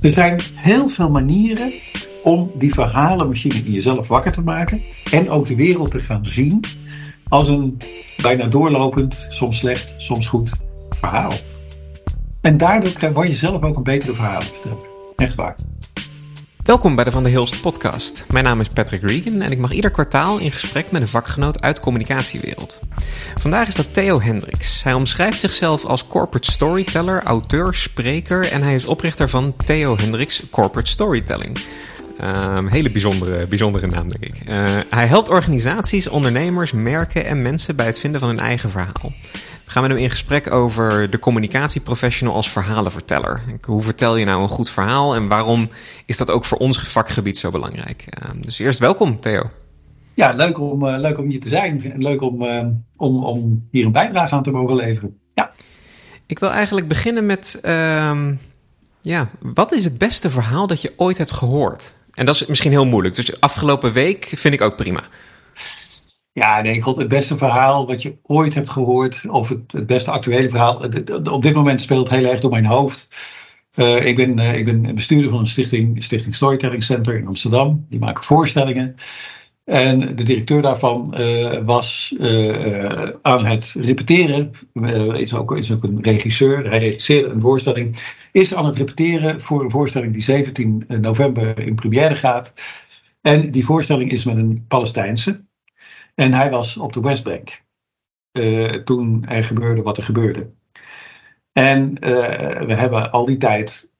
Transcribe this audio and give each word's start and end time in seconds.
Er 0.00 0.12
zijn 0.12 0.40
heel 0.54 0.88
veel 0.88 1.10
manieren 1.10 1.72
om 2.22 2.50
die 2.54 2.74
verhalenmachine 2.74 3.54
in 3.54 3.72
jezelf 3.72 4.08
wakker 4.08 4.32
te 4.32 4.40
maken. 4.40 4.80
En 5.10 5.30
ook 5.30 5.46
de 5.46 5.54
wereld 5.54 5.90
te 5.90 6.00
gaan 6.00 6.24
zien 6.24 6.64
als 7.28 7.48
een 7.48 7.78
bijna 8.22 8.46
doorlopend, 8.46 9.26
soms 9.28 9.58
slecht, 9.58 9.94
soms 9.96 10.26
goed 10.26 10.52
verhaal. 10.90 11.32
En 12.40 12.58
daardoor 12.58 13.12
word 13.12 13.26
je 13.26 13.34
zelf 13.34 13.62
ook 13.62 13.76
een 13.76 13.82
betere 13.82 14.12
verhaal 14.12 14.40
vertellen. 14.42 14.78
Echt 15.16 15.34
waar. 15.34 15.54
Welkom 16.70 16.94
bij 16.94 17.04
de 17.04 17.10
Van 17.10 17.22
der 17.22 17.32
Hilst 17.32 17.60
podcast. 17.60 18.24
Mijn 18.28 18.44
naam 18.44 18.60
is 18.60 18.68
Patrick 18.68 19.02
Regan 19.02 19.40
en 19.40 19.50
ik 19.50 19.58
mag 19.58 19.72
ieder 19.72 19.90
kwartaal 19.90 20.38
in 20.38 20.52
gesprek 20.52 20.90
met 20.90 21.02
een 21.02 21.08
vakgenoot 21.08 21.60
uit 21.60 21.76
de 21.76 21.82
communicatiewereld. 21.82 22.78
Vandaag 23.38 23.66
is 23.66 23.74
dat 23.74 23.94
Theo 23.94 24.20
Hendricks. 24.20 24.82
Hij 24.82 24.94
omschrijft 24.94 25.40
zichzelf 25.40 25.84
als 25.84 26.06
corporate 26.06 26.50
storyteller, 26.50 27.22
auteur, 27.22 27.74
spreker 27.74 28.52
en 28.52 28.62
hij 28.62 28.74
is 28.74 28.86
oprichter 28.86 29.28
van 29.28 29.54
Theo 29.64 29.96
Hendricks 29.96 30.42
Corporate 30.50 30.90
Storytelling. 30.90 31.58
Um, 32.56 32.66
hele 32.66 32.90
bijzondere, 32.90 33.46
bijzondere 33.46 33.86
naam, 33.86 34.08
denk 34.08 34.24
ik. 34.24 34.48
Uh, 34.48 34.78
hij 34.90 35.06
helpt 35.06 35.28
organisaties, 35.28 36.08
ondernemers, 36.08 36.72
merken 36.72 37.26
en 37.26 37.42
mensen 37.42 37.76
bij 37.76 37.86
het 37.86 38.00
vinden 38.00 38.20
van 38.20 38.28
hun 38.28 38.40
eigen 38.40 38.70
verhaal. 38.70 39.12
We 39.70 39.76
gaan 39.76 39.84
met 39.84 39.96
hem 39.96 40.04
in 40.04 40.10
gesprek 40.10 40.52
over 40.52 41.10
de 41.10 41.18
communicatieprofessional 41.18 42.34
als 42.34 42.50
verhalenverteller. 42.50 43.42
Hoe 43.62 43.82
vertel 43.82 44.16
je 44.16 44.24
nou 44.24 44.42
een 44.42 44.48
goed 44.48 44.70
verhaal 44.70 45.14
en 45.14 45.28
waarom 45.28 45.68
is 46.06 46.16
dat 46.16 46.30
ook 46.30 46.44
voor 46.44 46.58
ons 46.58 46.80
vakgebied 46.80 47.38
zo 47.38 47.50
belangrijk? 47.50 48.04
Uh, 48.22 48.30
dus 48.40 48.58
eerst 48.58 48.78
welkom, 48.78 49.20
Theo. 49.20 49.50
Ja, 50.14 50.32
leuk 50.32 50.58
om, 50.58 50.84
uh, 50.84 50.98
leuk 50.98 51.18
om 51.18 51.28
hier 51.28 51.40
te 51.40 51.48
zijn 51.48 51.92
en 51.92 52.02
leuk 52.02 52.22
om, 52.22 52.42
uh, 52.42 52.66
om, 52.96 53.24
om 53.24 53.66
hier 53.70 53.84
een 53.84 53.92
bijdrage 53.92 54.34
aan 54.34 54.42
te 54.42 54.50
mogen 54.50 54.76
leveren. 54.76 55.18
Ja. 55.34 55.52
Ik 56.26 56.38
wil 56.38 56.50
eigenlijk 56.50 56.88
beginnen 56.88 57.26
met, 57.26 57.60
uh, 57.64 58.28
ja, 59.00 59.30
wat 59.40 59.72
is 59.72 59.84
het 59.84 59.98
beste 59.98 60.30
verhaal 60.30 60.66
dat 60.66 60.82
je 60.82 60.92
ooit 60.96 61.18
hebt 61.18 61.32
gehoord? 61.32 61.94
En 62.14 62.26
dat 62.26 62.34
is 62.34 62.46
misschien 62.46 62.70
heel 62.70 62.86
moeilijk. 62.86 63.14
Dus 63.14 63.40
afgelopen 63.40 63.92
week 63.92 64.32
vind 64.36 64.54
ik 64.54 64.60
ook 64.60 64.76
prima. 64.76 65.02
Ja, 66.32 66.60
nee, 66.60 66.82
god, 66.82 66.96
het 66.96 67.08
beste 67.08 67.36
verhaal 67.36 67.86
wat 67.86 68.02
je 68.02 68.18
ooit 68.22 68.54
hebt 68.54 68.70
gehoord, 68.70 69.28
of 69.28 69.48
het, 69.48 69.72
het 69.72 69.86
beste 69.86 70.10
actuele 70.10 70.50
verhaal, 70.50 70.84
op 71.30 71.42
dit 71.42 71.54
moment 71.54 71.80
speelt 71.80 72.10
heel 72.10 72.30
erg 72.30 72.40
door 72.40 72.50
mijn 72.50 72.66
hoofd. 72.66 73.08
Uh, 73.74 74.06
ik, 74.06 74.16
ben, 74.16 74.38
uh, 74.38 74.54
ik 74.54 74.64
ben 74.64 74.94
bestuurder 74.94 75.30
van 75.30 75.38
een 75.38 75.46
stichting, 75.46 76.04
Stichting 76.04 76.34
Storytelling 76.34 76.82
Center 76.82 77.16
in 77.16 77.26
Amsterdam. 77.26 77.86
Die 77.88 77.98
maken 77.98 78.24
voorstellingen. 78.24 78.94
En 79.64 80.16
de 80.16 80.22
directeur 80.22 80.62
daarvan 80.62 81.14
uh, 81.18 81.58
was 81.64 82.14
aan 83.22 83.46
het 83.46 83.74
repeteren. 83.78 84.50
is, 85.12 85.34
ook, 85.34 85.56
is 85.56 85.72
ook 85.72 85.82
een 85.82 86.02
regisseur. 86.02 86.68
Hij 86.68 86.78
regisseerde 86.78 87.28
een 87.28 87.40
voorstelling. 87.40 88.02
Is 88.32 88.54
aan 88.54 88.66
het 88.66 88.76
repeteren 88.76 89.40
voor 89.40 89.62
een 89.62 89.70
voorstelling 89.70 90.12
die 90.12 90.22
17 90.22 90.84
november 90.86 91.58
in 91.58 91.74
première 91.74 92.16
gaat. 92.16 92.52
En 93.20 93.50
die 93.50 93.64
voorstelling 93.64 94.10
is 94.10 94.24
met 94.24 94.36
een 94.36 94.64
Palestijnse. 94.68 95.48
En 96.14 96.32
hij 96.32 96.50
was 96.50 96.76
op 96.76 96.92
de 96.92 97.00
Westbank 97.00 97.62
uh, 98.32 98.68
toen 98.68 99.24
er 99.28 99.44
gebeurde 99.44 99.82
wat 99.82 99.96
er 99.96 100.02
gebeurde. 100.02 100.50
En 101.52 101.96
uh, 102.00 102.60
we 102.60 102.74
hebben 102.74 103.12
al 103.12 103.26
die 103.26 103.36
tijd 103.36 103.90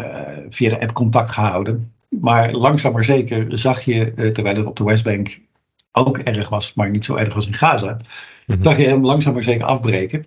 uh, 0.00 0.28
via 0.48 0.68
de 0.68 0.80
app 0.80 0.92
contact 0.92 1.30
gehouden. 1.30 1.92
Maar 2.08 2.52
langzaam 2.52 2.92
maar 2.92 3.04
zeker 3.04 3.58
zag 3.58 3.82
je, 3.82 4.12
terwijl 4.32 4.56
het 4.56 4.66
op 4.66 4.76
de 4.76 4.84
Westbank 4.84 5.40
ook 5.92 6.18
erg 6.18 6.48
was, 6.48 6.74
maar 6.74 6.90
niet 6.90 7.04
zo 7.04 7.16
erg 7.16 7.34
als 7.34 7.46
in 7.46 7.54
Gaza, 7.54 7.98
mm-hmm. 8.46 8.64
zag 8.64 8.76
je 8.76 8.86
hem 8.86 9.04
langzaam 9.04 9.32
maar 9.32 9.42
zeker 9.42 9.66
afbreken. 9.66 10.26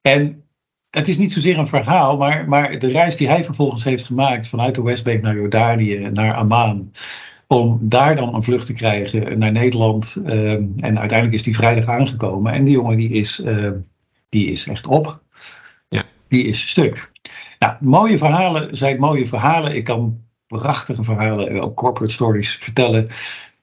En 0.00 0.44
het 0.90 1.08
is 1.08 1.18
niet 1.18 1.32
zozeer 1.32 1.58
een 1.58 1.66
verhaal, 1.66 2.16
maar, 2.16 2.48
maar 2.48 2.78
de 2.78 2.88
reis 2.88 3.16
die 3.16 3.28
hij 3.28 3.44
vervolgens 3.44 3.84
heeft 3.84 4.04
gemaakt 4.04 4.48
vanuit 4.48 4.74
de 4.74 4.82
Westbank 4.82 5.22
naar 5.22 5.34
Jordanië, 5.34 6.10
naar 6.10 6.34
Amman, 6.34 6.92
om 7.46 7.78
daar 7.80 8.16
dan 8.16 8.34
een 8.34 8.42
vlucht 8.42 8.66
te 8.66 8.74
krijgen 8.74 9.38
naar 9.38 9.52
Nederland. 9.52 10.16
Uh, 10.24 10.52
en 10.52 10.98
uiteindelijk 10.98 11.32
is 11.32 11.42
die 11.42 11.56
vrijdag 11.56 11.86
aangekomen. 11.86 12.52
En 12.52 12.64
die 12.64 12.74
jongen 12.74 12.96
die 12.96 13.10
is, 13.10 13.40
uh, 13.44 13.70
die 14.28 14.50
is 14.50 14.66
echt 14.66 14.86
op. 14.86 15.20
Ja. 15.88 16.04
Die 16.28 16.44
is 16.44 16.68
stuk. 16.68 17.10
Nou, 17.58 17.74
mooie 17.80 18.18
verhalen 18.18 18.76
zijn 18.76 18.98
mooie 18.98 19.26
verhalen. 19.26 19.76
Ik 19.76 19.84
kan 19.84 20.20
prachtige 20.46 21.04
verhalen, 21.04 21.60
ook 21.60 21.76
corporate 21.76 22.12
stories 22.12 22.58
vertellen. 22.60 23.08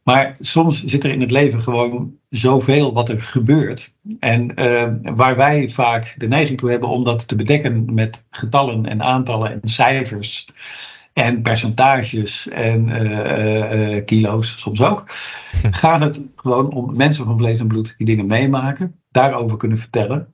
Maar 0.04 0.36
soms 0.40 0.84
zit 0.84 1.04
er 1.04 1.12
in 1.12 1.22
het 1.22 1.32
leven 1.32 1.62
gewoon 1.62 2.14
zoveel 2.30 2.94
wat 2.94 3.10
er 3.10 3.22
gebeurt. 3.22 3.94
En 4.20 4.52
uh, 4.56 5.16
waar 5.16 5.36
wij 5.36 5.70
vaak 5.70 6.16
de 6.18 6.28
neiging 6.28 6.58
toe 6.58 6.70
hebben 6.70 6.90
om 6.90 7.04
dat 7.04 7.28
te 7.28 7.36
bedekken 7.36 7.94
met 7.94 8.26
getallen 8.30 8.86
en 8.86 9.04
aantallen 9.04 9.52
en 9.52 9.70
cijfers 9.70 10.48
en 11.14 11.42
percentages 11.42 12.48
en 12.48 12.88
uh, 12.88 13.96
uh, 13.96 14.06
kilo's 14.06 14.60
soms 14.60 14.82
ook. 14.82 15.04
Gaat 15.82 16.00
het 16.00 16.22
gewoon 16.36 16.72
om 16.74 16.96
mensen 16.96 17.26
van 17.26 17.38
vlees 17.38 17.60
en 17.60 17.68
bloed 17.68 17.96
die 17.98 18.08
dingen 18.08 18.28
meemaken, 18.28 19.02
daarover 19.12 19.58
kunnen 19.58 19.78
vertellen. 19.78 20.34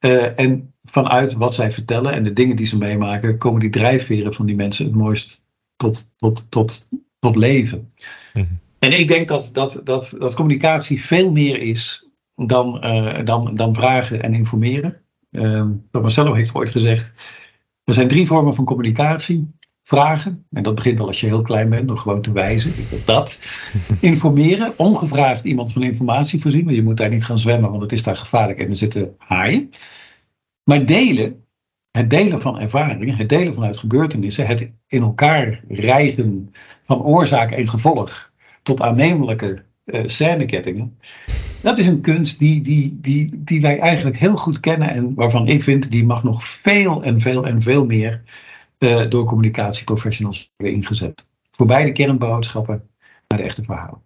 Uh, 0.00 0.38
en 0.38 0.74
vanuit 0.84 1.32
wat 1.32 1.54
zij 1.54 1.72
vertellen 1.72 2.12
en 2.12 2.24
de 2.24 2.32
dingen 2.32 2.56
die 2.56 2.66
ze 2.66 2.78
meemaken, 2.78 3.38
komen 3.38 3.60
die 3.60 3.70
drijfveren 3.70 4.34
van 4.34 4.46
die 4.46 4.56
mensen 4.56 4.84
het 4.84 4.94
mooist 4.94 5.42
tot, 5.76 6.10
tot, 6.16 6.44
tot, 6.48 6.88
tot 7.18 7.36
leven. 7.36 7.92
Mm-hmm. 8.32 8.58
En 8.78 8.98
ik 8.98 9.08
denk 9.08 9.28
dat, 9.28 9.50
dat, 9.52 9.80
dat, 9.84 10.14
dat 10.18 10.34
communicatie 10.34 11.04
veel 11.04 11.32
meer 11.32 11.60
is 11.60 12.08
dan, 12.34 12.80
dan, 13.24 13.54
dan 13.54 13.74
vragen 13.74 14.22
en 14.22 14.34
informeren. 14.34 15.00
Marcelo 15.90 16.32
heeft 16.32 16.54
ooit 16.54 16.70
gezegd: 16.70 17.12
er 17.84 17.94
zijn 17.94 18.08
drie 18.08 18.26
vormen 18.26 18.54
van 18.54 18.64
communicatie 18.64 19.54
vragen. 19.84 20.46
En 20.52 20.62
dat 20.62 20.74
begint 20.74 21.00
al 21.00 21.06
als 21.06 21.20
je 21.20 21.26
heel 21.26 21.42
klein 21.42 21.70
bent, 21.70 21.88
door 21.88 21.96
gewoon 21.96 22.22
te 22.22 22.32
wijzen. 22.32 22.70
Ik 22.70 22.86
wil 22.88 22.98
dat. 23.04 23.38
Informeren, 24.00 24.78
ongevraagd 24.78 25.44
iemand 25.44 25.72
van 25.72 25.82
informatie 25.82 26.40
voorzien. 26.40 26.64
Want 26.64 26.76
je 26.76 26.82
moet 26.82 26.96
daar 26.96 27.08
niet 27.08 27.24
gaan 27.24 27.38
zwemmen, 27.38 27.70
want 27.70 27.82
het 27.82 27.92
is 27.92 28.02
daar 28.02 28.16
gevaarlijk 28.16 28.58
en 28.58 28.70
er 28.70 28.76
zitten 28.76 29.14
haaien. 29.18 29.70
Maar 30.64 30.86
delen, 30.86 31.44
het 31.90 32.10
delen 32.10 32.40
van 32.40 32.60
ervaringen, 32.60 33.16
het 33.16 33.28
delen 33.28 33.54
vanuit 33.54 33.76
gebeurtenissen, 33.76 34.46
het 34.46 34.70
in 34.86 35.02
elkaar 35.02 35.60
rijgen 35.68 36.54
van 36.82 37.02
oorzaak 37.02 37.50
en 37.50 37.68
gevolg 37.68 38.32
tot 38.62 38.80
aannemelijke 38.80 39.64
uh, 39.84 40.02
scènekettingen. 40.06 40.98
Dat 41.60 41.78
is 41.78 41.86
een 41.86 42.00
kunst 42.00 42.38
die, 42.38 42.62
die, 42.62 42.98
die, 43.00 43.42
die 43.44 43.60
wij 43.60 43.78
eigenlijk 43.78 44.18
heel 44.18 44.36
goed 44.36 44.60
kennen 44.60 44.90
en 44.90 45.14
waarvan 45.14 45.48
ik 45.48 45.62
vind 45.62 45.90
die 45.90 46.04
mag 46.04 46.22
nog 46.22 46.48
veel 46.48 47.02
en 47.02 47.20
veel 47.20 47.46
en 47.46 47.62
veel 47.62 47.86
meer 47.86 48.22
door 49.08 49.24
communicatieprofessionals 49.24 50.52
worden 50.56 50.76
ingezet. 50.76 51.26
Voor 51.50 51.66
beide 51.66 51.92
kernboodschappen 51.92 52.88
naar 53.28 53.38
de 53.38 53.44
echte 53.44 53.62
verhalen. 53.62 54.02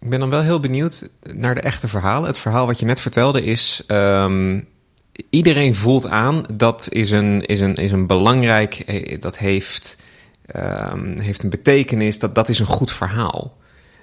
Ik 0.00 0.10
ben 0.10 0.18
dan 0.20 0.30
wel 0.30 0.42
heel 0.42 0.60
benieuwd 0.60 1.10
naar 1.32 1.54
de 1.54 1.60
echte 1.60 1.88
verhalen. 1.88 2.26
Het 2.26 2.38
verhaal 2.38 2.66
wat 2.66 2.78
je 2.78 2.86
net 2.86 3.00
vertelde 3.00 3.44
is. 3.44 3.84
Um, 3.86 4.68
iedereen 5.30 5.74
voelt 5.74 6.06
aan 6.06 6.44
dat 6.54 6.86
is 6.90 7.10
een, 7.10 7.46
is 7.46 7.60
een, 7.60 7.74
is 7.74 7.92
een 7.92 8.06
belangrijk. 8.06 8.74
Eh, 8.74 9.20
dat 9.20 9.38
heeft, 9.38 9.96
um, 10.56 11.18
heeft 11.18 11.42
een 11.42 11.50
betekenis. 11.50 12.18
Dat, 12.18 12.34
dat 12.34 12.48
is 12.48 12.58
een 12.58 12.66
goed 12.66 12.92
verhaal. 12.92 13.56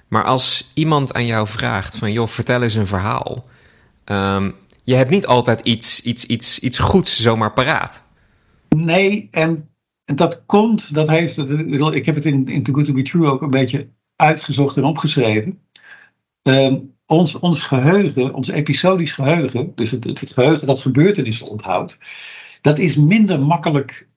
Maar 0.07 0.23
als 0.23 0.71
iemand 0.73 1.13
aan 1.13 1.25
jou 1.25 1.47
vraagt: 1.47 1.97
van 1.97 2.11
joh, 2.11 2.27
vertel 2.27 2.61
eens 2.61 2.75
een 2.75 2.87
verhaal. 2.87 3.45
Um, 4.05 4.55
je 4.83 4.95
hebt 4.95 5.09
niet 5.09 5.27
altijd 5.27 5.59
iets, 5.59 6.01
iets, 6.01 6.25
iets, 6.25 6.59
iets 6.59 6.79
goeds 6.79 7.21
zomaar 7.21 7.53
paraat. 7.53 8.01
Nee, 8.75 9.27
en, 9.31 9.69
dat 10.05 10.45
komt, 10.45 10.93
dat 10.93 11.07
heeft, 11.07 11.37
ik 11.37 12.05
heb 12.05 12.15
het 12.15 12.25
in, 12.25 12.47
in 12.47 12.63
Too 12.63 12.73
Good 12.73 12.85
To 12.85 12.93
Be 12.93 13.01
True 13.01 13.27
ook 13.27 13.41
een 13.41 13.49
beetje 13.49 13.89
uitgezocht 14.15 14.77
en 14.77 14.83
opgeschreven. 14.83 15.59
Um, 16.41 16.95
ons, 17.05 17.39
ons 17.39 17.59
geheugen, 17.59 18.33
ons 18.33 18.47
episodisch 18.47 19.13
geheugen, 19.13 19.71
dus 19.75 19.91
het, 19.91 20.03
het 20.03 20.31
geheugen 20.31 20.67
dat 20.67 20.79
gebeurtenissen 20.79 21.47
onthoudt, 21.47 21.97
dat 22.61 22.77
is 22.77 22.95
minder 22.95 23.39
makkelijk 23.39 24.07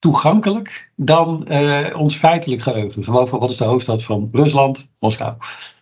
toegankelijk 0.00 0.90
dan 0.96 1.46
uh, 1.48 1.86
ons 1.96 2.16
feitelijk 2.16 2.62
geheugen. 2.62 3.04
Gewoon 3.04 3.28
van 3.28 3.38
wat 3.38 3.50
is 3.50 3.56
de 3.56 3.64
hoofdstad 3.64 4.02
van 4.02 4.28
Rusland? 4.32 4.88
Moskou. 4.98 5.34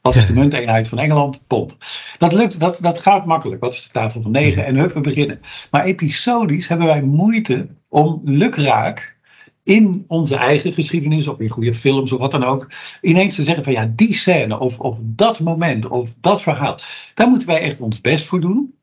Wat 0.03 0.15
is 0.15 0.27
de 0.27 0.33
munteenheid 0.33 0.89
van 0.89 0.99
Engeland? 0.99 1.47
Pond. 1.47 1.77
Dat 2.19 2.33
lukt, 2.33 2.61
dat, 2.61 2.79
dat 2.81 2.99
gaat 2.99 3.27
makkelijk. 3.27 3.61
Wat 3.61 3.73
is 3.73 3.83
de 3.83 3.91
tafel 3.91 4.23
van 4.23 4.31
negen? 4.31 4.65
En 4.65 4.77
hup, 4.77 4.93
we 4.93 5.01
beginnen. 5.01 5.41
Maar 5.71 5.85
episodisch 5.85 6.69
hebben 6.69 6.87
wij 6.87 7.03
moeite 7.03 7.69
om 7.89 8.21
lukraak 8.25 9.17
in 9.63 10.05
onze 10.07 10.37
eigen 10.37 10.73
geschiedenis, 10.73 11.29
of 11.29 11.39
in 11.39 11.49
goede 11.49 11.75
films 11.75 12.13
of 12.13 12.19
wat 12.19 12.31
dan 12.31 12.45
ook, 12.45 12.71
ineens 13.01 13.35
te 13.35 13.45
zeggen 13.45 13.65
van 13.65 13.73
ja, 13.73 13.93
die 13.97 14.15
scène 14.15 14.59
of, 14.59 14.79
of 14.79 14.99
dat 15.03 15.41
moment 15.41 15.89
of 15.89 16.11
dat 16.21 16.43
verhaal, 16.43 16.79
daar 17.15 17.29
moeten 17.29 17.49
wij 17.49 17.61
echt 17.61 17.81
ons 17.81 18.01
best 18.01 18.25
voor 18.25 18.41
doen. 18.41 18.78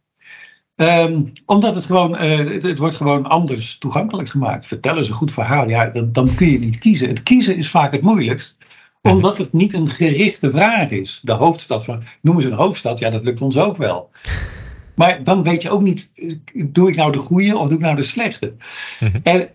Um, 0.76 1.34
omdat 1.46 1.76
het 1.76 1.86
gewoon, 1.86 2.14
uh, 2.14 2.38
het, 2.38 2.64
het, 2.64 2.78
wordt 2.80 2.96
gewoon 2.96 3.28
anders 3.28 3.78
toegankelijk 3.78 4.30
gemaakt. 4.30 4.68
Vertel 4.68 4.98
eens 4.98 5.08
een 5.08 5.14
goed 5.14 5.32
verhaal, 5.32 5.70
ja, 5.70 5.86
dan, 5.86 6.12
dan, 6.12 6.36
kun 6.36 6.52
je 6.52 6.60
niet 6.60 6.78
kiezen. 6.78 7.08
Het 7.08 7.24
kiezen 7.24 7.58
is 7.58 7.70
vaak 7.70 7.92
het 7.92 8.02
moeilijkst, 8.02 8.58
mhm. 9.02 9.16
omdat 9.16 9.38
het 9.38 9.54
niet 9.54 9.74
een 9.74 9.90
gerichte 9.90 10.52
vraag 10.52 10.90
is. 10.90 11.20
De 11.24 11.32
hoofdstad 11.32 11.86
van, 11.86 12.04
noemen 12.22 12.44
ze 12.44 12.50
een 12.50 12.58
hoofdstad, 12.58 13.00
ja, 13.00 13.10
dat 13.10 13.24
lukt 13.24 13.42
ons 13.42 13.58
ook 13.58 13.78
wel. 13.78 14.10
Maar 14.96 15.24
dan 15.24 15.44
weet 15.44 15.62
je 15.62 15.70
ook 15.70 15.82
niet, 15.82 16.10
doe 16.54 16.90
ik 16.90 16.96
nou 16.96 17.12
de 17.12 17.18
goede 17.18 17.58
of 17.58 17.68
doe 17.68 17.78
ik 17.78 17.84
nou 17.84 17.96
de 17.96 18.04
slechte? 18.04 18.54
Mhm. 19.00 19.20
En 19.24 19.50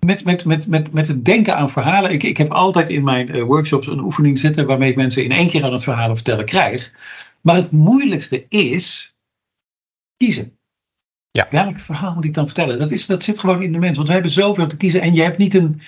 met, 0.00 0.24
met, 0.24 0.44
met, 0.44 0.66
met, 0.66 0.92
met 0.92 1.08
het 1.08 1.24
denken 1.24 1.56
aan 1.56 1.70
verhalen. 1.70 2.12
Ik, 2.12 2.22
ik 2.22 2.36
heb 2.36 2.52
altijd 2.52 2.90
in 2.90 3.04
mijn 3.04 3.28
eh, 3.28 3.42
workshops 3.42 3.86
een 3.86 4.00
oefening 4.00 4.38
zitten 4.38 4.66
waarmee 4.66 4.90
ik 4.90 4.96
mensen 4.96 5.24
in 5.24 5.32
één 5.32 5.48
keer 5.48 5.64
aan 5.64 5.72
het 5.72 5.82
verhalen 5.82 6.16
vertellen 6.16 6.44
krijg. 6.44 6.92
Maar 7.40 7.54
het 7.54 7.70
moeilijkste 7.70 8.44
is 8.48 9.15
kiezen. 10.16 10.58
Ja. 11.30 11.46
Welk 11.50 11.80
verhaal 11.80 12.14
moet 12.14 12.24
ik 12.24 12.34
dan 12.34 12.46
vertellen? 12.46 12.78
Dat, 12.78 12.90
is, 12.90 13.06
dat 13.06 13.22
zit 13.22 13.38
gewoon 13.38 13.62
in 13.62 13.72
de 13.72 13.78
mens. 13.78 13.96
Want 13.96 14.08
we 14.08 14.14
hebben 14.14 14.32
zoveel 14.32 14.66
te 14.66 14.76
kiezen. 14.76 15.00
En 15.00 15.14
je 15.14 15.22
hebt 15.22 15.38
niet 15.38 15.54
een, 15.54 15.80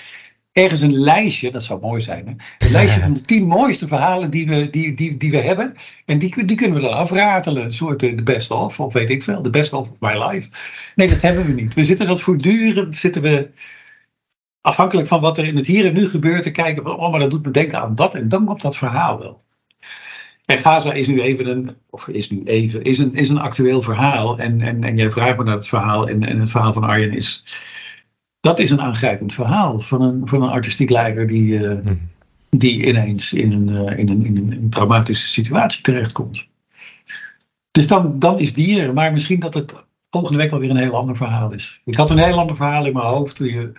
ergens 0.53 0.81
een 0.81 0.99
lijstje, 0.99 1.51
dat 1.51 1.63
zou 1.63 1.81
mooi 1.81 2.01
zijn. 2.01 2.27
Hè? 2.27 2.67
Een 2.67 2.73
lijstje 2.73 3.01
van 3.01 3.13
de 3.13 3.21
tien 3.21 3.47
mooiste 3.47 3.89
verhalen 3.89 4.31
die 4.31 4.47
we, 4.47 4.71
die, 4.71 4.95
die, 4.95 5.17
die 5.17 5.31
we 5.31 5.37
hebben. 5.37 5.75
En 6.05 6.19
die, 6.19 6.45
die 6.45 6.57
kunnen 6.57 6.81
we 6.81 6.87
dan 6.87 6.97
afratelen. 6.97 7.65
Een 7.65 7.73
soort 7.73 8.01
de 8.01 8.23
best 8.23 8.51
of, 8.51 8.81
of 8.81 8.93
weet 8.93 9.11
ik 9.11 9.23
veel. 9.23 9.43
De 9.43 9.51
best 9.51 9.73
of 9.73 9.89
my 10.01 10.25
life. 10.25 10.49
Nee, 10.95 11.09
dat 11.09 11.21
hebben 11.21 11.47
we 11.47 11.53
niet. 11.53 11.75
We 11.75 11.85
zitten 11.85 12.07
dat 12.07 12.21
voortdurend, 12.21 12.97
zitten 12.97 13.23
we 13.23 13.51
afhankelijk 14.61 15.09
van 15.09 15.21
wat 15.21 15.39
er 15.39 15.47
in 15.47 15.57
het 15.57 15.67
hier 15.67 15.87
en 15.87 15.95
nu 15.95 16.09
gebeurt, 16.09 16.43
te 16.43 16.51
kijken 16.51 16.83
van, 16.83 16.97
oh, 16.97 17.11
maar 17.11 17.21
dat 17.21 17.31
doet 17.31 17.45
me 17.45 17.51
denken 17.51 17.81
aan 17.81 17.95
dat. 17.95 18.15
En 18.15 18.29
dan 18.29 18.45
komt 18.45 18.63
dat 18.63 18.77
verhaal 18.77 19.19
wel. 19.19 19.47
En 20.49 20.59
Gaza 20.59 20.93
is 20.93 21.07
nu 21.07 21.21
even 21.21 21.47
een, 21.47 21.77
of 21.91 22.09
is 22.09 22.31
nu 22.31 22.43
even, 22.45 22.83
is 22.83 22.99
een, 22.99 23.15
is 23.15 23.29
een 23.29 23.39
actueel 23.39 23.83
verhaal. 23.83 24.39
En, 24.39 24.61
en, 24.61 24.85
en 24.85 24.97
jij 24.97 25.11
vraagt 25.11 25.39
me 25.39 25.45
naar 25.45 25.55
het 25.55 25.69
verhaal. 25.69 26.09
En, 26.09 26.25
en 26.25 26.41
het 26.41 26.51
verhaal 26.51 26.73
van 26.73 26.85
Arjen 26.85 27.13
is, 27.13 27.45
dat 28.41 28.59
is 28.59 28.71
een 28.71 28.81
aangrijpend 28.81 29.35
verhaal 29.35 29.81
van 29.81 30.03
een, 30.03 30.29
van 30.29 30.43
een 30.43 30.49
artistiek 30.49 30.91
leider 30.91 31.27
die, 31.27 31.53
uh, 31.53 31.79
die 32.51 32.87
ineens 32.87 33.33
in 33.33 33.53
een, 33.53 33.69
uh, 33.69 33.99
in, 33.99 34.09
een, 34.09 34.25
in, 34.25 34.37
een, 34.37 34.53
in 34.53 34.63
een 34.63 34.71
traumatische 34.71 35.29
situatie 35.29 35.83
terechtkomt. 35.83 36.49
Dus 37.71 37.87
dan, 37.87 38.19
dan 38.19 38.39
is 38.39 38.55
die 38.55 38.81
er. 38.81 38.93
Maar 38.93 39.13
misschien 39.13 39.41
dat 39.41 39.55
het 39.55 39.75
volgende 40.11 40.39
week 40.39 40.51
wel 40.51 40.61
weer 40.61 40.71
een 40.71 40.77
heel 40.77 40.97
ander 40.97 41.17
verhaal 41.17 41.53
is. 41.53 41.81
Ik 41.85 41.95
had 41.97 42.11
een 42.11 42.19
heel 42.19 42.39
ander 42.39 42.57
verhaal 42.57 42.87
in 42.87 42.93
mijn 42.93 43.07
hoofd. 43.07 43.37
Toen 43.37 43.47
je, 43.47 43.73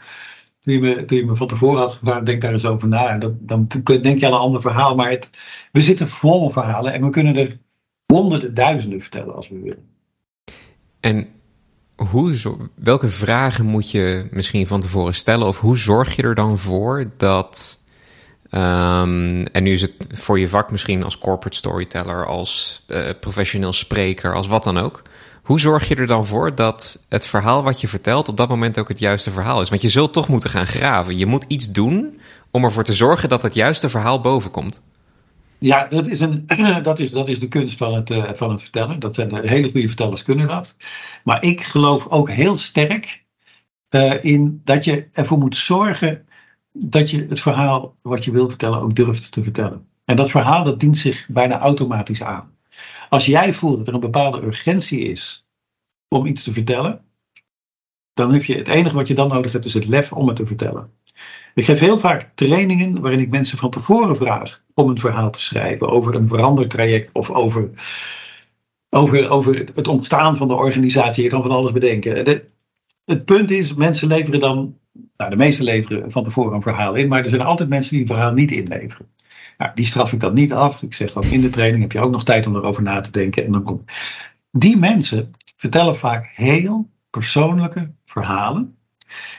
toen 0.62 0.74
je, 0.74 0.80
me, 0.80 1.06
toen 1.06 1.18
je 1.18 1.26
me 1.26 1.36
van 1.36 1.48
tevoren 1.48 1.80
had 1.80 1.92
gevraagd, 1.92 2.26
denk 2.26 2.42
daar 2.42 2.54
eens 2.54 2.66
over 2.66 2.88
na. 2.88 3.18
Dan, 3.18 3.68
denk 3.84 4.20
je 4.20 4.26
aan 4.26 4.34
een 4.34 4.40
ander 4.40 4.62
verhaal. 4.62 4.96
Maar 4.96 5.10
het, 5.10 5.30
we 5.72 5.82
zitten 5.82 6.08
vol 6.08 6.52
verhalen 6.52 6.94
en 6.94 7.04
we 7.04 7.10
kunnen 7.10 7.36
er 7.36 7.60
honderden, 8.06 8.54
duizenden 8.54 9.02
vertellen 9.02 9.36
als 9.36 9.50
we 9.50 9.60
willen. 9.60 9.88
En 11.00 11.28
hoe, 11.96 12.36
welke 12.76 13.10
vragen 13.10 13.66
moet 13.66 13.92
je 13.92 14.28
misschien 14.32 14.68
van 14.68 14.82
tevoren 14.82 15.14
stellen? 15.14 15.48
Of 15.48 15.60
hoe 15.60 15.78
zorg 15.78 16.16
je 16.16 16.22
er 16.22 16.36
dan 16.36 16.58
voor 16.58 17.12
dat. 17.18 17.84
Um, 18.52 19.44
en 19.44 19.64
nu 19.64 19.72
is 19.72 19.82
het 19.82 20.08
voor 20.14 20.40
je 20.40 20.48
vak 20.48 20.72
misschien 20.72 21.04
als 21.04 21.18
corporate 21.18 21.58
storyteller, 21.58 22.26
als 22.26 22.84
uh, 22.88 23.10
professioneel 23.20 23.74
spreker, 23.74 24.36
als 24.36 24.48
wat 24.48 24.64
dan 24.64 24.78
ook. 24.78 25.02
Hoe 25.50 25.60
zorg 25.60 25.88
je 25.88 25.96
er 25.96 26.08
dan 26.08 26.26
voor 26.26 26.56
dat 26.56 27.06
het 27.08 27.26
verhaal 27.26 27.64
wat 27.64 27.82
je 27.82 27.88
vertelt 27.88 28.28
op 28.28 28.38
dat 28.38 28.50
moment 28.50 28.80
ook 28.80 28.88
het 28.88 29.00
juiste 29.00 29.32
verhaal 29.32 29.62
is? 29.62 29.70
Want 29.70 29.82
je 29.82 29.90
zult 29.90 30.14
toch 30.14 30.28
moeten 30.28 30.50
gaan 30.50 30.68
graven. 30.68 31.18
Je 31.18 31.26
moet 31.26 31.46
iets 31.48 31.72
doen 31.72 32.20
om 32.52 32.64
ervoor 32.64 32.84
te 32.84 32.94
zorgen 32.94 33.30
dat 33.30 33.42
het 33.42 33.54
juiste 33.54 33.90
verhaal 33.90 34.22
boven 34.22 34.52
komt. 34.52 34.84
Ja, 35.58 35.88
dat 35.88 36.08
is, 36.08 36.20
een, 36.20 36.48
dat 36.82 37.00
is, 37.00 37.12
dat 37.12 37.28
is 37.28 37.40
de 37.40 37.48
kunst 37.48 37.78
van 37.78 37.94
het, 37.94 38.10
uh, 38.10 38.30
van 38.34 38.52
het 38.52 38.62
vertellen. 38.62 39.00
Dat 39.00 39.16
zijn 39.16 39.48
hele 39.48 39.72
goede 39.72 39.88
vertellers 39.88 40.24
kunnen 40.24 40.48
dat. 40.48 40.78
Maar 41.24 41.44
ik 41.44 41.62
geloof 41.62 42.08
ook 42.08 42.30
heel 42.30 42.58
sterk 42.58 43.24
uh, 43.90 44.24
in 44.24 44.62
dat 44.64 44.84
je 44.84 45.08
ervoor 45.12 45.38
moet 45.38 45.56
zorgen 45.56 46.26
dat 46.72 47.10
je 47.10 47.26
het 47.30 47.40
verhaal 47.40 47.96
wat 48.02 48.26
je 48.26 48.32
wil 48.32 48.50
vertellen 48.50 48.80
ook 48.80 48.96
durft 48.96 49.32
te 49.32 49.44
vertellen. 49.44 49.88
En 50.06 50.16
dat 50.16 50.32
verhaal 50.32 50.64
dat 50.64 50.80
dient 50.80 50.98
zich 50.98 51.26
bijna 51.28 51.60
automatisch 51.60 52.24
aan. 52.24 52.58
Als 53.10 53.26
jij 53.26 53.54
voelt 53.54 53.78
dat 53.78 53.88
er 53.88 53.94
een 53.94 54.00
bepaalde 54.00 54.42
urgentie 54.42 55.00
is 55.00 55.46
om 56.08 56.26
iets 56.26 56.44
te 56.44 56.54
vertellen, 56.54 57.02
dan 58.14 58.34
heb 58.34 58.44
je 58.44 58.56
het 58.56 58.68
enige 58.68 58.96
wat 58.96 59.08
je 59.08 59.14
dan 59.14 59.28
nodig 59.28 59.52
hebt 59.52 59.66
is 59.66 59.74
het 59.74 59.88
lef 59.88 60.14
om 60.14 60.28
het 60.28 60.36
te 60.36 60.46
vertellen. 60.46 60.92
Ik 61.54 61.66
geef 61.66 61.80
heel 61.80 61.98
vaak 61.98 62.32
trainingen 62.36 63.02
waarin 63.02 63.20
ik 63.20 63.30
mensen 63.30 63.58
van 63.58 63.70
tevoren 63.70 64.16
vraag 64.16 64.64
om 64.74 64.90
een 64.90 65.00
verhaal 65.00 65.32
te 65.32 65.42
schrijven 65.42 65.90
over 65.90 66.16
een 66.16 66.28
verandertraject 66.28 67.12
of 67.12 67.32
over, 67.32 67.70
over, 68.90 69.30
over 69.30 69.56
het 69.76 69.88
ontstaan 69.88 70.38
van 70.38 70.48
de 70.48 70.54
organisatie. 70.54 71.24
Je 71.24 71.30
kan 71.30 71.42
van 71.42 71.52
alles 71.52 71.72
bedenken. 71.72 72.26
De, 72.26 72.46
het 73.06 73.26
punt 73.26 73.52
is, 73.52 73.74
mensen 73.74 74.08
leveren 74.08 74.40
dan, 74.40 74.78
nou 75.18 75.30
de 75.30 75.36
meeste 75.36 75.64
leveren 75.64 76.12
van 76.12 76.24
tevoren 76.24 76.54
een 76.54 76.62
verhaal 76.62 76.96
in, 76.96 77.08
maar 77.08 77.24
er 77.24 77.30
zijn 77.30 77.42
altijd 77.42 77.70
mensen 77.70 77.92
die 77.92 78.02
een 78.02 78.08
verhaal 78.08 78.32
niet 78.32 78.52
inleveren. 78.52 79.08
Nou, 79.60 79.72
die 79.74 79.86
straf 79.86 80.14
ik 80.14 80.20
dan 80.20 80.34
niet 80.34 80.54
af. 80.54 80.82
Ik 80.82 80.94
zeg 80.94 81.14
dan 81.14 81.24
in 81.24 81.42
de 81.42 81.50
training 81.50 81.82
heb 81.82 81.92
je 81.92 82.00
ook 82.00 82.12
nog 82.12 82.24
tijd 82.24 82.48
om 82.48 82.56
erover 82.56 82.84
na 82.84 83.02
te 83.02 83.12
denken. 83.12 83.46
En 83.46 83.52
dan 83.52 83.64
komt. 83.64 83.92
Die 84.52 84.78
mensen 84.78 85.34
vertellen 85.56 85.98
vaak 85.98 86.32
heel 86.36 86.90
persoonlijke 87.10 87.92
verhalen 88.06 88.78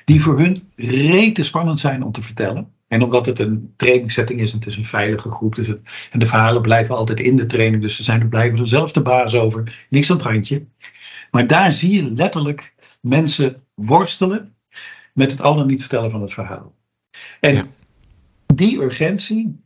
die 0.05 0.23
voor 0.23 0.39
hun 0.39 0.73
rete 0.77 1.43
spannend 1.43 1.79
zijn 1.79 2.03
om 2.03 2.13
te 2.13 2.23
vertellen. 2.23 2.73
En 2.89 3.03
omdat 3.03 3.27
het 3.27 3.39
een 3.39 3.73
trainingssetting 3.77 4.41
is, 4.41 4.53
het 4.53 4.67
is 4.67 4.77
een 4.77 4.85
veilige 4.85 5.31
groep. 5.31 5.55
Dus 5.55 5.67
het, 5.67 5.83
en 6.11 6.19
de 6.19 6.27
verhalen 6.27 6.63
blijven 6.63 6.97
altijd 6.97 7.21
in 7.21 7.37
de 7.37 7.47
training. 7.47 7.83
Dus 7.83 7.97
ze 7.97 8.03
zijn 8.03 8.21
er 8.21 8.29
blijven 8.29 8.59
er 8.59 8.69
zelf 8.69 8.93
de 8.93 9.03
baas 9.03 9.35
over. 9.35 9.87
Niks 9.91 10.11
aan 10.11 10.17
het 10.17 10.27
randje. 10.27 10.63
Maar 11.31 11.47
daar 11.47 11.73
zie 11.73 11.95
je 11.95 12.13
letterlijk 12.13 12.75
mensen 13.01 13.63
worstelen 13.75 14.55
met 15.15 15.31
het 15.31 15.43
al 15.43 15.55
dan 15.55 15.67
niet 15.67 15.81
vertellen 15.81 16.11
van 16.11 16.21
het 16.21 16.33
verhaal. 16.33 16.75
En 17.41 17.55
ja. 17.55 17.67
die 18.47 18.83
urgentie 18.83 19.61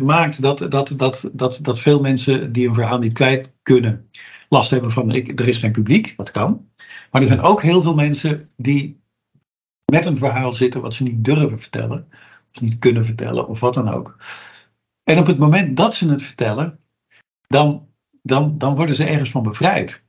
maakt 0.00 0.42
dat, 0.42 0.58
dat, 0.70 0.92
dat, 0.96 1.30
dat, 1.32 1.58
dat 1.62 1.80
veel 1.80 2.00
mensen 2.00 2.52
die 2.52 2.68
een 2.68 2.74
verhaal 2.74 2.98
niet 2.98 3.12
kwijt 3.12 3.52
kunnen, 3.62 4.10
last 4.48 4.70
hebben 4.70 4.90
van 4.90 5.10
ik, 5.10 5.40
er 5.40 5.48
is 5.48 5.58
geen 5.58 5.72
publiek, 5.72 6.14
wat 6.16 6.30
kan. 6.30 6.68
Maar 7.10 7.20
er 7.20 7.26
zijn 7.26 7.40
ook 7.40 7.62
heel 7.62 7.82
veel 7.82 7.94
mensen 7.94 8.50
die 8.56 9.00
met 9.92 10.06
een 10.06 10.18
verhaal 10.18 10.52
zitten 10.52 10.80
wat 10.80 10.94
ze 10.94 11.02
niet 11.02 11.24
durven 11.24 11.60
vertellen, 11.60 12.08
of 12.54 12.60
niet 12.60 12.78
kunnen 12.78 13.04
vertellen, 13.04 13.48
of 13.48 13.60
wat 13.60 13.74
dan 13.74 13.88
ook. 13.88 14.16
En 15.02 15.18
op 15.18 15.26
het 15.26 15.38
moment 15.38 15.76
dat 15.76 15.94
ze 15.94 16.10
het 16.10 16.22
vertellen, 16.22 16.78
dan, 17.46 17.88
dan, 18.22 18.58
dan 18.58 18.74
worden 18.74 18.94
ze 18.94 19.04
ergens 19.04 19.30
van 19.30 19.42
bevrijd. 19.42 20.03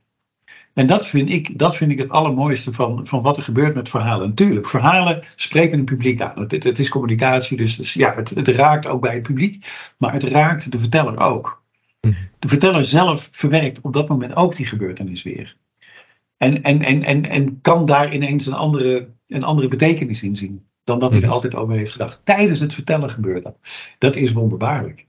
En 0.76 0.86
dat 0.86 1.06
vind 1.06 1.30
ik, 1.30 1.58
dat 1.58 1.76
vind 1.76 1.90
ik 1.90 1.98
het 1.98 2.08
allermooiste 2.08 2.72
van, 2.72 3.06
van 3.06 3.22
wat 3.22 3.36
er 3.36 3.42
gebeurt 3.42 3.74
met 3.74 3.88
verhalen. 3.88 4.28
Natuurlijk, 4.28 4.68
verhalen 4.68 5.24
spreken 5.34 5.78
een 5.78 5.84
publiek 5.84 6.20
aan. 6.20 6.38
Het, 6.38 6.64
het 6.64 6.78
is 6.78 6.88
communicatie, 6.88 7.56
dus, 7.56 7.76
dus 7.76 7.94
ja, 7.94 8.14
het, 8.14 8.30
het, 8.30 8.48
raakt 8.48 8.86
ook 8.86 9.00
bij 9.00 9.14
het 9.14 9.22
publiek. 9.22 9.70
Maar 9.98 10.12
het 10.12 10.22
raakt 10.22 10.72
de 10.72 10.78
verteller 10.78 11.18
ook. 11.18 11.62
De 12.38 12.48
verteller 12.48 12.84
zelf 12.84 13.28
verwerkt 13.32 13.80
op 13.80 13.92
dat 13.92 14.08
moment 14.08 14.36
ook 14.36 14.56
die 14.56 14.66
gebeurtenis 14.66 15.22
weer. 15.22 15.56
En, 16.36 16.62
en, 16.62 16.82
en, 16.82 17.02
en, 17.02 17.28
en 17.28 17.60
kan 17.60 17.86
daar 17.86 18.14
ineens 18.14 18.46
een 18.46 18.52
andere, 18.52 19.08
een 19.26 19.44
andere 19.44 19.68
betekenis 19.68 20.22
in 20.22 20.36
zien. 20.36 20.66
Dan 20.84 20.98
dat 20.98 21.12
hij 21.12 21.22
er 21.22 21.30
altijd 21.30 21.54
over 21.54 21.74
heeft 21.74 21.92
gedacht. 21.92 22.20
Tijdens 22.24 22.60
het 22.60 22.74
vertellen 22.74 23.10
gebeurt 23.10 23.42
dat. 23.42 23.58
Dat 23.98 24.16
is 24.16 24.32
wonderbaarlijk. 24.32 25.06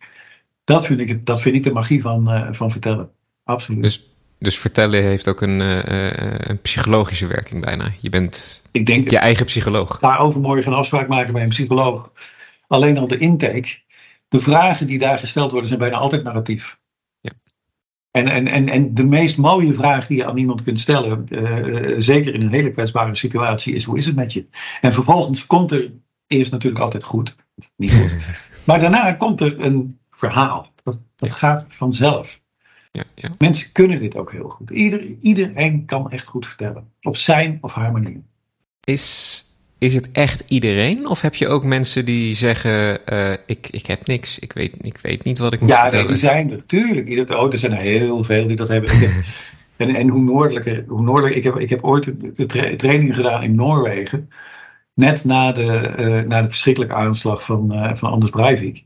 Dat 0.64 0.86
vind 0.86 1.00
ik, 1.00 1.26
dat 1.26 1.42
vind 1.42 1.56
ik 1.56 1.64
de 1.64 1.74
magie 1.74 2.02
van, 2.02 2.30
uh, 2.30 2.48
van 2.52 2.72
vertellen. 2.72 3.10
Absoluut. 3.44 3.84
Dus, 3.84 4.17
dus 4.40 4.58
vertellen 4.58 5.04
heeft 5.04 5.28
ook 5.28 5.42
een, 5.42 5.60
uh, 5.60 6.10
een 6.38 6.62
psychologische 6.62 7.28
werking 7.28 7.66
bijna. 7.66 7.92
Je 8.02 8.10
bent 8.10 8.64
ik 8.72 8.86
denk, 8.86 9.10
je 9.10 9.18
eigen 9.18 9.46
psycholoog. 9.46 10.00
Daar 10.00 10.20
overmorgen 10.20 10.72
een 10.72 10.78
afspraak 10.78 11.08
maken 11.08 11.34
bij 11.34 11.44
een 11.44 11.50
psycholoog. 11.50 12.12
Alleen 12.68 12.98
al 12.98 13.08
de 13.08 13.18
intake. 13.18 13.80
De 14.28 14.40
vragen 14.40 14.88
die 14.88 15.00
daar 15.00 15.20
gesteld 15.20 15.52
worden 15.52 15.68
zijn 15.68 15.80
bijna 15.80 15.98
altijd 15.98 16.24
narratief. 16.24 16.78
En, 18.18 18.28
en, 18.28 18.48
en, 18.48 18.70
en 18.70 18.94
de 18.94 19.04
meest 19.04 19.38
mooie 19.38 19.74
vraag 19.74 20.08
die 20.08 20.18
je 20.18 20.26
aan 20.26 20.38
iemand 20.38 20.64
kunt 20.64 20.80
stellen, 20.80 21.26
uh, 21.30 21.96
zeker 21.98 22.34
in 22.34 22.42
een 22.42 22.54
hele 22.54 22.72
kwetsbare 22.72 23.16
situatie, 23.16 23.74
is: 23.74 23.84
hoe 23.84 23.98
is 23.98 24.06
het 24.06 24.16
met 24.16 24.34
je? 24.34 24.46
En 24.82 24.94
vervolgens 24.94 25.46
komt 25.46 25.72
er 25.72 25.92
eerst 26.28 26.52
natuurlijk 26.52 26.84
altijd 26.84 27.04
goed, 27.04 27.36
niet 27.76 27.94
goed, 27.94 28.16
maar 28.68 28.80
daarna 28.80 29.14
komt 29.14 29.42
er 29.42 29.60
een 29.60 30.00
verhaal. 30.12 30.72
Dat, 30.84 30.98
dat 31.16 31.32
gaat 31.32 31.66
vanzelf. 31.70 32.42
Ja, 32.92 33.04
ja. 33.16 33.30
Mensen 33.38 33.72
kunnen 33.72 34.00
dit 34.00 34.16
ook 34.16 34.32
heel 34.32 34.50
goed. 34.50 34.70
Ieder, 34.70 35.16
iedereen 35.22 35.86
kan 35.86 36.12
echt 36.12 36.28
goed 36.28 36.48
vertellen, 36.48 36.92
op 37.02 37.18
zijn 37.18 37.58
of 37.62 37.74
haar 37.74 37.92
manier. 37.92 38.22
Is 38.84 39.46
is 39.80 39.96
het 39.96 40.12
echt 40.12 40.44
iedereen? 40.48 41.08
Of 41.08 41.22
heb 41.22 41.36
je 41.36 41.48
ook 41.48 41.64
mensen 41.64 42.06
die 42.06 42.36
zeggen: 42.36 43.00
uh, 43.14 43.32
ik, 43.46 43.68
ik 43.72 43.86
heb 43.86 44.08
niks, 44.08 44.40
ik 44.40 44.54
weet, 44.54 44.74
ik 44.82 44.98
weet 44.98 45.24
niet 45.24 45.38
wat 45.38 45.54
ik 45.54 45.60
moet 45.60 45.70
ja, 45.70 45.82
vertellen? 45.82 46.06
Ja, 46.06 46.12
die 46.12 46.20
zijn 46.20 46.52
er, 46.52 46.66
tuurlijk. 46.66 47.30
Oh, 47.30 47.52
er 47.52 47.60
zijn 47.60 47.72
heel 47.72 48.24
veel 48.24 48.48
die 48.48 48.56
dat 48.56 48.68
hebben. 48.68 48.90
En, 49.78 49.96
en 49.96 50.10
hoe 50.10 50.22
noordelijker, 50.22 50.84
hoe 50.88 51.02
noordelijker. 51.02 51.38
Ik 51.38 51.44
heb, 51.44 51.56
ik 51.56 51.70
heb 51.70 51.84
ooit 51.84 52.36
de 52.36 52.46
tra 52.46 52.76
training 52.76 53.16
gedaan 53.16 53.44
in 53.44 53.56
Noorwegen. 53.56 54.30
Net 54.94 55.26
na 55.26 55.52
de, 55.52 55.94
uh, 56.00 56.22
na 56.22 56.42
de 56.42 56.50
verschrikkelijke 56.50 56.96
aanslag 56.96 57.44
van, 57.44 57.74
uh, 57.74 57.96
van 57.96 58.12
Anders 58.12 58.32
Breivik. 58.32 58.84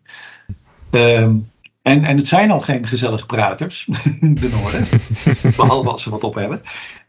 Um, 0.91 1.50
en, 1.81 2.03
en 2.03 2.17
het 2.17 2.27
zijn 2.27 2.51
al 2.51 2.59
geen 2.59 2.87
gezellige 2.87 3.25
praters, 3.25 3.85
de 4.19 4.49
Noorden. 4.51 4.87
behalve 5.57 5.89
als 5.89 6.03
ze 6.03 6.09
wat 6.09 6.23
op 6.23 6.35
hebben. 6.35 6.61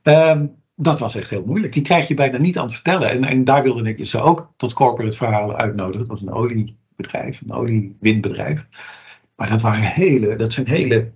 Um, 0.03 0.61
dat 0.77 0.99
was 0.99 1.15
echt 1.15 1.31
heel 1.31 1.45
moeilijk. 1.47 1.73
Die 1.73 1.83
krijg 1.83 2.09
je 2.09 2.15
bijna 2.15 2.39
niet 2.39 2.59
aan 2.59 2.65
het 2.65 2.75
vertellen. 2.75 3.11
En, 3.11 3.25
en 3.25 3.45
daar 3.45 3.63
wilde 3.63 3.95
ik 3.95 4.07
ze 4.07 4.21
ook 4.21 4.53
tot 4.57 4.73
corporate 4.73 5.17
verhalen 5.17 5.57
uitnodigen. 5.57 6.01
Het 6.01 6.09
was 6.09 6.21
een 6.21 6.33
oliebedrijf, 6.33 7.41
een 7.41 7.53
oliewindbedrijf. 7.53 8.67
Maar 9.37 9.49
dat 9.49 9.61
waren 9.61 9.83
hele, 9.83 10.37
dat 10.37 10.53
zijn 10.53 10.69
hele, 10.69 11.13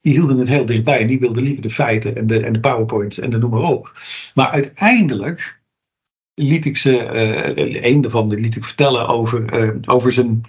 die 0.00 0.12
hielden 0.12 0.38
het 0.38 0.48
heel 0.48 0.66
dichtbij. 0.66 1.00
En 1.00 1.06
die 1.06 1.20
wilden 1.20 1.42
liever 1.42 1.62
de 1.62 1.70
feiten 1.70 2.16
en 2.16 2.26
de, 2.26 2.44
en 2.44 2.52
de 2.52 2.60
powerpoints 2.60 3.18
en 3.18 3.30
de 3.30 3.38
noem 3.38 3.50
maar 3.50 3.62
op. 3.62 3.92
Maar 4.34 4.48
uiteindelijk 4.50 5.62
liet 6.34 6.64
ik 6.64 6.76
ze, 6.76 6.90
uh, 7.56 7.84
een 7.84 8.00
daarvan 8.00 8.34
liet 8.34 8.56
ik 8.56 8.64
vertellen 8.64 9.08
over, 9.08 9.64
uh, 9.64 9.74
over 9.84 10.12
zijn, 10.12 10.42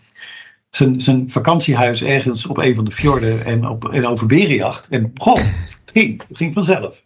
zijn, 0.76 1.02
zijn 1.02 1.30
vakantiehuis 1.30 2.04
ergens 2.04 2.46
op 2.46 2.58
een 2.58 2.76
van 2.76 2.86
de 2.86 2.92
fjorden 2.92 3.46
en, 3.46 3.68
op, 3.68 3.90
en 3.94 4.08
over 4.08 4.28
berenjacht. 4.28 4.88
En 4.88 5.12
goh, 5.16 5.36
het 5.36 5.92
ging, 5.94 6.24
het 6.28 6.38
ging 6.38 6.54
vanzelf. 6.54 7.04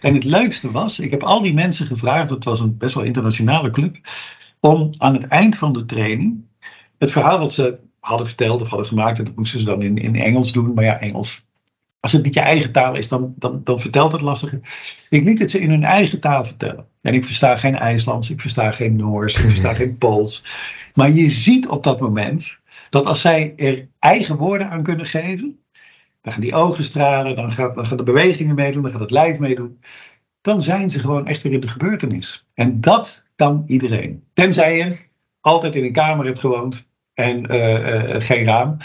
En 0.00 0.14
het 0.14 0.24
leukste 0.24 0.70
was, 0.70 0.98
ik 0.98 1.10
heb 1.10 1.22
al 1.22 1.42
die 1.42 1.54
mensen 1.54 1.86
gevraagd, 1.86 2.30
het 2.30 2.44
was 2.44 2.60
een 2.60 2.76
best 2.78 2.94
wel 2.94 3.04
internationale 3.04 3.70
club, 3.70 3.96
om 4.60 4.90
aan 4.96 5.14
het 5.14 5.28
eind 5.28 5.56
van 5.56 5.72
de 5.72 5.84
training 5.84 6.44
het 6.98 7.12
verhaal 7.12 7.38
wat 7.38 7.52
ze 7.52 7.78
hadden 8.00 8.26
verteld 8.26 8.60
of 8.60 8.68
hadden 8.68 8.86
gemaakt, 8.86 9.18
en 9.18 9.24
dat 9.24 9.36
moesten 9.36 9.58
ze 9.58 9.64
dan 9.64 9.82
in, 9.82 9.98
in 9.98 10.16
Engels 10.16 10.52
doen, 10.52 10.74
maar 10.74 10.84
ja, 10.84 11.00
Engels 11.00 11.44
als 12.00 12.12
het 12.12 12.22
niet 12.22 12.34
je 12.34 12.40
eigen 12.40 12.72
taal 12.72 12.96
is, 12.96 13.08
dan, 13.08 13.34
dan, 13.36 13.60
dan 13.64 13.80
vertelt 13.80 14.12
het 14.12 14.20
lastiger. 14.20 14.60
Ik 15.08 15.24
liet 15.24 15.38
het 15.38 15.50
ze 15.50 15.60
in 15.60 15.70
hun 15.70 15.84
eigen 15.84 16.20
taal 16.20 16.44
vertellen. 16.44 16.84
En 17.02 17.14
ik 17.14 17.24
versta 17.24 17.56
geen 17.56 17.74
IJslands, 17.74 18.30
ik 18.30 18.40
versta 18.40 18.72
geen 18.72 18.96
Noors, 18.96 19.34
ik 19.34 19.44
versta 19.44 19.74
geen 19.74 19.98
Pools. 19.98 20.42
Maar 20.94 21.10
je 21.12 21.30
ziet 21.30 21.68
op 21.68 21.82
dat 21.82 22.00
moment 22.00 22.58
dat 22.90 23.06
als 23.06 23.20
zij 23.20 23.52
er 23.56 23.88
eigen 23.98 24.36
woorden 24.36 24.70
aan 24.70 24.82
kunnen 24.82 25.06
geven, 25.06 25.58
dan 26.22 26.32
gaan 26.32 26.40
die 26.42 26.54
ogen 26.54 26.84
stralen, 26.84 27.36
dan, 27.36 27.52
gaat, 27.52 27.74
dan 27.74 27.86
gaan 27.86 27.96
de 27.96 28.02
bewegingen 28.02 28.54
meedoen, 28.54 28.82
dan 28.82 28.90
gaat 28.90 29.00
het 29.00 29.10
lijf 29.10 29.38
meedoen. 29.38 29.80
Dan 30.40 30.62
zijn 30.62 30.90
ze 30.90 30.98
gewoon 30.98 31.26
echt 31.26 31.42
weer 31.42 31.52
in 31.52 31.60
de 31.60 31.68
gebeurtenis. 31.68 32.46
En 32.54 32.80
dat 32.80 33.26
kan 33.36 33.64
iedereen. 33.66 34.24
Tenzij 34.32 34.76
je 34.76 34.96
altijd 35.40 35.74
in 35.74 35.84
een 35.84 35.92
kamer 35.92 36.26
hebt 36.26 36.38
gewoond 36.38 36.86
en 37.14 37.54
uh, 37.54 38.14
uh, 38.14 38.20
geen 38.22 38.44
raam. 38.44 38.76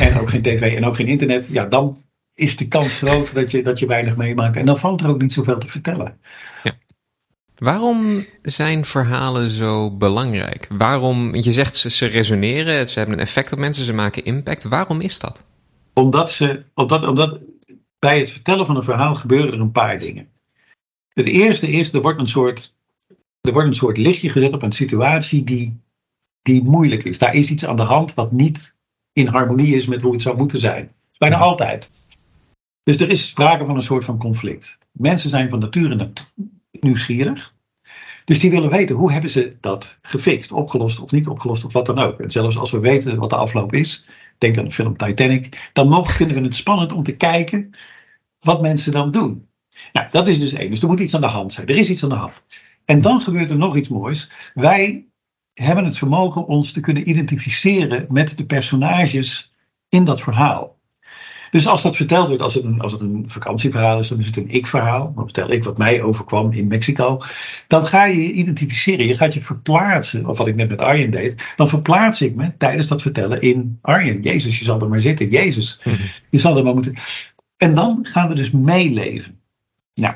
En 0.00 0.18
ook 0.18 0.30
geen 0.30 0.42
tv 0.42 0.76
en 0.76 0.84
ook 0.84 0.96
geen 0.96 1.06
internet. 1.06 1.48
Ja, 1.50 1.64
dan 1.64 1.98
is 2.34 2.56
de 2.56 2.68
kans 2.68 2.98
groot 2.98 3.34
dat 3.34 3.50
je, 3.50 3.62
dat 3.62 3.78
je 3.78 3.86
weinig 3.86 4.16
meemaakt. 4.16 4.56
En 4.56 4.66
dan 4.66 4.78
valt 4.78 5.00
er 5.00 5.08
ook 5.08 5.20
niet 5.20 5.32
zoveel 5.32 5.58
te 5.58 5.68
vertellen. 5.68 6.18
Ja. 6.62 6.72
Waarom 7.58 8.26
zijn 8.42 8.84
verhalen 8.84 9.50
zo 9.50 9.90
belangrijk? 9.90 10.66
Waarom, 10.70 11.34
je 11.34 11.52
zegt 11.52 11.76
ze, 11.76 11.90
ze 11.90 12.06
resoneren, 12.06 12.88
ze 12.88 12.98
hebben 12.98 13.16
een 13.18 13.24
effect 13.24 13.52
op 13.52 13.58
mensen, 13.58 13.84
ze 13.84 13.92
maken 13.92 14.24
impact. 14.24 14.64
Waarom 14.64 15.00
is 15.00 15.20
dat? 15.20 15.46
Omdat, 15.94 16.30
ze, 16.30 16.62
omdat, 16.74 17.06
omdat 17.06 17.38
bij 17.98 18.18
het 18.18 18.30
vertellen 18.30 18.66
van 18.66 18.76
een 18.76 18.82
verhaal 18.82 19.14
gebeuren 19.14 19.52
er 19.52 19.60
een 19.60 19.72
paar 19.72 19.98
dingen. 19.98 20.28
Het 21.08 21.26
eerste 21.26 21.70
is, 21.70 21.92
er 21.92 22.02
wordt 22.02 22.20
een 22.20 22.28
soort, 22.28 22.74
er 23.40 23.52
wordt 23.52 23.68
een 23.68 23.74
soort 23.74 23.96
lichtje 23.96 24.28
gezet 24.28 24.52
op 24.52 24.62
een 24.62 24.72
situatie 24.72 25.44
die, 25.44 25.80
die 26.42 26.62
moeilijk 26.62 27.04
is. 27.04 27.18
Daar 27.18 27.34
is 27.34 27.50
iets 27.50 27.66
aan 27.66 27.76
de 27.76 27.82
hand 27.82 28.14
wat 28.14 28.32
niet 28.32 28.74
in 29.12 29.26
harmonie 29.26 29.76
is 29.76 29.86
met 29.86 30.02
hoe 30.02 30.12
het 30.12 30.22
zou 30.22 30.36
moeten 30.36 30.58
zijn. 30.58 30.92
Bijna 31.18 31.36
altijd. 31.36 31.88
Dus 32.82 33.00
er 33.00 33.10
is 33.10 33.28
sprake 33.28 33.64
van 33.64 33.76
een 33.76 33.82
soort 33.82 34.04
van 34.04 34.18
conflict. 34.18 34.78
Mensen 34.92 35.30
zijn 35.30 35.50
van 35.50 35.58
nature 35.58 36.10
nieuwsgierig. 36.82 37.54
Dus 38.24 38.40
die 38.40 38.50
willen 38.50 38.70
weten 38.70 38.96
hoe 38.96 39.12
hebben 39.12 39.30
ze 39.30 39.56
dat 39.60 39.98
gefixt, 40.02 40.52
opgelost 40.52 41.00
of 41.00 41.10
niet 41.10 41.28
opgelost 41.28 41.64
of 41.64 41.72
wat 41.72 41.86
dan 41.86 41.98
ook. 41.98 42.20
En 42.20 42.30
zelfs 42.30 42.58
als 42.58 42.70
we 42.70 42.78
weten 42.78 43.18
wat 43.18 43.30
de 43.30 43.36
afloop 43.36 43.72
is, 43.72 44.06
denk 44.38 44.58
aan 44.58 44.64
de 44.64 44.70
film 44.70 44.96
Titanic, 44.96 45.70
dan 45.72 45.88
nog 45.88 46.12
vinden 46.12 46.36
we 46.36 46.42
het 46.42 46.54
spannend 46.54 46.92
om 46.92 47.02
te 47.02 47.16
kijken 47.16 47.70
wat 48.40 48.60
mensen 48.60 48.92
dan 48.92 49.10
doen. 49.10 49.48
Nou, 49.92 50.08
dat 50.10 50.28
is 50.28 50.38
dus 50.38 50.52
één. 50.52 50.70
Dus 50.70 50.82
er 50.82 50.88
moet 50.88 51.00
iets 51.00 51.14
aan 51.14 51.20
de 51.20 51.26
hand 51.26 51.52
zijn. 51.52 51.66
Er 51.66 51.76
is 51.76 51.90
iets 51.90 52.02
aan 52.02 52.08
de 52.08 52.14
hand. 52.14 52.42
En 52.84 53.00
dan 53.00 53.20
gebeurt 53.20 53.50
er 53.50 53.56
nog 53.56 53.76
iets 53.76 53.88
moois. 53.88 54.30
Wij 54.54 55.06
hebben 55.54 55.84
het 55.84 55.98
vermogen 55.98 56.46
ons 56.46 56.72
te 56.72 56.80
kunnen 56.80 57.08
identificeren 57.08 58.06
met 58.08 58.36
de 58.36 58.46
personages 58.46 59.54
in 59.88 60.04
dat 60.04 60.20
verhaal. 60.20 60.77
Dus 61.50 61.66
als 61.66 61.82
dat 61.82 61.96
verteld 61.96 62.28
wordt, 62.28 62.42
als 62.42 62.54
het 62.54 62.64
een, 62.64 62.80
als 62.80 62.92
het 62.92 63.00
een 63.00 63.24
vakantieverhaal 63.26 63.98
is, 63.98 64.08
dan 64.08 64.18
is 64.18 64.26
het 64.26 64.36
een 64.36 64.50
ik-verhaal. 64.50 65.12
Dan 65.14 65.24
vertel 65.24 65.50
ik 65.50 65.64
wat 65.64 65.78
mij 65.78 66.02
overkwam 66.02 66.52
in 66.52 66.66
Mexico. 66.66 67.22
Dan 67.66 67.86
ga 67.86 68.04
je 68.04 68.22
je 68.22 68.32
identificeren. 68.32 69.06
Je 69.06 69.16
gaat 69.16 69.34
je 69.34 69.40
verplaatsen. 69.40 70.26
Of 70.26 70.38
wat 70.38 70.48
ik 70.48 70.54
net 70.54 70.68
met 70.68 70.80
Arjen 70.80 71.10
deed. 71.10 71.42
Dan 71.56 71.68
verplaats 71.68 72.20
ik 72.22 72.34
me 72.34 72.56
tijdens 72.56 72.86
dat 72.86 73.02
vertellen 73.02 73.42
in 73.42 73.78
Arjen. 73.80 74.22
Jezus, 74.22 74.58
je 74.58 74.64
zal 74.64 74.80
er 74.80 74.88
maar 74.88 75.00
zitten. 75.00 75.30
Jezus, 75.30 75.80
mhm. 75.84 76.02
je 76.30 76.38
zal 76.38 76.56
er 76.56 76.64
maar 76.64 76.74
moeten. 76.74 76.94
En 77.56 77.74
dan 77.74 77.98
gaan 78.02 78.28
we 78.28 78.34
dus 78.34 78.50
meeleven. 78.50 79.40
Nou, 79.94 80.14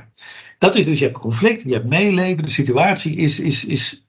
dat 0.58 0.74
is 0.74 0.84
dus, 0.84 0.98
je 0.98 1.04
hebt 1.04 1.18
conflict, 1.18 1.62
je 1.62 1.72
hebt 1.72 1.88
meeleven. 1.88 2.42
De 2.42 2.50
situatie 2.50 3.16
is, 3.16 3.40
is, 3.40 3.64
is 3.64 4.01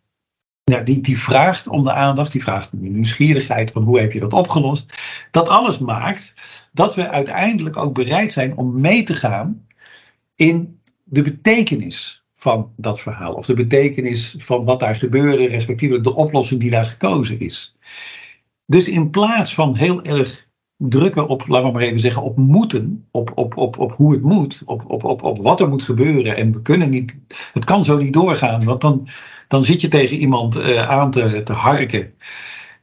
ja, 0.64 0.80
die, 0.80 1.02
die 1.02 1.20
vraagt 1.20 1.68
om 1.68 1.84
de 1.84 1.94
aandacht, 1.94 2.32
die 2.32 2.44
vraagt 2.44 2.74
om 2.74 2.82
de 2.82 2.90
nieuwsgierigheid 2.90 3.72
van 3.72 3.84
hoe 3.84 4.00
heb 4.00 4.12
je 4.12 4.20
dat 4.20 4.34
opgelost. 4.34 4.94
Dat 5.32 5.50
alles 5.50 5.78
maakt 5.78 6.34
dat 6.72 6.96
we 6.96 7.10
uiteindelijk 7.10 7.78
ook 7.78 7.94
bereid 7.94 8.32
zijn 8.32 8.58
om 8.58 8.82
mee 8.82 9.04
te 9.04 9.14
gaan 9.14 9.68
in 10.36 10.80
de 11.04 11.22
betekenis 11.22 12.24
van 12.36 12.72
dat 12.76 13.00
verhaal. 13.00 13.34
Of 13.34 13.46
de 13.46 13.54
betekenis 13.54 14.36
van 14.38 14.66
wat 14.66 14.80
daar 14.80 14.96
gebeurde, 14.96 15.48
respectievelijk 15.48 16.04
de 16.04 16.16
oplossing 16.16 16.60
die 16.60 16.72
daar 16.72 16.86
gekozen 16.86 17.40
is. 17.40 17.76
Dus 18.66 18.88
in 18.88 19.10
plaats 19.10 19.54
van 19.54 19.76
heel 19.76 20.04
erg 20.04 20.48
drukken 20.78 21.28
op, 21.28 21.48
laten 21.48 21.68
we 21.68 21.74
maar 21.74 21.82
even 21.82 22.00
zeggen, 22.00 22.22
op 22.22 22.38
moeten, 22.38 23.08
op, 23.12 23.32
op, 23.36 23.58
op, 23.58 23.80
op 23.80 23.92
hoe 23.92 24.12
het 24.12 24.22
moet, 24.22 24.62
op, 24.66 24.84
op, 24.88 25.04
op, 25.04 25.24
op 25.24 25.38
wat 25.38 25.60
er 25.60 25.70
moet 25.70 25.84
gebeuren. 25.84 26.36
En 26.36 26.52
we 26.52 26.62
kunnen 26.62 26.90
niet, 26.90 27.18
het 27.54 27.66
kan 27.66 27.84
zo 27.84 27.98
niet 27.98 28.14
doorgaan, 28.14 28.64
want 28.64 28.82
dan, 28.82 29.08
dan 29.54 29.64
zit 29.64 29.82
je 29.82 29.88
tegen 29.88 30.18
iemand 30.18 30.58
uh, 30.58 30.90
aan 30.90 31.12
te, 31.12 31.44
te 31.44 31.54
harken 31.54 32.14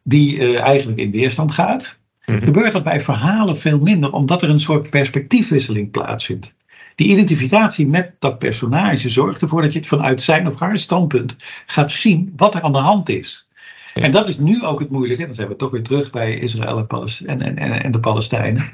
die 0.03 0.39
uh, 0.39 0.61
eigenlijk 0.61 1.01
in 1.01 1.11
weerstand 1.11 1.53
gaat. 1.53 1.99
Mm 2.27 2.41
Gebeurt 2.41 2.73
dat 2.73 2.83
bij 2.83 3.01
verhalen 3.01 3.57
veel 3.57 3.79
minder, 3.79 4.13
omdat 4.13 4.43
er 4.43 4.51
een 4.51 4.61
soort 4.61 4.91
perspectiefwisseling 4.91 5.91
plaatsvindt. 5.91 6.55
Die 6.95 7.09
identificatie 7.09 7.87
met 7.87 8.15
dat 8.19 8.39
personage 8.39 9.09
zorgt 9.09 9.43
ervoor 9.43 9.63
dat 9.63 9.73
je 9.73 9.79
het 9.79 9.89
vanuit 9.89 10.23
zijn 10.23 10.47
of 10.47 10.59
haar 10.59 10.79
standpunt 10.79 11.37
gaat 11.67 11.93
zien 11.93 12.33
wat 12.37 12.55
er 12.55 12.63
aan 12.63 12.73
de 12.73 12.79
hand 12.79 13.09
is. 13.09 13.49
En 13.95 14.13
dat 14.13 14.29
is 14.29 14.39
nu 14.39 14.65
ook 14.65 14.81
het 14.81 14.91
moeilijke. 14.91 15.25
Dan 15.25 15.35
zijn 15.35 15.49
we 15.49 15.57
toch 15.57 15.71
weer 15.71 15.83
terug 15.83 16.11
bij 16.11 16.39
Israël 16.39 16.87
en, 16.87 17.41
en, 17.41 17.57
en, 17.57 17.83
en 17.83 17.93
de 17.93 18.01
Palestijnen. 18.01 18.73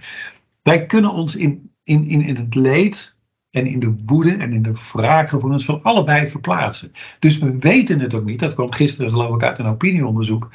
Wij 0.62 0.86
kunnen 0.86 1.12
ons 1.12 1.36
in, 1.36 1.70
in, 1.84 2.08
in, 2.08 2.22
in 2.22 2.36
het 2.36 2.54
leed 2.54 3.15
en 3.56 3.66
in 3.66 3.80
de 3.80 3.94
woede 4.04 4.36
en 4.36 4.52
in 4.52 4.62
de 4.62 4.72
wraakgevoelens 4.92 5.64
van 5.64 5.82
allebei 5.82 6.28
verplaatsen. 6.28 6.92
Dus 7.18 7.38
we 7.38 7.58
weten 7.58 8.00
het 8.00 8.14
ook 8.14 8.24
niet. 8.24 8.40
Dat 8.40 8.54
kwam 8.54 8.72
gisteren 8.72 9.10
geloof 9.10 9.34
ik 9.34 9.42
uit 9.42 9.58
een 9.58 9.66
opinieonderzoek. 9.66 10.50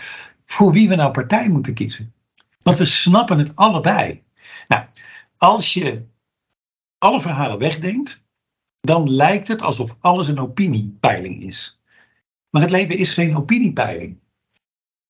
Voor 0.46 0.72
wie 0.72 0.89
we 0.89 0.96
nou 0.96 1.12
partij 1.12 1.50
moeten 1.50 1.74
kiezen. 1.74 2.13
Want 2.60 2.77
we 2.77 2.86
snappen 2.86 3.38
het 3.38 3.55
allebei. 3.55 4.24
Nou, 4.67 4.84
als 5.38 5.74
je 5.74 6.05
alle 6.98 7.22
verhalen 7.22 7.60
wegdenkt, 7.60 8.24
dan 8.79 9.10
lijkt 9.10 9.48
het 9.48 9.62
alsof 9.62 9.98
alles 10.00 10.27
een 10.27 10.39
opiniepeiling 10.39 11.43
is. 11.43 11.81
Maar 12.50 12.62
het 12.62 12.72
leven 12.72 12.98
is 12.98 13.13
geen 13.13 13.38
opiniepeiling. 13.38 14.20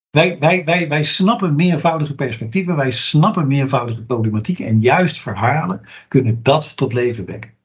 Wij, 0.10 0.40
wij, 0.40 0.66
wij, 0.66 0.90
wij 0.90 1.04
snappen 1.04 1.56
meervoudige 1.56 2.16
perspectieven, 2.16 2.76
wij 2.76 2.92
snappen 2.92 3.48
meervoudige 3.48 4.04
problematieken 4.04 4.66
en 4.66 4.82
juist 4.82 5.22
verhalen 5.22 5.82
kunnen 6.08 6.44
dat 6.44 6.76
tot 6.76 6.94
leven 6.94 7.26
wekken. 7.26 7.60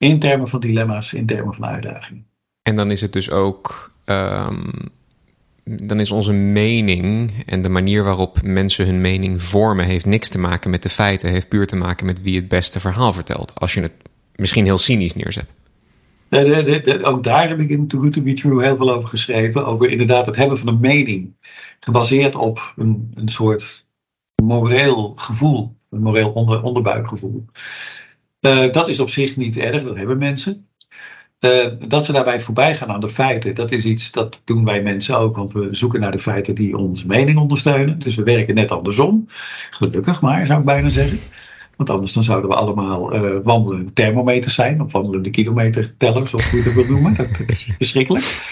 In 0.00 0.18
termen 0.18 0.48
van 0.48 0.60
dilemma's, 0.60 1.12
in 1.12 1.26
termen 1.26 1.54
van 1.54 1.64
uitdagingen. 1.64 2.26
En 2.62 2.76
dan 2.76 2.90
is 2.90 3.00
het 3.00 3.12
dus 3.12 3.30
ook 3.30 3.92
um, 4.04 4.90
dan 5.64 6.00
is 6.00 6.10
onze 6.10 6.32
mening 6.32 7.32
en 7.46 7.62
de 7.62 7.68
manier 7.68 8.04
waarop 8.04 8.42
mensen 8.42 8.86
hun 8.86 9.00
mening 9.00 9.42
vormen, 9.42 9.84
heeft 9.84 10.06
niks 10.06 10.28
te 10.28 10.38
maken 10.38 10.70
met 10.70 10.82
de 10.82 10.88
feiten, 10.88 11.30
heeft 11.30 11.48
puur 11.48 11.66
te 11.66 11.76
maken 11.76 12.06
met 12.06 12.22
wie 12.22 12.36
het 12.36 12.48
beste 12.48 12.80
verhaal 12.80 13.12
vertelt. 13.12 13.60
Als 13.60 13.74
je 13.74 13.80
het 13.80 13.92
misschien 14.34 14.64
heel 14.64 14.78
cynisch 14.78 15.14
neerzet. 15.14 15.54
ook 17.02 17.24
daar 17.24 17.48
heb 17.48 17.58
ik 17.58 17.68
in 17.68 17.86
Too 17.86 18.00
Good 18.00 18.12
To 18.12 18.22
Be 18.22 18.32
True 18.32 18.62
heel 18.64 18.76
veel 18.76 18.94
over 18.94 19.08
geschreven. 19.08 19.66
Over 19.66 19.90
inderdaad 19.90 20.26
het 20.26 20.36
hebben 20.36 20.58
van 20.58 20.68
een 20.68 20.80
mening. 20.80 21.34
Gebaseerd 21.80 22.34
op 22.34 22.72
een, 22.76 23.12
een 23.14 23.28
soort 23.28 23.86
moreel 24.42 25.12
gevoel. 25.16 25.76
Een 25.90 26.02
moreel 26.02 26.30
onder, 26.30 26.62
onderbuikgevoel. 26.62 27.44
Uh, 28.40 28.72
dat 28.72 28.88
is 28.88 29.00
op 29.00 29.10
zich 29.10 29.36
niet 29.36 29.56
erg, 29.56 29.82
dat 29.82 29.96
hebben 29.96 30.18
mensen. 30.18 30.66
Uh, 31.40 31.66
dat 31.88 32.04
ze 32.04 32.12
daarbij 32.12 32.40
voorbij 32.40 32.76
gaan 32.76 32.88
aan 32.88 33.00
de 33.00 33.08
feiten, 33.08 33.54
dat 33.54 33.70
is 33.70 33.84
iets 33.84 34.10
dat 34.10 34.40
doen 34.44 34.64
wij 34.64 34.82
mensen 34.82 35.18
ook, 35.18 35.36
want 35.36 35.52
we 35.52 35.68
zoeken 35.70 36.00
naar 36.00 36.10
de 36.10 36.18
feiten 36.18 36.54
die 36.54 36.76
onze 36.76 37.06
mening 37.06 37.38
ondersteunen. 37.38 37.98
Dus 37.98 38.14
we 38.14 38.22
werken 38.22 38.54
net 38.54 38.70
andersom. 38.70 39.28
Gelukkig 39.70 40.20
maar, 40.20 40.46
zou 40.46 40.58
ik 40.58 40.64
bijna 40.64 40.90
zeggen. 40.90 41.18
Want 41.76 41.90
anders 41.90 42.12
dan 42.12 42.22
zouden 42.22 42.50
we 42.50 42.56
allemaal 42.56 43.14
uh, 43.14 43.36
wandelende 43.44 43.92
thermometers 43.92 44.54
zijn, 44.54 44.80
of 44.80 44.92
wandelende 44.92 45.30
kilometertellers, 45.30 46.34
of 46.34 46.50
hoe 46.50 46.58
je 46.58 46.64
het 46.64 46.74
wil 46.74 46.84
noemen. 46.84 47.14
Dat, 47.14 47.28
is 47.46 47.68
verschrikkelijk. 47.78 48.42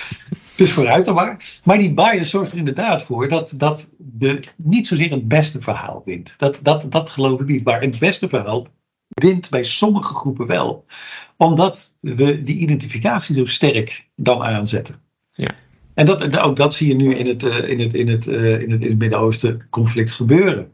Dus 0.54 0.72
vooruit 0.72 1.04
dan 1.04 1.14
maar. 1.14 1.60
Maar 1.64 1.78
die 1.78 1.94
bias 1.94 2.30
zorgt 2.30 2.52
er 2.52 2.58
inderdaad 2.58 3.02
voor 3.02 3.28
dat, 3.28 3.52
dat 3.56 3.90
de, 3.96 4.40
niet 4.56 4.86
zozeer 4.86 5.10
het 5.10 5.28
beste 5.28 5.60
verhaal 5.60 6.02
wint. 6.04 6.34
Dat, 6.36 6.58
dat, 6.62 6.86
dat 6.92 7.10
geloof 7.10 7.40
ik 7.40 7.46
niet. 7.46 7.64
Maar 7.64 7.80
het 7.80 7.98
beste 7.98 8.28
verhaal 8.28 8.66
wint 9.18 9.50
bij 9.50 9.64
sommige 9.64 10.14
groepen 10.14 10.46
wel 10.46 10.86
omdat 11.36 11.96
we 12.00 12.42
die 12.42 12.56
identificatie 12.56 13.36
zo 13.36 13.44
sterk 13.44 14.06
dan 14.16 14.42
aanzetten. 14.42 15.00
Ja. 15.32 15.54
En 15.94 16.06
dat, 16.06 16.38
ook 16.38 16.56
dat 16.56 16.74
zie 16.74 16.88
je 16.88 16.94
nu 16.94 17.14
in 17.14 17.26
het, 17.26 17.42
uh, 17.42 17.68
in 17.68 17.80
het, 17.80 17.94
in 17.94 18.08
het, 18.08 18.26
uh, 18.26 18.60
in 18.60 18.70
het, 18.70 18.82
in 18.82 18.88
het 18.88 18.98
Midden-Oosten 18.98 19.66
conflict 19.70 20.10
gebeuren. 20.10 20.72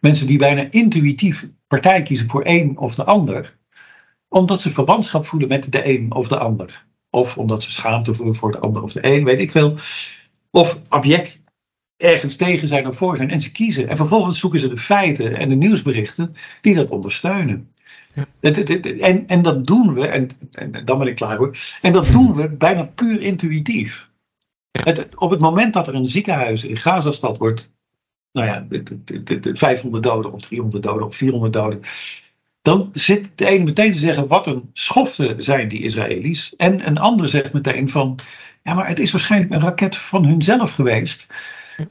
Mensen 0.00 0.26
die 0.26 0.38
bijna 0.38 0.66
intuïtief 0.70 1.48
partij 1.66 2.02
kiezen 2.02 2.28
voor 2.28 2.42
één 2.42 2.76
of 2.76 2.94
de 2.94 3.04
ander, 3.04 3.56
omdat 4.28 4.60
ze 4.60 4.72
verbandschap 4.72 5.26
voelen 5.26 5.48
met 5.48 5.72
de 5.72 5.88
een 5.88 6.12
of 6.12 6.28
de 6.28 6.38
ander. 6.38 6.84
Of 7.10 7.38
omdat 7.38 7.62
ze 7.62 7.72
schaamte 7.72 8.14
voelen 8.14 8.34
voor 8.34 8.52
de 8.52 8.58
ander 8.58 8.82
of 8.82 8.92
de 8.92 9.06
een, 9.06 9.24
weet 9.24 9.40
ik 9.40 9.50
veel. 9.50 9.76
Of 10.50 10.80
object 10.88 11.42
ergens 11.96 12.36
tegen 12.36 12.68
zijn 12.68 12.86
of 12.86 12.96
voor 12.96 13.16
zijn. 13.16 13.30
En 13.30 13.40
ze 13.40 13.52
kiezen. 13.52 13.88
En 13.88 13.96
vervolgens 13.96 14.38
zoeken 14.38 14.60
ze 14.60 14.68
de 14.68 14.78
feiten 14.78 15.38
en 15.38 15.48
de 15.48 15.54
nieuwsberichten 15.54 16.34
die 16.60 16.74
dat 16.74 16.90
ondersteunen. 16.90 17.71
Ja. 18.12 18.26
En, 18.40 19.26
en 19.26 19.42
dat 19.42 19.66
doen 19.66 19.94
we, 19.94 20.06
en, 20.06 20.28
en, 20.52 20.84
dan 20.84 20.98
ben 20.98 21.06
ik 21.06 21.14
klaar 21.14 21.36
hoor. 21.36 21.58
En 21.82 21.92
dat 21.92 22.06
doen 22.06 22.34
we 22.34 22.50
bijna 22.50 22.84
puur 22.84 23.20
intuïtief. 23.20 24.10
Het, 24.70 25.08
op 25.16 25.30
het 25.30 25.40
moment 25.40 25.72
dat 25.72 25.88
er 25.88 25.94
een 25.94 26.06
ziekenhuis 26.06 26.64
in 26.64 26.76
Gazastad 26.76 27.38
wordt, 27.38 27.70
nou 28.32 28.46
ja, 28.46 28.66
500 29.54 30.02
doden 30.02 30.32
of 30.32 30.40
300 30.40 30.82
doden 30.82 31.06
of 31.06 31.16
400 31.16 31.52
doden, 31.52 31.80
dan 32.62 32.90
zit 32.92 33.30
de 33.34 33.46
ene 33.46 33.64
meteen 33.64 33.92
te 33.92 33.98
zeggen 33.98 34.26
wat 34.26 34.46
een 34.46 34.70
schofte 34.72 35.34
zijn 35.38 35.68
die 35.68 35.82
Israëli's. 35.82 36.54
En 36.56 36.86
een 36.86 36.98
ander 36.98 37.28
zegt 37.28 37.52
meteen 37.52 37.88
van, 37.88 38.18
ja 38.62 38.74
maar 38.74 38.88
het 38.88 38.98
is 38.98 39.10
waarschijnlijk 39.10 39.52
een 39.52 39.60
raket 39.60 39.96
van 39.96 40.24
hunzelf 40.24 40.72
geweest. 40.72 41.26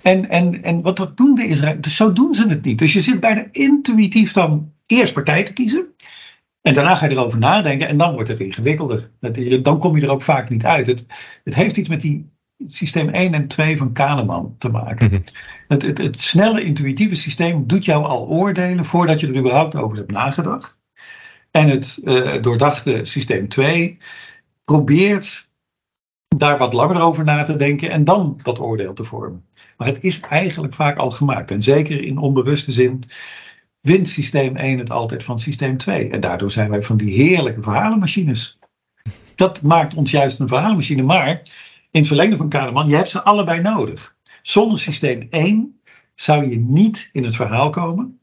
En, 0.01 0.30
en, 0.30 0.63
en 0.63 0.82
wat 0.82 0.98
dat 0.98 1.18
doen 1.18 1.36
de 1.36 1.46
Israëli's, 1.46 1.82
dus 1.82 1.96
zo 1.96 2.13
doen 2.13 2.34
ze 2.34 2.48
het 2.48 2.63
niet. 2.63 2.80
Dus 2.80 2.94
je 2.94 3.01
zit 3.01 3.20
bijna 3.20 3.48
intuïtief 3.51 4.34
dan 4.34 4.72
eerst 4.91 5.13
partij 5.13 5.43
te 5.43 5.53
kiezen. 5.53 5.95
En 6.62 6.74
daarna 6.74 6.95
ga 6.95 7.05
je 7.05 7.12
erover 7.12 7.39
nadenken 7.39 7.88
en 7.88 7.98
dan 7.98 8.13
wordt 8.13 8.29
het 8.29 8.39
ingewikkelder. 8.39 9.12
Dan 9.62 9.79
kom 9.79 9.95
je 9.95 10.01
er 10.01 10.12
ook 10.12 10.21
vaak 10.21 10.50
niet 10.50 10.65
uit. 10.65 10.88
Het, 10.88 11.05
het 11.43 11.55
heeft 11.55 11.77
iets 11.77 11.89
met 11.89 12.01
die 12.01 12.29
systeem 12.67 13.10
1 13.10 13.33
en 13.33 13.48
2 13.48 13.77
van 13.77 13.91
Kahneman 13.91 14.55
te 14.57 14.69
maken. 14.69 15.07
Mhm. 15.07 15.21
het, 15.67 15.81
het, 15.81 15.98
het, 15.98 16.19
snelle, 16.19 16.63
intuïtieve 16.63 17.15
systeem 17.15 17.67
doet 17.67 17.86
jou 17.86 18.05
al 18.05 18.27
oordelen 18.27 18.86
voordat 18.86 19.19
je 19.19 19.27
er 19.27 19.38
überhaupt 19.38 19.75
over 19.75 19.98
hebt 19.98 20.12
nagedacht. 20.12 20.79
En 21.51 21.69
het 21.69 22.00
uh, 22.03 22.41
doordachte 22.41 23.00
systeem 23.03 23.48
2 23.48 23.98
probeert 24.63 25.50
daar 26.27 26.57
wat 26.57 26.74
langer 26.74 27.01
over 27.01 27.24
na 27.24 27.43
te 27.43 27.55
denken 27.55 27.89
en 27.89 28.03
dan 28.03 28.39
dat 28.41 28.60
oordeel 28.60 28.93
te 28.93 29.03
vormen. 29.03 29.45
Maar 29.77 29.88
het 29.88 30.03
is 30.03 30.19
eigenlijk 30.19 30.74
vaak 30.74 30.98
al 30.98 31.12
gemaakt. 31.12 31.51
En 31.51 31.63
zeker 31.63 32.03
in 32.03 32.17
onbewuste 32.17 32.71
zin 32.71 33.03
wint 33.81 34.09
systeem 34.09 34.55
1 34.55 34.77
het 34.77 34.91
altijd 34.91 35.23
van 35.23 35.39
systeem 35.39 35.77
2. 35.77 36.09
En 36.09 36.19
daardoor 36.19 36.51
zijn 36.51 36.69
wij 36.69 36.81
van 36.81 36.97
die 36.97 37.13
heerlijke 37.13 37.61
verhalenmachines. 37.61 38.59
Dat 39.35 39.61
maakt 39.61 39.93
ons 39.93 40.11
juist 40.11 40.39
een 40.39 40.47
verhalenmachine. 40.47 41.03
Maar 41.03 41.29
in 41.91 42.00
het 42.00 42.07
verlengde 42.07 42.38
van 42.38 42.50
Kahneman, 42.50 42.89
je 42.89 42.95
hebt 42.95 43.09
ze 43.09 43.23
allebei 43.23 43.61
nodig. 43.61 44.15
Zonder 44.41 44.79
systeem 44.79 45.27
1 45.29 45.81
zou 46.15 46.50
je 46.50 46.57
niet 46.57 47.09
in 47.11 47.23
het 47.23 47.35
verhaal 47.35 47.69
komen. 47.69 48.19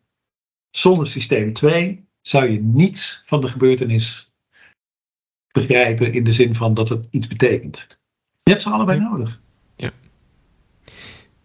Zonder 0.70 1.06
systeem 1.06 1.52
2 1.52 2.06
zou 2.22 2.50
je 2.50 2.60
niets 2.60 3.22
van 3.26 3.40
de 3.40 3.48
gebeurtenis 3.48 4.32
begrijpen 5.52 6.12
in 6.12 6.24
de 6.24 6.32
zin 6.32 6.54
van 6.54 6.74
dat 6.74 6.88
het 6.88 7.06
iets 7.10 7.26
betekent. 7.26 7.86
Je 8.42 8.50
hebt 8.50 8.62
ze 8.62 8.70
allebei 8.70 9.00
nodig. 9.00 9.40
Ja. 9.76 9.90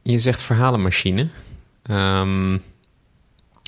Je 0.01 0.20
zegt 0.20 0.41
verhalenmachine. 0.41 1.29
Um, 1.89 2.62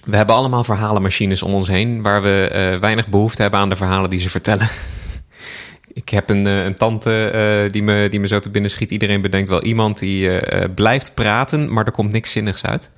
we 0.06 0.16
hebben 0.16 0.36
allemaal 0.36 0.64
verhalenmachines 0.64 1.44
om 1.44 1.54
ons 1.54 1.68
heen 1.68 2.02
waar 2.02 2.22
we 2.22 2.50
uh, 2.52 2.80
weinig 2.80 3.08
behoefte 3.08 3.42
hebben 3.42 3.60
aan 3.60 3.70
de 3.70 3.76
verhalen 3.76 4.10
die 4.10 4.20
ze 4.20 4.30
vertellen. 4.30 4.70
Ik 5.94 6.10
heb 6.10 6.30
een, 6.30 6.46
uh, 6.46 6.64
een 6.64 6.76
tante 6.76 7.32
uh, 7.66 7.72
die, 7.72 7.84
me, 7.84 8.10
die 8.10 8.20
me 8.20 8.28
zo 8.28 8.40
te 8.40 8.50
binnen 8.50 8.72
schiet. 8.72 8.92
Iedereen 8.92 9.22
bedenkt 9.22 9.50
wel 9.50 9.64
iemand 9.64 10.00
die 10.00 10.30
blijft 10.76 11.14
praten, 11.14 11.74
maar 11.74 11.86
er 11.86 11.92
komt 11.92 12.12
niks 12.12 12.32
zinnigs 12.32 12.66
uit. 12.66 12.90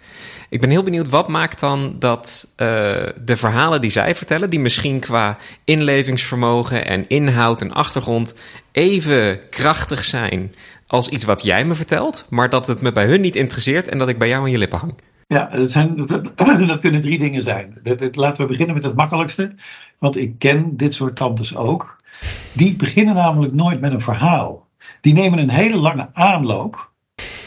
Ik 0.50 0.62
ben 0.62 0.70
heel 0.70 0.84
benieuwd, 0.84 1.10
wat 1.10 1.28
maakt 1.28 1.60
dan 1.60 1.96
dat 2.00 2.48
de 2.56 3.38
verhalen 3.38 3.82
die 3.82 3.90
zij 3.90 4.16
vertellen, 4.16 4.50
die 4.50 4.60
misschien 4.60 5.00
qua 5.00 5.38
inlevingsvermogen 5.66 6.88
en 6.88 7.08
inhoud 7.08 7.62
en 7.62 7.74
achtergrond 7.74 8.36
even 8.72 9.50
krachtig 9.50 10.04
zijn 10.04 10.54
als 10.88 11.10
iets 11.10 11.24
wat 11.24 11.44
jij 11.44 11.66
me 11.66 11.74
vertelt, 11.74 12.26
maar 12.30 12.50
dat 12.50 12.68
het 12.68 12.82
me 12.82 12.92
bij 12.92 13.06
hun 13.06 13.22
niet 13.22 13.36
interesseert 13.36 13.88
en 13.88 13.98
dat 13.98 14.10
ik 14.10 14.18
bij 14.18 14.28
jou 14.28 14.44
aan 14.44 14.52
je 14.52 14.58
lippen 14.58 14.80
hang? 14.80 14.94
Ja, 15.28 15.46
dat, 15.46 15.72
zijn, 15.72 16.06
dat, 16.06 16.80
kunnen 16.80 17.02
drie 17.02 17.18
dingen 17.18 17.44
zijn. 17.44 17.80
Dat, 17.84 18.16
laten 18.16 18.42
we 18.42 18.48
beginnen 18.48 18.76
met 18.76 18.84
het 18.84 18.96
makkelijkste. 18.96 19.56
Want 20.00 20.18
ik 20.18 20.40
ken 20.40 20.78
dit 20.78 20.94
soort 20.94 21.16
tantes 21.16 21.56
ook. 21.56 21.96
Die 22.54 22.76
beginnen 22.76 23.16
namelijk 23.16 23.54
nooit 23.54 23.80
met 23.80 23.92
een 23.92 24.02
verhaal. 24.02 24.68
Die 25.02 25.14
nemen 25.14 25.40
een 25.40 25.50
hele 25.50 25.78
lange 25.78 26.10
aanloop. 26.14 26.92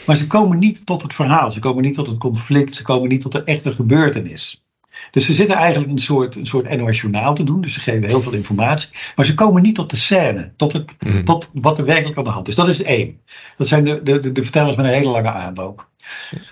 Maar 0.06 0.16
ze 0.16 0.26
komen 0.26 0.58
niet 0.58 0.86
tot 0.86 1.02
het 1.02 1.14
verhaal. 1.14 1.50
Ze 1.50 1.60
komen 1.60 1.82
niet 1.82 1.94
tot 1.94 2.06
het 2.06 2.18
conflict. 2.18 2.74
Ze 2.74 2.82
komen 2.82 3.08
niet 3.08 3.20
tot 3.20 3.32
de 3.32 3.44
echte 3.44 3.72
gebeurtenis. 3.72 4.64
Dus 5.10 5.26
ze 5.26 5.34
zitten 5.34 5.56
eigenlijk 5.56 5.90
een 5.90 5.98
soort, 5.98 6.34
een 6.34 6.46
soort 6.46 6.76
NOS 6.76 7.00
journaal 7.00 7.34
te 7.34 7.44
doen. 7.44 7.60
Dus 7.60 7.72
ze 7.72 7.80
geven 7.80 8.08
heel 8.08 8.20
veel 8.20 8.32
informatie. 8.32 8.90
Maar 9.16 9.26
ze 9.26 9.34
komen 9.34 9.62
niet 9.62 9.74
tot 9.74 9.90
de 9.90 9.96
scène. 9.96 10.52
Tot, 10.56 10.72
het, 10.72 10.96
mm. 10.98 11.24
tot 11.24 11.50
wat 11.52 11.78
er 11.78 11.84
werkelijk 11.84 12.18
aan 12.18 12.24
de 12.24 12.30
hand 12.30 12.48
is. 12.48 12.54
Dat 12.54 12.68
is 12.68 12.82
één. 12.82 13.20
Dat 13.56 13.68
zijn 13.68 13.84
de, 13.84 14.02
de, 14.02 14.32
de 14.32 14.42
vertellers 14.42 14.76
met 14.76 14.86
een 14.86 14.92
hele 14.92 15.10
lange 15.10 15.30
aanloop. 15.30 15.88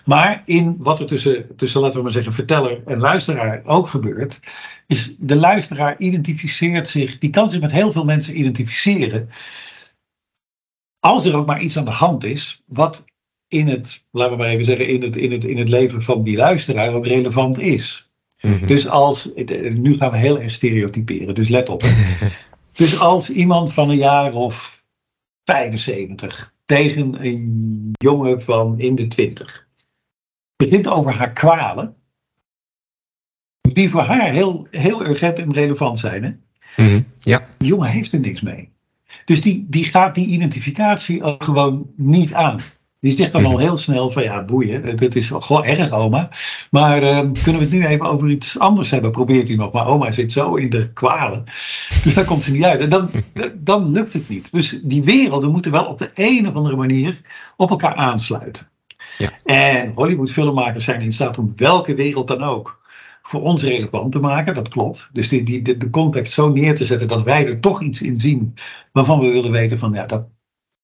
Maar 0.04 0.42
in 0.44 0.76
wat 0.78 1.00
er 1.00 1.06
tussen, 1.06 1.56
tussen, 1.56 1.80
laten 1.80 1.96
we 1.96 2.02
maar 2.02 2.12
zeggen, 2.12 2.32
verteller 2.32 2.82
en 2.86 2.98
luisteraar 2.98 3.62
ook 3.64 3.88
gebeurt, 3.88 4.40
is 4.86 5.14
de 5.18 5.36
luisteraar 5.36 5.98
identificeert 5.98 6.88
zich, 6.88 7.18
die 7.18 7.30
kan 7.30 7.50
zich 7.50 7.60
met 7.60 7.72
heel 7.72 7.92
veel 7.92 8.04
mensen 8.04 8.38
identificeren. 8.38 9.28
Als 11.00 11.24
er 11.24 11.36
ook 11.36 11.46
maar 11.46 11.62
iets 11.62 11.78
aan 11.78 11.84
de 11.84 11.90
hand 11.90 12.24
is, 12.24 12.62
wat 12.66 13.04
in 13.48 13.68
het, 13.68 14.04
laten 14.10 14.32
we 14.32 14.42
maar 14.42 14.52
even 14.52 14.64
zeggen, 14.64 14.88
in 14.88 15.02
het, 15.02 15.16
in 15.16 15.32
het, 15.32 15.44
in 15.44 15.58
het 15.58 15.68
leven 15.68 16.02
van 16.02 16.22
die 16.22 16.36
luisteraar 16.36 16.94
ook 16.94 17.06
relevant 17.06 17.58
is. 17.58 18.10
Mhm. 18.40 18.66
Dus 18.66 18.88
als, 18.88 19.30
nu 19.74 19.96
gaan 19.96 20.10
we 20.10 20.16
heel 20.16 20.40
erg 20.40 20.52
stereotyperen, 20.52 21.34
dus 21.34 21.48
let 21.48 21.68
op. 21.68 21.82
dus 22.72 22.98
als 22.98 23.30
iemand 23.30 23.72
van 23.72 23.90
een 23.90 23.96
jaar 23.96 24.32
of 24.32 24.84
75 25.44 26.52
tegen 26.68 27.24
een 27.24 27.90
jongen 27.92 28.42
van 28.42 28.78
in 28.78 28.94
de 28.94 29.06
twintig. 29.06 29.68
Begint 30.56 30.88
over 30.88 31.14
haar 31.14 31.32
kwalen. 31.32 31.96
Die 33.60 33.90
voor 33.90 34.00
haar 34.00 34.30
heel, 34.30 34.66
heel 34.70 35.06
urgent 35.06 35.38
en 35.38 35.52
relevant 35.52 35.98
zijn. 35.98 36.24
Hè? 36.24 36.32
Mm 36.84 37.06
ja. 37.18 37.48
Die 37.58 37.68
jongen 37.68 37.90
heeft 37.90 38.12
er 38.12 38.20
niks 38.20 38.40
mee. 38.40 38.72
Dus 39.24 39.40
die, 39.40 39.66
die 39.68 39.84
gaat 39.84 40.14
die 40.14 40.26
identificatie 40.26 41.22
ook 41.22 41.42
gewoon 41.42 41.92
niet 41.96 42.32
aan. 42.32 42.60
Die 43.00 43.12
zegt 43.12 43.32
dan 43.32 43.44
al 43.44 43.58
heel 43.68 43.76
snel 43.76 44.10
van 44.10 44.22
ja, 44.22 44.44
boeien, 44.44 44.96
dit 44.96 45.16
is 45.16 45.26
gewoon 45.34 45.64
erg 45.64 45.92
oma. 45.92 46.28
Maar 46.70 47.02
uh, 47.02 47.18
kunnen 47.18 47.60
we 47.60 47.66
het 47.66 47.70
nu 47.70 47.86
even 47.86 48.06
over 48.06 48.30
iets 48.30 48.58
anders 48.58 48.90
hebben? 48.90 49.10
Probeert 49.10 49.48
hij 49.48 49.56
nog. 49.56 49.72
Maar 49.72 49.86
oma 49.86 50.12
zit 50.12 50.32
zo 50.32 50.54
in 50.54 50.70
de 50.70 50.92
kwalen. 50.92 51.44
Dus 52.02 52.14
daar 52.14 52.24
komt 52.24 52.42
ze 52.42 52.52
niet 52.52 52.64
uit. 52.64 52.80
En 52.80 52.88
dan, 52.88 53.10
dan 53.54 53.90
lukt 53.90 54.12
het 54.12 54.28
niet. 54.28 54.48
Dus 54.52 54.80
die 54.82 55.02
werelden 55.02 55.50
moeten 55.50 55.72
wel 55.72 55.84
op 55.84 55.98
de 55.98 56.10
een 56.14 56.48
of 56.48 56.54
andere 56.54 56.76
manier 56.76 57.20
op 57.56 57.70
elkaar 57.70 57.94
aansluiten. 57.94 58.68
Ja. 59.18 59.32
En 59.44 59.92
Hollywood-filmmakers 59.94 60.84
zijn 60.84 61.00
in 61.00 61.12
staat 61.12 61.38
om 61.38 61.52
welke 61.56 61.94
wereld 61.94 62.28
dan 62.28 62.42
ook 62.42 62.78
voor 63.22 63.42
ons 63.42 63.62
relevant 63.62 64.12
te 64.12 64.20
maken, 64.20 64.54
dat 64.54 64.68
klopt. 64.68 65.08
Dus 65.12 65.28
die, 65.28 65.42
die, 65.42 65.76
de, 65.76 65.90
context 65.90 66.32
zo 66.32 66.48
neer 66.48 66.74
te 66.74 66.84
zetten 66.84 67.08
dat 67.08 67.22
wij 67.22 67.46
er 67.46 67.60
toch 67.60 67.82
iets 67.82 68.02
in 68.02 68.20
zien 68.20 68.54
waarvan 68.92 69.20
we 69.20 69.32
willen 69.32 69.50
weten 69.50 69.78
van 69.78 69.92
ja, 69.92 70.06
dat, 70.06 70.26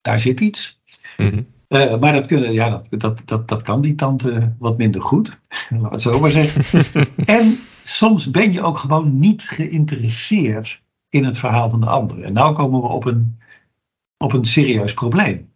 daar 0.01 0.21
zit 0.21 0.41
iets. 0.41 0.81
Mm 1.17 1.53
uh, 1.75 1.99
maar 1.99 2.13
dat, 2.13 2.27
kunnen, 2.27 2.53
ja, 2.53 2.69
dat, 2.69 3.01
dat, 3.01 3.21
dat, 3.25 3.49
dat 3.49 3.63
kan 3.63 3.81
die 3.81 3.95
tante 3.95 4.55
wat 4.59 4.79
minder 4.79 5.03
goed, 5.03 5.41
laat 5.81 5.93
het 5.93 6.03
zo 6.03 6.21
maar 6.21 6.31
zeggen. 6.31 6.85
en 7.25 7.59
soms 7.83 8.31
ben 8.31 8.53
je 8.53 8.63
ook 8.63 8.79
gewoon 8.79 9.19
niet 9.19 9.43
geïnteresseerd 9.43 10.83
in 11.09 11.25
het 11.25 11.39
verhaal 11.39 11.71
van 11.71 11.81
de 11.81 11.87
ander. 11.87 12.23
En 12.23 12.33
nou 12.33 12.55
komen 12.55 12.81
we 12.81 12.87
op 12.87 13.07
een, 13.07 13.39
op 14.17 14.33
een 14.33 14.45
serieus 14.45 14.95
probleem. 14.95 15.53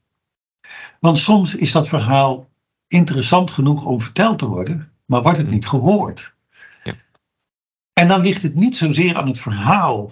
Want 1.01 1.19
soms 1.19 1.55
is 1.55 1.73
dat 1.73 1.89
verhaal 1.89 2.49
interessant 2.89 3.51
genoeg 3.51 3.85
om 3.85 4.01
verteld 4.01 4.39
te 4.39 4.47
worden, 4.47 4.93
maar 5.05 5.23
wordt 5.23 5.39
het 5.39 5.51
niet 5.51 5.67
gehoord. 5.67 6.35
Ja. 6.85 6.93
En 7.93 8.09
dan 8.09 8.21
ligt 8.21 8.43
het 8.43 8.55
niet 8.55 8.77
zozeer 8.77 9.17
aan 9.17 9.27
het 9.27 9.39
verhaal 9.39 10.11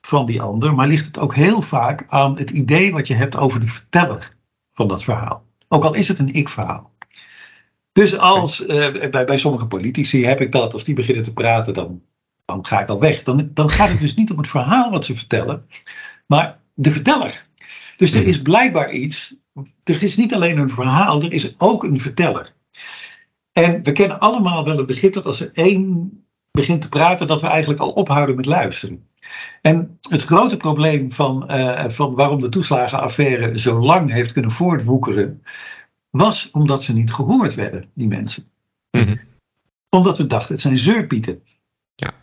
van 0.00 0.24
die 0.24 0.42
ander, 0.42 0.74
maar 0.74 0.86
ligt 0.86 1.06
het 1.06 1.18
ook 1.18 1.34
heel 1.34 1.62
vaak 1.62 2.06
aan 2.08 2.38
het 2.38 2.50
idee 2.50 2.92
wat 2.92 3.06
je 3.06 3.14
hebt 3.14 3.36
over 3.36 3.60
de 3.60 3.66
verteller 3.66 4.36
van 4.72 4.88
dat 4.88 5.04
verhaal. 5.04 5.43
Ook 5.68 5.84
al 5.84 5.94
is 5.94 6.08
het 6.08 6.18
een 6.18 6.34
ik-verhaal. 6.34 6.92
Dus 7.92 8.18
als, 8.18 8.60
uh, 8.60 9.10
bij, 9.10 9.24
bij 9.24 9.38
sommige 9.38 9.66
politici 9.66 10.24
heb 10.24 10.40
ik 10.40 10.52
dat, 10.52 10.72
als 10.72 10.84
die 10.84 10.94
beginnen 10.94 11.24
te 11.24 11.32
praten, 11.32 11.74
dan, 11.74 12.02
dan 12.44 12.66
ga 12.66 12.80
ik 12.80 12.88
al 12.88 13.00
weg. 13.00 13.22
Dan, 13.22 13.50
dan 13.52 13.70
gaat 13.70 13.88
het 13.88 14.00
dus 14.00 14.14
niet 14.14 14.30
om 14.30 14.38
het 14.38 14.48
verhaal 14.48 14.90
wat 14.90 15.04
ze 15.04 15.14
vertellen, 15.14 15.66
maar 16.26 16.58
de 16.74 16.90
verteller. 16.90 17.44
Dus 17.96 18.14
er 18.14 18.26
is 18.26 18.42
blijkbaar 18.42 18.92
iets, 18.92 19.34
er 19.84 20.02
is 20.02 20.16
niet 20.16 20.34
alleen 20.34 20.58
een 20.58 20.70
verhaal, 20.70 21.22
er 21.22 21.32
is 21.32 21.54
ook 21.58 21.84
een 21.84 22.00
verteller. 22.00 22.52
En 23.52 23.82
we 23.82 23.92
kennen 23.92 24.18
allemaal 24.18 24.64
wel 24.64 24.76
het 24.76 24.86
begrip 24.86 25.12
dat 25.12 25.26
als 25.26 25.40
er 25.40 25.50
één 25.52 26.10
begint 26.50 26.80
te 26.80 26.88
praten, 26.88 27.26
dat 27.26 27.40
we 27.40 27.46
eigenlijk 27.46 27.80
al 27.80 27.90
ophouden 27.90 28.36
met 28.36 28.46
luisteren. 28.46 29.06
En 29.60 29.98
het 30.08 30.22
grote 30.22 30.56
probleem 30.56 31.12
van, 31.12 31.52
uh, 31.52 31.88
van 31.88 32.14
waarom 32.14 32.40
de 32.40 32.48
toeslagenaffaire 32.48 33.58
zo 33.58 33.80
lang 33.80 34.10
heeft 34.10 34.32
kunnen 34.32 34.50
voortwoekeren, 34.50 35.42
was 36.10 36.50
omdat 36.50 36.82
ze 36.82 36.92
niet 36.92 37.12
gehoord 37.12 37.54
werden, 37.54 37.90
die 37.94 38.08
mensen. 38.08 38.44
Mm 38.90 39.20
Omdat 39.88 40.18
we 40.18 40.26
dachten, 40.26 40.52
het 40.52 40.62
zijn 40.62 40.78
zeurpieten. 40.78 41.42
Ja. 41.94 42.14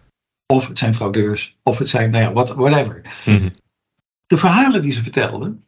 Of 0.45 0.67
het 0.67 0.77
zijn 0.77 0.95
fraudeurs, 0.95 1.57
of 1.63 1.77
het 1.77 1.89
zijn, 1.89 2.11
nou 2.11 2.23
ja, 2.23 2.55
whatever. 2.55 3.01
Mm 3.25 3.51
de 4.31 4.37
verhalen 4.37 4.81
die 4.81 4.91
ze 4.91 5.03
vertelden, 5.03 5.63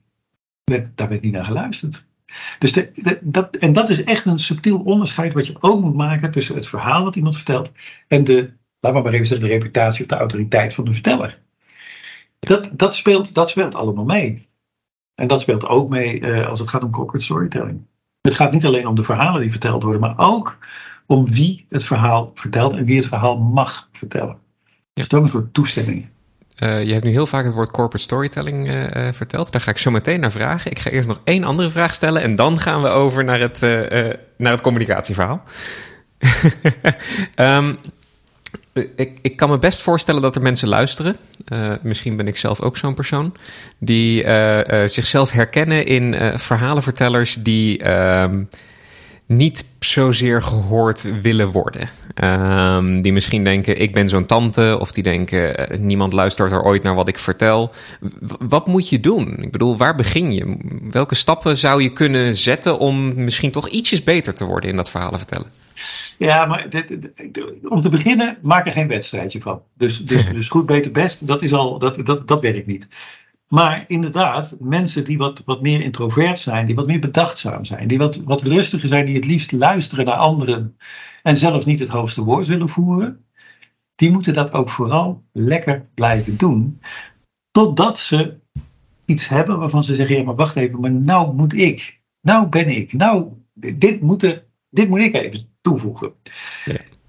werd, 0.64 0.98
daar 0.98 1.10
werd 1.10 1.22
niet 1.22 1.32
naar 1.34 1.46
geluisterd. 1.46 2.04
Dus 2.60 2.72
de, 2.72 3.20
dat, 3.22 3.56
en 3.56 3.74
dat 3.74 3.90
is 3.90 4.04
echt 4.04 4.26
een 4.26 4.40
subtiel 4.40 4.80
onderscheid 4.80 5.34
wat 5.34 5.48
je 5.48 5.56
ook 5.60 5.82
moet 5.82 5.96
maken 5.96 6.32
tussen 6.32 6.56
het 6.56 6.68
verhaal 6.68 7.04
wat 7.04 7.16
iemand 7.16 7.36
vertelt 7.36 7.72
en 8.08 8.24
de, 8.24 8.54
laten 8.84 9.00
we 9.00 9.06
maar 9.06 9.14
even 9.14 9.28
zeggen, 9.28 9.48
de 9.48 9.54
reputatie 9.54 10.02
of 10.02 10.10
de 10.10 10.16
autoriteit 10.16 10.74
van 10.74 10.86
de 10.86 10.94
verteller. 10.94 11.40
Dat, 12.40 12.70
dat, 12.74 12.96
speelt, 12.96 13.34
dat 13.34 13.50
speelt 13.50 13.76
allemaal 13.76 14.06
mee. 14.06 14.48
En 15.16 15.28
dat 15.28 15.42
speelt 15.42 15.66
ook 15.66 15.90
mee 15.90 16.20
uh, 16.20 16.48
als 16.48 16.60
het 16.60 16.70
gaat 16.70 16.84
om 16.84 16.92
corporate 16.92 17.26
storytelling. 17.26 17.86
Het 18.22 18.36
gaat 18.36 18.52
niet 18.52 18.66
alleen 18.66 18.88
om 18.88 18.96
de 18.96 19.04
verhalen 19.04 19.42
die 19.42 19.52
verteld 19.52 19.84
worden, 19.84 20.02
maar 20.02 20.14
ook 20.18 20.58
om 21.06 21.26
wie 21.26 21.66
het 21.70 21.84
verhaal 21.84 22.32
vertelt 22.34 22.76
en 22.76 22.86
wie 22.86 22.98
het 22.98 23.08
verhaal 23.08 23.38
mag 23.38 23.90
vertellen. 23.92 24.38
Dus 24.94 25.08
dat 25.08 25.12
is 25.12 25.18
ook 25.18 25.24
een 25.24 25.30
soort 25.30 25.54
toestemming. 25.54 26.08
Uh, 26.60 26.84
je 26.84 26.92
hebt 26.92 27.06
nu 27.06 27.12
heel 27.12 27.26
vaak 27.26 27.46
het 27.46 27.54
woord 27.54 27.72
corporate 27.72 28.04
storytelling 28.04 28.70
uh, 28.70 28.84
uh, 28.84 29.14
verteld. 29.14 29.52
Daar 29.52 29.62
ga 29.62 29.72
ik 29.72 29.78
zo 29.78 29.92
meteen 29.92 30.20
naar 30.20 30.32
vragen. 30.32 30.72
Ik 30.72 30.80
ga 30.80 30.90
eerst 30.90 31.08
nog 31.08 31.22
één 31.24 31.44
andere 31.44 31.70
vraag 31.70 31.94
stellen 31.94 32.22
en 32.22 32.36
dan 32.36 32.60
gaan 32.60 32.82
we 32.82 32.88
over 32.88 33.24
naar 33.24 33.40
het, 33.40 33.60
naar 34.38 34.52
het 34.52 34.62
communicatieverhaal. 34.62 35.44
um, 37.36 37.78
ik, 38.96 39.18
ik 39.22 39.36
kan 39.36 39.50
me 39.50 39.58
best 39.58 39.82
voorstellen 39.82 40.22
dat 40.22 40.36
er 40.36 40.42
mensen 40.42 40.68
luisteren. 40.68 41.16
misschien 41.82 42.16
ben 42.16 42.28
ik 42.28 42.38
zelf 42.38 42.62
ook 42.62 42.78
zo'n 42.78 42.94
persoon. 42.94 43.36
Die 43.78 44.26
zichzelf 44.86 45.32
herkennen 45.32 45.86
in 45.86 46.16
verhalenvertellers 46.36 47.36
die 47.36 47.78
ehm, 47.78 48.44
niet 49.26 49.66
zozeer 49.80 50.42
gehoord 50.42 51.22
willen 51.22 51.52
worden. 51.52 51.90
Um, 52.24 53.02
die 53.02 53.14
misschien 53.14 53.44
denken, 53.44 53.82
ik 53.82 53.94
ben 53.94 54.10
zo'n 54.10 54.26
tante. 54.26 54.78
Of 54.80 54.92
die 54.92 55.04
denken, 55.04 55.58
eh, 55.58 55.78
niemand 55.78 56.14
luistert 56.14 56.52
er 56.52 56.64
ooit 56.64 56.84
naar 56.84 56.96
wat 56.96 57.08
ik 57.08 57.20
vertel. 57.20 57.72
wat 58.40 58.68
moet 58.68 58.90
je 58.90 59.00
doen? 59.00 59.38
Ik 59.42 59.52
bedoel, 59.52 59.78
waar 59.78 59.96
begin 59.96 60.32
je? 60.32 60.58
Welke 60.90 61.16
stappen 61.16 61.58
zou 61.58 61.84
je 61.84 61.90
kunnen 61.90 62.36
zetten 62.36 62.80
om 62.80 63.24
misschien 63.24 63.52
toch 63.52 63.68
ietsjes 63.68 64.04
beter 64.04 64.34
te 64.34 64.46
worden 64.46 64.70
in 64.70 64.76
dat 64.76 64.90
verhalen 64.90 65.20
vertellen? 65.20 65.48
Ja, 66.24 66.46
maar 66.46 66.70
dit, 66.70 66.98
om 67.70 67.82
te 67.82 67.90
beginnen, 67.90 68.38
maak 68.42 68.66
er 68.66 68.72
geen 68.72 68.88
wedstrijdje 68.88 69.42
van. 69.42 69.62
Dus, 69.74 70.06
dus, 70.06 70.26
dus 70.38 70.50
goed, 70.50 70.66
beter, 70.66 70.92
best, 70.92 71.28
dat, 71.28 71.42
is 71.42 71.54
al, 71.54 71.80
dat, 71.80 72.06
dat, 72.06 72.28
dat 72.28 72.42
werkt 72.42 72.68
niet. 72.68 72.88
Maar 73.48 73.86
inderdaad, 73.88 74.56
mensen 74.60 75.06
die 75.06 75.18
wat, 75.18 75.42
wat 75.46 75.62
meer 75.62 75.82
introvert 75.82 76.40
zijn, 76.40 76.66
die 76.66 76.76
wat 76.76 76.88
meer 76.88 77.00
bedachtzaam 77.00 77.66
zijn, 77.66 77.88
die 77.88 77.98
wat, 77.98 78.16
wat 78.16 78.42
rustiger 78.42 78.88
zijn, 78.88 79.06
die 79.06 79.16
het 79.16 79.26
liefst 79.26 79.52
luisteren 79.52 80.06
naar 80.06 80.16
anderen 80.16 80.78
en 81.24 81.38
zelfs 81.38 81.66
niet 81.66 81.80
het 81.80 81.90
hoogste 81.90 82.24
woord 82.24 82.48
willen 82.48 82.70
voeren, 82.70 83.26
die 83.96 84.12
moeten 84.12 84.34
dat 84.34 84.54
ook 84.54 84.70
vooral 84.70 85.24
lekker 85.32 85.90
blijven 85.94 86.38
doen. 86.38 86.80
Totdat 87.52 88.00
ze 88.00 88.40
iets 89.06 89.28
hebben 89.28 89.60
waarvan 89.60 89.84
ze 89.84 89.96
zeggen: 89.96 90.18
ja, 90.18 90.24
maar 90.24 90.36
wacht 90.36 90.56
even, 90.56 90.80
maar 90.80 90.92
nou 90.92 91.34
moet 91.34 91.54
ik, 91.54 92.02
nou 92.22 92.48
ben 92.48 92.68
ik, 92.68 92.94
nou, 92.94 93.28
dit 93.54 94.02
moet, 94.02 94.44
dit 94.70 94.90
moet 94.90 95.00
ik 95.00 95.14
even 95.16 95.52
toevoegen. 95.64 96.14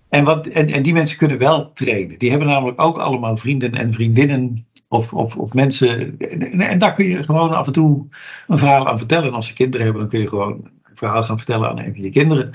En, 0.09 0.25
wat, 0.25 0.47
en, 0.47 0.71
en 0.71 0.83
die 0.83 0.93
mensen 0.93 1.19
kunnen 1.19 1.39
wel 1.39 1.73
trainen. 1.73 2.19
Die 2.19 2.31
hebben 2.31 2.49
namelijk 2.49 2.83
ook 2.83 2.99
allemaal 2.99 3.37
vrienden 3.37 3.75
en 3.75 3.93
vriendinnen 3.93 4.67
of, 4.89 5.13
of, 5.13 5.37
of 5.37 5.55
mensen. 5.55 6.19
En, 6.19 6.61
en, 6.61 6.79
daar 6.79 6.95
kun 6.95 7.07
je 7.07 7.23
gewoon 7.23 7.51
af 7.51 7.67
en 7.67 7.73
toe 7.73 8.07
een 8.47 8.59
verhaal 8.59 8.89
aan 8.89 8.99
vertellen. 8.99 9.29
En 9.29 9.35
als 9.35 9.47
ze 9.47 9.53
kinderen 9.53 9.85
hebben, 9.85 10.03
dan 10.03 10.11
kun 10.11 10.21
je 10.21 10.29
gewoon 10.29 10.71
een 10.83 10.97
verhaal 10.97 11.23
gaan 11.23 11.37
vertellen 11.37 11.69
aan 11.69 11.79
een 11.79 11.95
van 11.95 12.03
je 12.03 12.11
kinderen. 12.11 12.51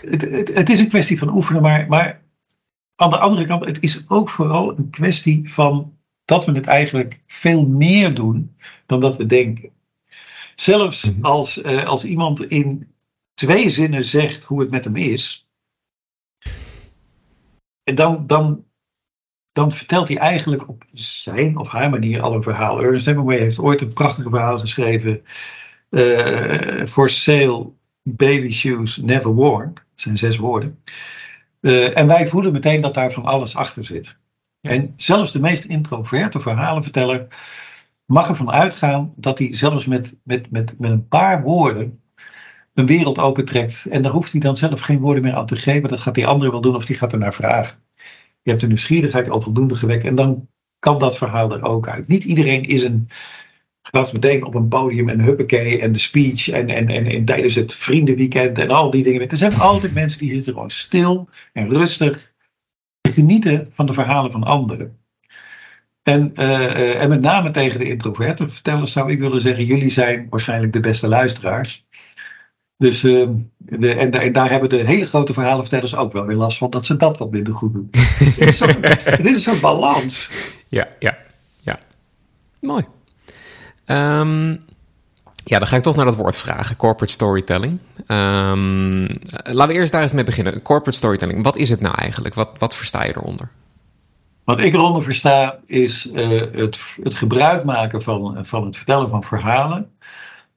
Het, 0.00 0.22
het, 0.22 0.54
het 0.54 0.68
is 0.68 0.80
een 0.80 0.88
kwestie 0.88 1.18
van 1.18 1.34
oefenen, 1.34 1.62
maar, 1.62 1.86
maar 1.88 2.20
aan 2.96 3.10
de 3.10 3.18
andere 3.18 3.46
kant, 3.46 3.64
het 3.64 3.80
is 3.80 4.04
ook 4.08 4.28
vooral 4.28 4.78
een 4.78 4.90
kwestie 4.90 5.52
van 5.52 5.92
dat 6.24 6.44
we 6.44 6.52
het 6.52 6.66
eigenlijk 6.66 7.20
veel 7.26 7.66
meer 7.66 8.14
doen 8.14 8.56
dan 8.86 9.00
dat 9.00 9.16
we 9.16 9.26
denken. 9.26 9.70
Zelfs 10.54 11.04
mhm. 11.04 11.24
als, 11.24 11.62
uh, 11.62 11.84
als 11.84 12.04
iemand 12.04 12.44
in 12.44 12.88
twee 13.40 13.70
zinnen 13.70 14.04
zegt 14.04 14.44
hoe 14.44 14.60
het 14.60 14.70
met 14.70 14.84
hem 14.84 14.96
is, 14.96 15.48
en 17.82 17.94
dan, 17.94 18.26
dan 18.26 18.64
dan 19.52 19.72
vertelt 19.72 20.08
hij 20.08 20.16
eigenlijk 20.16 20.68
op 20.68 20.84
zijn 20.92 21.56
of 21.56 21.68
haar 21.68 21.90
manier 21.90 22.20
al 22.20 22.34
een 22.34 22.42
verhaal. 22.42 22.82
Ernest 22.82 23.06
Hemingway 23.06 23.38
heeft 23.38 23.58
ooit 23.58 23.80
een 23.80 23.92
prachtig 23.92 24.28
verhaal 24.28 24.58
geschreven. 24.58 25.22
Uh, 25.90 26.86
for 26.86 27.08
sale, 27.08 27.72
baby 28.02 28.50
shoes 28.50 28.96
never 28.96 29.30
worn. 29.30 29.74
Dat 29.74 29.84
zijn 29.94 30.18
zes 30.18 30.36
woorden. 30.36 30.82
Uh, 31.60 31.98
en 31.98 32.06
wij 32.06 32.28
voelen 32.28 32.52
meteen 32.52 32.80
dat 32.80 32.94
daar 32.94 33.12
van 33.12 33.24
alles 33.24 33.56
achter 33.56 33.84
zit. 33.84 34.18
En 34.60 34.94
zelfs 34.96 35.32
de 35.32 35.40
meest 35.40 35.64
introverte 35.64 36.40
verhalenverteller 36.40 37.26
mag 38.04 38.28
ervan 38.28 38.50
uitgaan 38.50 39.12
dat 39.16 39.38
hij 39.38 39.56
zelfs 39.56 39.86
met, 39.86 40.16
met, 40.24 40.50
met, 40.50 40.78
met 40.78 40.90
een 40.90 41.08
paar 41.08 41.42
woorden 41.42 42.00
een 42.74 42.86
wereld 42.86 43.18
opentrekt. 43.18 43.86
En 43.86 44.02
daar 44.02 44.12
hoeft 44.12 44.32
hij 44.32 44.40
dan 44.40 44.56
zelf 44.56 44.80
geen 44.80 44.98
woorden 44.98 45.22
meer 45.22 45.34
aan 45.34 45.46
te 45.46 45.56
geven. 45.56 45.88
Dat 45.88 46.00
gaat 46.00 46.14
die 46.14 46.26
andere 46.26 46.50
wel 46.50 46.60
doen 46.60 46.76
of 46.76 46.84
die 46.84 46.96
gaat 46.96 47.12
er 47.12 47.18
naar 47.18 47.34
vragen. 47.34 47.78
Je 48.42 48.50
hebt 48.50 48.60
de 48.60 48.66
nieuwsgierigheid 48.66 49.30
al 49.30 49.40
voldoende 49.40 49.74
gewekt 49.74 50.04
en 50.04 50.14
dan 50.14 50.48
kan 50.78 50.98
dat 50.98 51.18
verhaal 51.18 51.52
er 51.52 51.62
ook 51.62 51.88
uit. 51.88 52.08
Niet 52.08 52.24
iedereen 52.24 52.62
is 52.62 52.82
een, 52.82 53.08
gaat 53.82 54.12
meteen 54.12 54.44
op 54.44 54.54
een 54.54 54.68
podium 54.68 55.08
en 55.08 55.20
huppakee 55.20 55.80
en 55.80 55.92
de 55.92 55.98
speech 55.98 56.48
en, 56.48 56.68
en, 56.68 56.88
en, 56.88 57.06
en 57.06 57.24
tijdens 57.24 57.54
het 57.54 57.74
vriendenweekend 57.74 58.58
en 58.58 58.70
al 58.70 58.90
die 58.90 59.02
dingen. 59.02 59.28
Er 59.28 59.36
zijn 59.36 59.58
altijd 59.58 59.94
mensen 59.94 60.18
die 60.18 60.34
zitten 60.34 60.52
gewoon 60.52 60.70
stil 60.70 61.28
en 61.52 61.68
rustig 61.68 62.32
te 63.00 63.12
genieten 63.12 63.68
van 63.72 63.86
de 63.86 63.92
verhalen 63.92 64.32
van 64.32 64.44
anderen. 64.44 64.98
En, 66.02 66.32
uh, 66.34 67.02
en 67.02 67.08
met 67.08 67.20
name 67.20 67.50
tegen 67.50 67.78
de 67.78 67.88
introverte 67.88 68.48
vertellers 68.48 68.92
zou 68.92 69.10
ik 69.10 69.18
willen 69.18 69.40
zeggen: 69.40 69.64
jullie 69.64 69.90
zijn 69.90 70.26
waarschijnlijk 70.30 70.72
de 70.72 70.80
beste 70.80 71.08
luisteraars. 71.08 71.86
Dus, 72.80 73.04
uh, 73.04 73.28
de, 73.58 73.94
en, 73.94 74.10
en, 74.10 74.32
daar 74.32 74.50
hebben 74.50 74.68
de 74.68 74.76
hele 74.76 75.06
grote 75.06 75.32
verhalenvertellers 75.32 75.96
ook 75.96 76.12
wel 76.12 76.26
weer 76.26 76.36
last 76.36 76.58
van 76.58 76.70
dat 76.70 76.86
ze 76.86 76.96
dat 76.96 77.18
wat 77.18 77.30
minder 77.30 77.52
goed 77.52 77.72
doen. 77.72 77.88
dit, 78.18 78.38
is 78.38 78.56
zo'n, 78.56 78.80
dit 79.16 79.36
is 79.36 79.42
zo'n 79.42 79.60
balans. 79.60 80.30
Ja, 80.68 80.86
ja, 80.98 81.16
ja. 81.62 81.78
Mooi. 82.60 82.84
Um, 83.86 84.64
ja, 85.44 85.58
dan 85.58 85.66
ga 85.66 85.76
ik 85.76 85.82
toch 85.82 85.96
naar 85.96 86.04
dat 86.04 86.16
woord 86.16 86.36
vragen, 86.36 86.76
corporate 86.76 87.12
storytelling. 87.12 87.78
Um, 88.06 89.06
laten 89.42 89.66
we 89.66 89.72
eerst 89.72 89.92
daar 89.92 90.02
even 90.02 90.14
mee 90.14 90.24
beginnen. 90.24 90.62
Corporate 90.62 90.98
storytelling, 90.98 91.42
wat 91.42 91.56
is 91.56 91.68
het 91.68 91.80
nou 91.80 91.94
eigenlijk? 91.94 92.34
Wat, 92.34 92.50
wat 92.58 92.76
versta 92.76 93.04
je 93.04 93.16
eronder? 93.16 93.48
Wat 94.44 94.60
ik 94.60 94.74
eronder 94.74 95.02
versta 95.02 95.58
is 95.66 96.10
uh, 96.12 96.28
het, 96.52 96.78
het 97.02 97.14
gebruik 97.14 97.64
maken 97.64 98.02
van, 98.02 98.38
van 98.46 98.64
het 98.64 98.76
vertellen 98.76 99.08
van 99.08 99.22
verhalen 99.22 99.90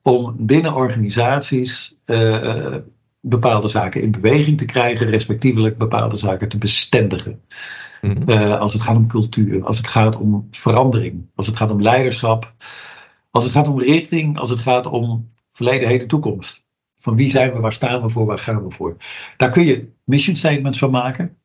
om 0.04 0.36
binnen 0.38 0.74
organisaties 0.74 1.96
uh, 2.06 2.76
bepaalde 3.20 3.68
zaken 3.68 4.02
in 4.02 4.12
beweging 4.12 4.58
te 4.58 4.66
krijgen, 4.66 5.10
respectievelijk 5.10 5.78
bepaalde 5.78 6.16
zaken 6.16 6.50
te 6.50 6.58
bestendigen. 6.58 7.42
Mm 8.02 8.30
als 8.60 8.74
het 8.74 8.82
gaat 8.82 8.96
om 8.96 9.08
cultuur, 9.08 9.64
als 9.64 9.78
het 9.78 9.88
gaat 9.88 10.16
om 10.16 10.48
verandering, 10.52 11.26
als 11.36 11.48
het 11.48 11.58
gaat 11.58 11.72
om 11.72 11.82
leiderschap, 11.82 12.54
als 13.32 13.44
het 13.44 13.54
gaat 13.54 13.68
om 13.68 13.80
richting, 13.80 14.38
als 14.38 14.50
het 14.50 14.60
gaat 14.60 14.86
om 14.86 15.32
verleden, 15.52 15.88
heden, 15.88 16.08
toekomst. 16.08 16.64
Van 16.96 17.16
wie 17.16 17.30
zijn 17.30 17.54
we, 17.54 17.60
waar 17.60 17.74
staan 17.74 18.02
we 18.02 18.10
voor, 18.10 18.26
waar 18.26 18.40
gaan 18.40 18.64
we 18.64 18.72
voor. 18.72 18.98
Daar 19.38 19.50
kun 19.50 19.66
je 19.66 19.90
mission 20.04 20.36
statements 20.36 20.78
van 20.80 20.92
maken, 20.92 21.38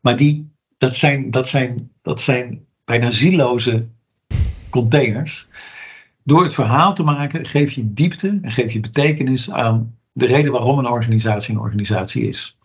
maar 0.00 0.16
die, 0.16 0.50
dat, 0.78 0.94
zijn, 0.94 1.30
dat, 1.30 1.48
zijn, 1.48 1.90
dat 2.02 2.20
zijn 2.20 2.64
bijna 2.84 3.10
zieloze 3.10 3.88
containers 4.70 5.48
door 6.24 6.42
het 6.42 6.54
verhaal 6.54 6.94
te 6.94 7.02
maken 7.02 7.46
geef 7.46 7.70
je 7.70 7.92
diepte 7.92 8.38
en 8.42 8.52
geef 8.52 8.72
je 8.72 8.80
betekenis 8.80 9.50
aan 9.50 9.96
de 10.12 10.26
reden 10.26 10.52
waarom 10.52 10.78
een 10.78 10.86
organisatie 10.86 11.54
een 11.54 11.60
organisatie 11.60 12.28
is. 12.28 12.58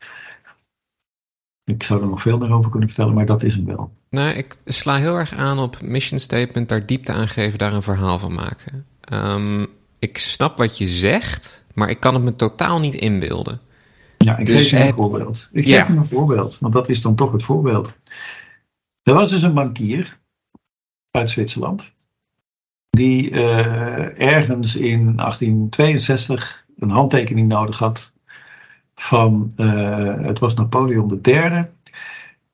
Ik 1.63 1.83
zou 1.83 2.01
er 2.01 2.07
nog 2.07 2.21
veel 2.21 2.37
meer 2.37 2.51
over 2.51 2.71
kunnen 2.71 2.87
vertellen, 2.87 3.13
maar 3.13 3.25
dat 3.25 3.43
is 3.43 3.55
hem 3.55 3.65
wel. 3.65 3.91
Nou, 4.09 4.29
ik 4.29 4.55
sla 4.65 4.97
heel 4.97 5.15
erg 5.15 5.33
aan 5.33 5.59
op 5.59 5.81
mission 5.81 6.19
statement, 6.19 6.69
daar 6.69 6.85
diepte 6.85 7.11
aan 7.11 7.27
geven, 7.27 7.57
daar 7.57 7.73
een 7.73 7.83
verhaal 7.83 8.19
van 8.19 8.33
maken. 8.33 8.85
Um, 9.13 9.67
ik 9.99 10.17
snap 10.17 10.57
wat 10.57 10.77
je 10.77 10.87
zegt, 10.87 11.65
maar 11.73 11.89
ik 11.89 11.99
kan 11.99 12.13
het 12.13 12.23
me 12.23 12.35
totaal 12.35 12.79
niet 12.79 12.93
inbeelden. 12.93 13.59
Ja, 14.17 14.37
ik 14.37 14.45
dus 14.45 14.69
geef 14.69 14.69
je 14.69 14.87
een 14.87 14.93
voorbeeld. 14.93 15.49
Ik 15.51 15.65
geef 15.65 15.87
je 15.87 15.93
een 15.93 16.05
voorbeeld, 16.05 16.59
want 16.59 16.73
dat 16.73 16.89
is 16.89 17.01
dan 17.01 17.15
toch 17.15 17.31
het 17.31 17.43
voorbeeld. 17.43 17.97
Er 19.03 19.13
was 19.13 19.29
dus 19.29 19.41
een 19.41 19.53
bankier 19.53 20.19
uit 21.11 21.29
Zwitserland 21.29 21.93
die 22.97 23.31
uh, 23.31 24.21
ergens 24.21 24.75
in 24.75 25.15
1862 25.15 26.65
een 26.77 26.89
handtekening 26.89 27.47
nodig 27.47 27.77
had 27.79 28.13
van, 28.95 29.51
uh, 29.57 30.21
het 30.21 30.39
was 30.39 30.53
Napoleon 30.53 31.19
III. 31.21 31.39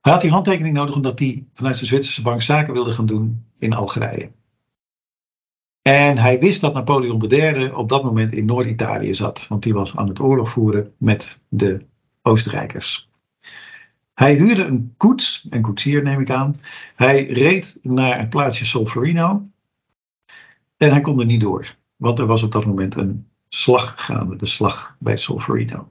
Hij 0.02 0.12
had 0.12 0.22
die 0.22 0.32
handtekening 0.32 0.76
nodig 0.76 0.96
omdat 0.96 1.20
hij 1.20 1.46
vanuit 1.54 1.80
de 1.80 1.86
Zwitserse 1.86 2.22
bank 2.22 2.42
zaken 2.42 2.74
wilde 2.74 2.92
gaan 2.92 3.06
doen 3.06 3.46
in 3.60 3.74
Algerije. 3.74 4.32
En 5.82 6.18
hij 6.18 6.40
wist 6.40 6.62
dat 6.62 6.74
Napoleon 6.74 7.26
III 7.32 7.72
op 7.72 7.90
dat 7.90 8.04
moment 8.04 8.34
in 8.34 8.46
Noord-Italië 8.46 9.16
zat, 9.16 9.48
want 9.48 9.64
die 9.64 9.74
was 9.74 9.96
aan 9.96 10.08
het 10.08 10.20
oorlog 10.20 10.50
voeren 10.50 10.94
met 10.98 11.42
de 11.50 11.86
Oostenrijkers. 12.22 13.10
Hij 14.14 14.36
huurde 14.36 14.64
een 14.64 14.94
koets, 14.98 15.48
een 15.50 15.62
koetsier 15.62 16.04
neem 16.04 16.20
ik 16.20 16.30
aan. 16.30 16.56
Hij 16.96 17.26
reed 17.26 17.80
naar 17.82 18.20
het 18.20 18.30
plaatsje 18.30 18.66
Solferino 18.66 19.48
En 20.84 20.92
hij 20.92 21.02
kon 21.02 21.20
er 21.20 21.26
niet 21.26 21.42
door. 21.42 21.76
Want 21.96 22.20
er 22.20 22.26
was 22.26 22.44
op 22.44 22.52
dat 22.52 22.66
moment 22.66 22.96
een 22.96 23.28
slag 23.48 24.06
gaande, 24.06 24.36
de 24.36 24.46
slag 24.46 24.96
bij 25.00 25.18
Solferino. 25.18 25.88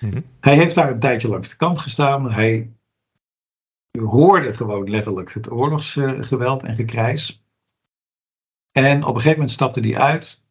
Mhm. 0.00 0.20
Hij 0.40 0.54
heeft 0.54 0.74
daar 0.74 0.90
een 0.90 0.98
tijdje 0.98 1.28
langs 1.28 1.48
de 1.48 1.56
kant 1.56 1.78
gestaan. 1.78 2.30
Hij 2.30 2.70
hoorde 3.98 4.54
gewoon 4.54 4.90
letterlijk 4.90 5.32
het 5.32 5.50
oorlogsgeweld 5.50 6.62
en 6.62 6.74
gekrijs. 6.74 7.44
En 8.72 9.02
op 9.02 9.08
een 9.08 9.14
gegeven 9.14 9.32
moment 9.32 9.50
stapte 9.50 9.80
hij 9.80 9.98
uit 9.98 10.46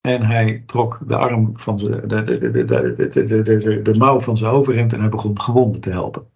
en 0.00 0.22
hij 0.22 0.62
trok 0.66 0.98
de 1.06 1.16
arm 1.16 1.58
van 1.58 1.78
zijn, 1.78 2.08
de, 2.08 2.24
de, 2.24 2.38
de, 2.38 2.64
de, 3.24 3.42
de, 3.42 3.82
de, 3.82 3.98
mouw 3.98 4.20
van 4.20 4.36
zijn 4.36 4.52
overhemd 4.52 4.92
en 4.92 5.00
hij 5.00 5.08
begon 5.08 5.40
gewonden 5.40 5.80
te 5.80 5.90
helpen. 5.90 6.30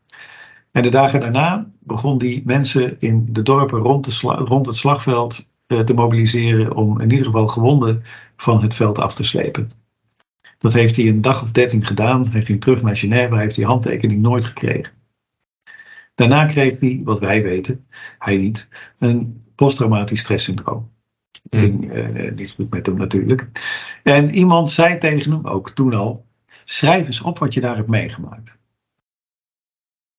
En 0.71 0.83
de 0.83 0.88
dagen 0.88 1.21
daarna 1.21 1.71
begon 1.81 2.19
hij 2.19 2.43
mensen 2.45 3.01
in 3.01 3.27
de 3.31 3.43
dorpen 3.43 3.79
rond, 3.79 4.21
de 4.21 4.29
rond 4.29 4.67
het 4.67 4.77
slagveld 4.77 5.47
te 5.66 5.94
mobiliseren 5.94 6.74
om 6.74 7.00
in 7.00 7.11
ieder 7.11 7.27
geval 7.27 7.48
gewonden 7.48 8.03
van 8.37 8.62
het 8.62 8.74
veld 8.74 8.98
af 8.98 9.14
te 9.14 9.24
slepen. 9.24 9.68
Dat 10.59 10.72
heeft 10.72 10.96
hij 10.96 11.09
een 11.09 11.20
dag 11.20 11.42
of 11.42 11.50
dertien 11.50 11.85
gedaan. 11.85 12.27
Hij 12.27 12.44
ging 12.44 12.61
terug 12.61 12.83
naar 12.83 12.96
Genève, 12.96 13.38
heeft 13.38 13.55
die 13.55 13.64
handtekening 13.64 14.20
nooit 14.20 14.44
gekregen. 14.44 14.92
Daarna 16.14 16.46
kreeg 16.46 16.81
hij, 16.81 17.00
wat 17.05 17.18
wij 17.18 17.42
weten, 17.42 17.87
hij 18.18 18.37
niet, 18.37 18.68
een 18.98 19.44
posttraumatisch 19.55 20.20
stresssyndroom. 20.20 20.92
Mm. 21.50 21.61
Ging 21.61 21.94
uh, 21.94 22.33
niet 22.33 22.53
goed 22.53 22.70
met 22.70 22.87
hem 22.87 22.96
natuurlijk. 22.96 23.48
En 24.03 24.35
iemand 24.35 24.70
zei 24.70 24.98
tegen 24.98 25.31
hem, 25.33 25.46
ook 25.46 25.70
toen 25.70 25.94
al, 25.94 26.27
schrijf 26.64 27.07
eens 27.07 27.20
op 27.20 27.38
wat 27.38 27.55
je 27.55 27.61
daar 27.61 27.77
hebt 27.77 27.88
meegemaakt. 27.88 28.57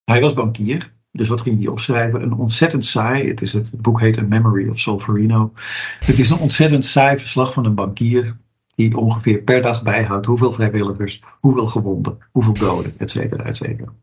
Hij 0.04 0.22
was 0.22 0.34
bankier, 0.34 0.94
dus 1.16 1.28
wat 1.28 1.42
ging 1.42 1.58
hij 1.58 1.68
opschrijven? 1.68 2.22
Een 2.22 2.34
ontzettend 2.34 2.86
saai, 2.86 3.28
het, 3.28 3.42
is 3.42 3.54
het, 3.54 3.82
boek 3.82 4.00
heet 4.00 4.18
A 4.18 4.22
Memory 4.22 4.70
of 4.70 4.80
Solferino. 4.80 5.54
Het 6.00 6.20
is 6.20 6.30
een 6.30 6.38
ontzettend 6.38 6.86
saai 6.86 7.18
verslag 7.18 7.54
van 7.54 7.66
een 7.66 7.76
bankier 7.76 8.38
die 8.76 8.98
ongeveer 8.98 9.42
per 9.42 9.62
dag 9.62 9.84
bijhoudt 9.84 10.26
hoeveel 10.26 10.54
vrijwilligers, 10.54 11.22
hoeveel 11.40 11.68
gewonden, 11.68 12.18
hoeveel 12.32 12.54
doden, 12.54 12.94
et 12.98 13.10
cetera, 13.10 13.44
et 13.44 13.56
cetera. 13.56 13.94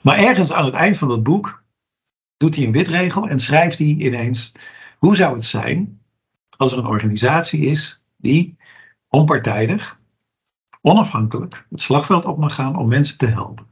Maar 0.00 0.18
ergens 0.18 0.52
aan 0.52 0.64
het 0.64 0.74
eind 0.74 0.98
van 0.98 1.08
dat 1.08 1.22
boek 1.22 1.62
doet 2.36 2.56
hij 2.56 2.64
een 2.64 2.72
witregel 2.72 3.28
en 3.28 3.40
schrijft 3.40 3.78
hij 3.78 3.86
ineens: 3.86 4.52
hoe 4.98 5.16
zou 5.16 5.34
het 5.34 5.44
zijn 5.44 6.00
als 6.56 6.72
er 6.72 6.78
een 6.78 6.86
organisatie 6.86 7.60
is 7.60 8.02
die 8.16 8.56
onpartijdig, 9.08 9.98
onafhankelijk 10.80 11.66
het 11.70 11.82
slagveld 11.82 12.24
op 12.24 12.38
mag 12.38 12.54
gaan 12.54 12.76
om 12.76 12.88
mensen 12.88 13.18
te 13.18 13.26
helpen? 13.26 13.69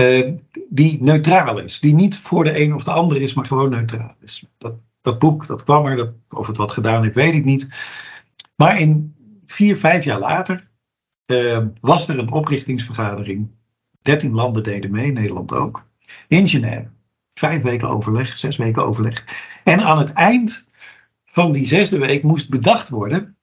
Uh, 0.00 0.32
die 0.68 1.02
neutraal 1.02 1.58
is, 1.58 1.80
die 1.80 1.94
niet 1.94 2.18
voor 2.18 2.44
de 2.44 2.60
een 2.60 2.74
of 2.74 2.84
de 2.84 2.90
ander 2.90 3.20
is, 3.20 3.34
maar 3.34 3.46
gewoon 3.46 3.70
neutraal 3.70 4.14
is. 4.20 4.44
Dat, 4.58 4.74
dat 5.00 5.18
boek, 5.18 5.46
dat 5.46 5.64
kwam 5.64 5.86
er, 5.86 5.96
dat, 5.96 6.12
of 6.28 6.46
het 6.46 6.56
wat 6.56 6.72
gedaan 6.72 7.02
heeft, 7.02 7.14
weet 7.14 7.34
ik 7.34 7.44
niet. 7.44 7.68
Maar 8.56 8.80
in 8.80 9.14
vier, 9.46 9.76
vijf 9.76 10.04
jaar 10.04 10.18
later 10.18 10.68
uh, 11.26 11.66
was 11.80 12.08
er 12.08 12.18
een 12.18 12.32
oprichtingsvergadering 12.32 13.50
13 14.02 14.34
landen 14.34 14.62
deden 14.62 14.90
mee, 14.90 15.12
Nederland 15.12 15.52
ook. 15.52 15.86
In 16.28 16.48
Genève. 16.48 16.90
Vijf 17.34 17.62
weken 17.62 17.88
overleg, 17.88 18.38
zes 18.38 18.56
weken 18.56 18.86
overleg. 18.86 19.24
En 19.64 19.80
aan 19.80 19.98
het 19.98 20.12
eind 20.12 20.66
van 21.24 21.52
die 21.52 21.66
zesde 21.66 21.98
week 21.98 22.22
moest 22.22 22.48
bedacht 22.48 22.88
worden. 22.88 23.36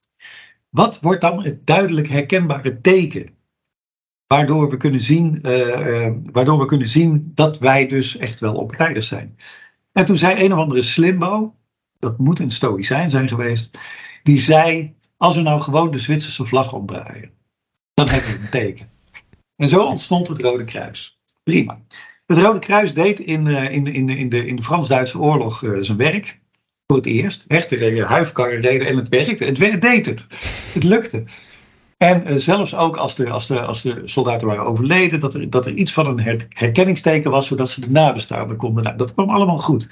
Wat 0.70 1.00
wordt 1.00 1.22
dan 1.22 1.44
het 1.44 1.68
duidelijk 1.68 2.10
herkenbare 2.10 2.82
teken? 2.82 3.35
Waardoor 4.28 4.70
we 4.70 4.78
kunnen 4.78 5.00
zien, 5.00 5.40
uh, 5.42 5.58
uh, 5.58 6.12
waardoor 6.32 6.60
we 6.60 6.66
kunnen 6.66 6.88
zien 6.88 7.32
dat 7.36 7.60
wij 7.60 7.88
dus 7.88 8.18
echt 8.18 8.40
wel 8.40 8.56
onpartijdig 8.56 9.04
zijn. 9.04 9.38
En 9.92 10.06
toen 10.06 10.18
zei 10.18 10.44
een 10.44 10.54
of 10.54 10.60
andere 10.60 10.82
slimbo, 10.82 11.56
dat 12.00 12.18
moet 12.18 12.40
een 12.40 12.52
stoïcijn 12.52 13.10
zijn 13.10 13.28
geweest, 13.28 13.78
die 14.24 14.40
zei: 14.40 14.94
Als 15.18 15.36
we 15.36 15.42
nou 15.42 15.62
gewoon 15.62 15.92
de 15.92 15.98
Zwitserse 15.98 16.46
vlag 16.46 16.74
omdraaien, 16.74 17.32
dan 17.94 18.10
hebben 18.10 18.32
we 18.32 18.40
een 18.40 18.50
teken. 18.50 18.90
En 19.56 19.70
zo 19.70 19.86
ontstond 19.86 20.28
het 20.28 20.42
Rode 20.42 20.64
Kruis. 20.64 21.20
Prima. 21.44 21.80
Het 22.26 22.38
Rode 22.38 22.60
Kruis 22.60 22.94
deed 22.94 23.20
in, 23.20 23.46
uh, 23.46 23.72
in, 23.72 23.88
in, 23.88 24.10
in 24.10 24.30
de, 24.30 24.48
in 24.48 24.56
de 24.56 24.64
Frans-Duitse 24.64 25.20
oorlog 25.20 25.64
zijn 25.80 25.98
werk. 25.98 26.40
Voor 26.88 26.98
het 26.98 27.06
eerst. 27.06 27.46
Echt, 27.48 27.70
de 27.70 28.04
huifkarren 28.08 28.62
reden 28.62 28.88
en 28.88 28.98
het 28.98 29.10
werkte. 29.10 29.46
Het 29.46 29.82
deed 29.82 30.06
het. 30.06 30.26
Het 30.74 30.84
lukte. 30.84 31.24
En 31.98 32.32
uh, 32.32 32.38
zelfs 32.38 32.76
ook 32.76 32.98
als 32.98 33.16
de, 33.16 33.30
als, 33.30 33.48
de, 33.48 33.62
als 33.62 33.82
de 33.82 34.02
soldaten 34.04 34.48
waren 34.48 34.66
overleden, 34.66 35.20
dat 35.20 35.34
er, 35.34 35.50
dat 35.50 35.66
er 35.66 35.74
iets 35.74 35.94
van 35.94 36.06
een 36.06 36.20
her, 36.20 36.46
herkenningsteken 36.50 37.32
was, 37.32 37.48
zodat 37.48 37.70
ze 37.70 37.82
de 37.82 37.92
nabestaanden 37.92 38.58
konden. 38.58 38.84
Nou, 38.84 38.98
dat 38.98 39.14
kwam 39.14 39.30
allemaal 39.30 39.60
goed. 39.60 39.84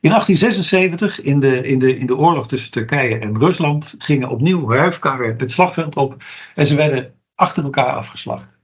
In 0.00 0.10
1876, 0.10 1.20
in 1.22 1.40
de, 1.40 1.68
in, 1.68 1.78
de, 1.78 1.98
in 1.98 2.06
de 2.06 2.16
oorlog 2.16 2.48
tussen 2.48 2.70
Turkije 2.70 3.18
en 3.18 3.38
Rusland, 3.38 3.94
gingen 3.98 4.28
opnieuw 4.28 4.70
huifkarren 4.70 5.38
het 5.38 5.52
slagveld 5.52 5.96
op 5.96 6.24
en 6.54 6.66
ze 6.66 6.74
werden 6.74 7.14
achter 7.34 7.64
elkaar 7.64 7.92
afgeslacht. 7.92 8.58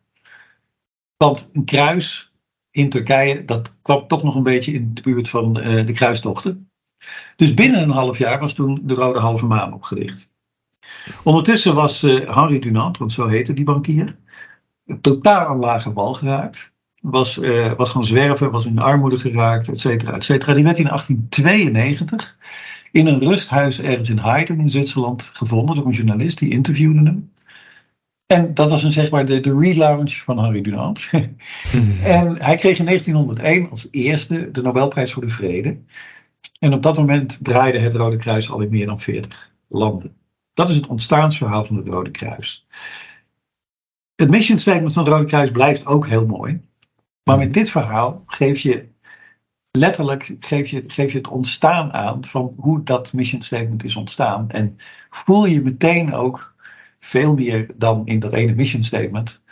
Want 1.16 1.50
een 1.52 1.64
kruis 1.64 2.32
in 2.70 2.90
Turkije, 2.90 3.44
dat 3.44 3.74
kwam 3.82 4.06
toch 4.06 4.22
nog 4.22 4.34
een 4.34 4.42
beetje 4.42 4.72
in 4.72 4.90
de 4.94 5.02
buurt 5.02 5.28
van 5.28 5.58
uh, 5.58 5.86
de 5.86 5.92
kruistochten. 5.92 6.70
Dus 7.36 7.54
binnen 7.54 7.82
een 7.82 7.90
half 7.90 8.18
jaar 8.18 8.40
was 8.40 8.54
toen 8.54 8.80
de 8.82 8.94
Rode 8.94 9.18
Halve 9.18 9.46
Maan 9.46 9.72
opgericht. 9.72 10.31
Ondertussen 11.22 11.74
was 11.74 12.02
uh, 12.02 12.34
Henri 12.34 12.58
Dunant, 12.58 12.98
want 12.98 13.12
zo 13.12 13.28
heette 13.28 13.52
die 13.52 13.64
bankier, 13.64 14.16
totaal 15.00 15.46
aan 15.46 15.58
lage 15.58 15.92
wal 15.92 16.14
geraakt. 16.14 16.72
Was, 17.00 17.38
uh, 17.38 17.72
was 17.72 17.90
gaan 17.90 18.04
zwerven, 18.04 18.50
was 18.50 18.66
in 18.66 18.78
armoede 18.78 19.16
geraakt, 19.16 19.68
et 19.68 19.80
cetera, 19.80 20.12
et 20.12 20.24
cetera. 20.24 20.54
Die 20.54 20.64
werd 20.64 20.78
in 20.78 20.86
1892 20.86 22.36
in 22.92 23.06
een 23.06 23.20
rusthuis 23.20 23.80
ergens 23.80 24.10
in 24.10 24.18
Heiden 24.18 24.58
in 24.58 24.70
Zwitserland 24.70 25.30
gevonden 25.32 25.76
door 25.76 25.86
een 25.86 25.92
journalist. 25.92 26.38
Die 26.38 26.50
interviewde 26.50 27.02
hem. 27.02 27.30
En 28.26 28.54
dat 28.54 28.70
was 28.70 28.82
een, 28.82 28.92
zeg 28.92 29.10
maar 29.10 29.26
de, 29.26 29.40
de 29.40 29.58
relaunch 29.58 30.14
van 30.14 30.38
Harry 30.38 30.60
Dunant. 30.60 31.10
en 32.04 32.42
hij 32.42 32.56
kreeg 32.56 32.78
in 32.78 32.84
1901 32.84 33.70
als 33.70 33.88
eerste 33.90 34.50
de 34.50 34.62
Nobelprijs 34.62 35.12
voor 35.12 35.22
de 35.22 35.32
Vrede. 35.32 35.78
En 36.58 36.72
op 36.72 36.82
dat 36.82 36.96
moment 36.96 37.44
draaide 37.44 37.78
het 37.78 37.92
Rode 37.92 38.16
Kruis 38.16 38.50
al 38.50 38.60
in 38.60 38.70
meer 38.70 38.86
dan 38.86 39.00
40 39.00 39.50
landen. 39.68 40.16
Dat 40.54 40.68
is 40.68 40.76
het 40.76 40.86
ontstaansverhaal 40.86 41.64
van 41.64 41.76
het 41.76 41.86
Rode 41.86 42.10
Kruis. 42.10 42.66
Het 44.14 44.30
mission 44.30 44.58
statement 44.58 44.92
van 44.92 45.04
het 45.04 45.12
Rode 45.12 45.26
Kruis 45.26 45.50
blijft 45.50 45.86
ook 45.86 46.06
heel 46.06 46.26
mooi. 46.26 46.60
Maar 47.24 47.38
met 47.38 47.54
dit 47.54 47.70
verhaal 47.70 48.22
geef 48.26 48.60
je 48.60 48.90
letterlijk 49.70 50.36
geef 50.40 50.68
je, 50.68 50.84
geef 50.86 51.12
je 51.12 51.18
het 51.18 51.28
ontstaan 51.28 51.92
aan 51.92 52.24
van 52.24 52.54
hoe 52.56 52.82
dat 52.82 53.12
mission 53.12 53.42
statement 53.42 53.84
is 53.84 53.96
ontstaan. 53.96 54.50
En 54.50 54.76
voel 55.10 55.46
je 55.46 55.60
meteen 55.60 56.14
ook 56.14 56.54
veel 57.00 57.34
meer 57.34 57.70
dan 57.74 58.06
in 58.06 58.20
dat 58.20 58.32
ene 58.32 58.54
mission 58.54 58.82
statement. 58.82 59.42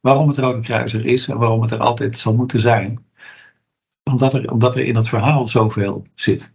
Waarom 0.00 0.28
het 0.28 0.38
Rode 0.38 0.60
Kruis 0.60 0.94
er 0.94 1.06
is 1.06 1.28
en 1.28 1.38
waarom 1.38 1.62
het 1.62 1.70
er 1.70 1.78
altijd 1.78 2.18
zal 2.18 2.34
moeten 2.34 2.60
zijn. 2.60 3.04
Omdat 4.10 4.34
er, 4.34 4.50
omdat 4.50 4.74
er 4.74 4.84
in 4.84 4.96
het 4.96 5.08
verhaal 5.08 5.46
zoveel 5.46 6.06
zit. 6.14 6.52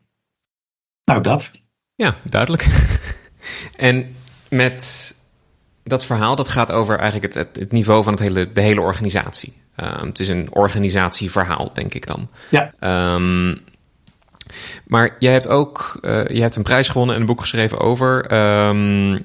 Nou, 1.06 1.22
dat. 1.22 1.52
Ja, 1.96 2.16
duidelijk. 2.24 2.98
En 3.80 4.16
met 4.50 5.14
dat 5.84 6.06
verhaal, 6.06 6.36
dat 6.36 6.48
gaat 6.48 6.72
over 6.72 7.00
eigenlijk 7.00 7.34
het, 7.34 7.58
het, 7.60 7.72
niveau 7.72 8.04
van 8.04 8.14
het 8.14 8.22
hele, 8.22 8.52
de 8.52 8.62
hele 8.62 8.82
organisatie. 8.82 9.54
Um, 9.78 10.08
het 10.08 10.20
is 10.20 10.30
een 10.30 10.48
organisatieverhaal, 10.52 11.72
denk 11.74 11.94
ik 11.94 12.08
dan. 12.08 12.30
Ja. 12.50 12.74
Um, 13.14 13.60
maar 14.88 15.16
jij 15.20 15.32
hebt 15.32 15.48
ook 15.48 16.00
uh, 16.02 16.28
je 16.28 16.42
hebt 16.42 16.56
een 16.56 16.64
prijs 16.64 16.90
gewonnen 16.90 17.16
en 17.16 17.22
een 17.22 17.28
boek 17.28 17.42
geschreven 17.42 17.80
over 17.80 18.32
um, 18.68 19.12
uh, 19.14 19.20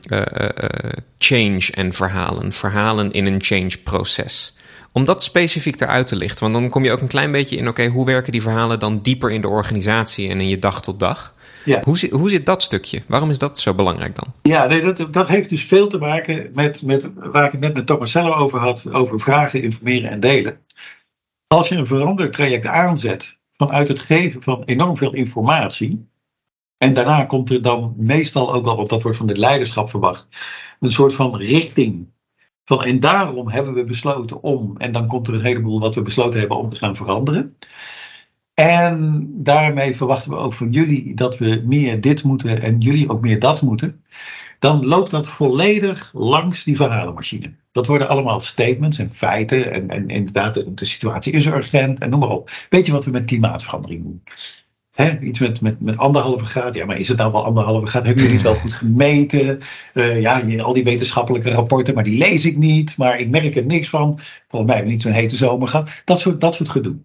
change 1.18 1.70
en 1.70 1.92
verhalen. 1.92 2.52
Verhalen 2.52 3.12
in 3.12 3.26
een 3.26 3.42
change-proces. 3.42 4.56
Om 4.92 5.04
dat 5.04 5.22
specifiek 5.22 5.80
eruit 5.80 6.06
te 6.06 6.16
lichten, 6.16 6.40
want 6.40 6.54
dan 6.54 6.70
kom 6.70 6.84
je 6.84 6.92
ook 6.92 7.00
een 7.00 7.06
klein 7.06 7.32
beetje 7.32 7.56
in: 7.56 7.68
oké, 7.68 7.86
hoe 7.86 8.06
werken 8.06 8.32
die 8.32 8.42
verhalen 8.42 8.78
dan 8.78 9.02
dieper 9.02 9.30
in 9.30 9.40
de 9.40 9.48
organisatie 9.48 10.28
en 10.28 10.40
in 10.40 10.48
je 10.48 10.58
dag 10.58 10.82
tot 10.82 11.00
dag? 11.00 11.33
Ja. 11.64 11.82
Hoe, 11.84 11.98
zit, 11.98 12.10
hoe 12.10 12.28
zit 12.28 12.46
dat 12.46 12.62
stukje? 12.62 13.02
Waarom 13.06 13.30
is 13.30 13.38
dat 13.38 13.58
zo 13.58 13.74
belangrijk 13.74 14.16
dan? 14.16 14.32
Ja, 14.42 14.66
nee, 14.66 14.92
dat, 14.92 15.12
dat 15.12 15.28
heeft 15.28 15.48
dus 15.48 15.64
veel 15.64 15.88
te 15.88 15.98
maken 15.98 16.50
met, 16.54 16.82
met 16.82 17.10
waar 17.14 17.46
ik 17.46 17.52
het 17.52 17.60
net 17.60 17.74
met 17.74 17.86
Tomasello 17.86 18.32
over 18.34 18.58
had: 18.58 18.92
over 18.92 19.20
vragen, 19.20 19.62
informeren 19.62 20.10
en 20.10 20.20
delen. 20.20 20.58
Als 21.46 21.68
je 21.68 21.76
een 21.76 21.86
verandertraject 21.86 22.66
aanzet 22.66 23.38
vanuit 23.56 23.88
het 23.88 24.00
geven 24.00 24.42
van 24.42 24.62
enorm 24.64 24.96
veel 24.96 25.14
informatie. 25.14 26.08
En 26.78 26.94
daarna 26.94 27.24
komt 27.24 27.50
er 27.50 27.62
dan 27.62 27.94
meestal 27.96 28.54
ook 28.54 28.64
wel, 28.64 28.76
want 28.76 28.88
dat 28.88 29.02
wordt 29.02 29.18
van 29.18 29.28
het 29.28 29.36
leiderschap 29.36 29.90
verwacht, 29.90 30.28
een 30.80 30.90
soort 30.90 31.14
van 31.14 31.36
richting. 31.36 32.12
Van, 32.64 32.84
en 32.84 33.00
daarom 33.00 33.48
hebben 33.48 33.74
we 33.74 33.84
besloten 33.84 34.42
om, 34.42 34.76
en 34.76 34.92
dan 34.92 35.06
komt 35.06 35.26
er 35.26 35.34
een 35.34 35.44
heleboel 35.44 35.80
wat 35.80 35.94
we 35.94 36.02
besloten 36.02 36.40
hebben 36.40 36.56
om 36.56 36.70
te 36.70 36.76
gaan 36.76 36.96
veranderen. 36.96 37.56
En 38.54 39.26
daarmee 39.34 39.96
verwachten 39.96 40.30
we 40.30 40.36
ook 40.36 40.54
van 40.54 40.70
jullie 40.70 41.14
dat 41.14 41.38
we 41.38 41.62
meer 41.66 42.00
dit 42.00 42.22
moeten 42.22 42.62
en 42.62 42.78
jullie 42.78 43.08
ook 43.08 43.20
meer 43.20 43.38
dat 43.38 43.62
moeten. 43.62 44.02
Dan 44.58 44.86
loopt 44.86 45.10
dat 45.10 45.28
volledig 45.28 46.10
langs 46.14 46.64
die 46.64 46.76
verhalenmachine. 46.76 47.52
Dat 47.72 47.86
worden 47.86 48.08
allemaal 48.08 48.40
statements 48.40 48.98
en 48.98 49.12
feiten. 49.12 49.72
En, 49.72 49.90
en 49.90 50.08
inderdaad, 50.08 50.54
de, 50.54 50.84
situatie 50.84 51.32
is 51.32 51.46
urgent 51.46 51.98
en 51.98 52.10
noem 52.10 52.20
maar 52.20 52.28
op. 52.28 52.50
Weet 52.68 52.86
je 52.86 52.92
wat 52.92 53.04
we 53.04 53.10
met 53.10 53.24
klimaatverandering 53.24 54.02
doen? 54.02 54.22
Hè, 54.94 55.18
iets 55.18 55.38
met, 55.38 55.60
met, 55.60 55.80
met 55.80 55.96
anderhalve 55.96 56.44
graad. 56.44 56.74
Ja, 56.74 56.84
maar 56.84 56.98
is 56.98 57.08
het 57.08 57.16
nou 57.16 57.32
wel 57.32 57.44
anderhalve 57.44 57.86
graad? 57.86 58.06
Hebben 58.06 58.22
jullie 58.22 58.38
het 58.38 58.46
wel 58.46 58.60
goed 58.60 58.72
gemeten? 58.72 59.60
Uh, 59.94 60.20
ja, 60.20 60.58
al 60.58 60.72
die 60.72 60.84
wetenschappelijke 60.84 61.50
rapporten, 61.50 61.94
maar 61.94 62.04
die 62.04 62.18
lees 62.18 62.46
ik 62.46 62.56
niet. 62.56 62.96
Maar 62.96 63.18
ik 63.18 63.28
merk 63.28 63.56
er 63.56 63.66
niks 63.66 63.88
van. 63.88 64.20
Volgens 64.48 64.70
mij 64.70 64.76
hebben 64.76 64.84
we 64.84 64.90
niet 64.90 65.02
zo'n 65.02 65.12
hete 65.12 65.36
zomer 65.36 65.68
gehad. 65.68 65.90
Dat 66.04 66.20
soort, 66.20 66.40
dat 66.40 66.54
soort 66.54 66.70
gedoe. 66.70 66.96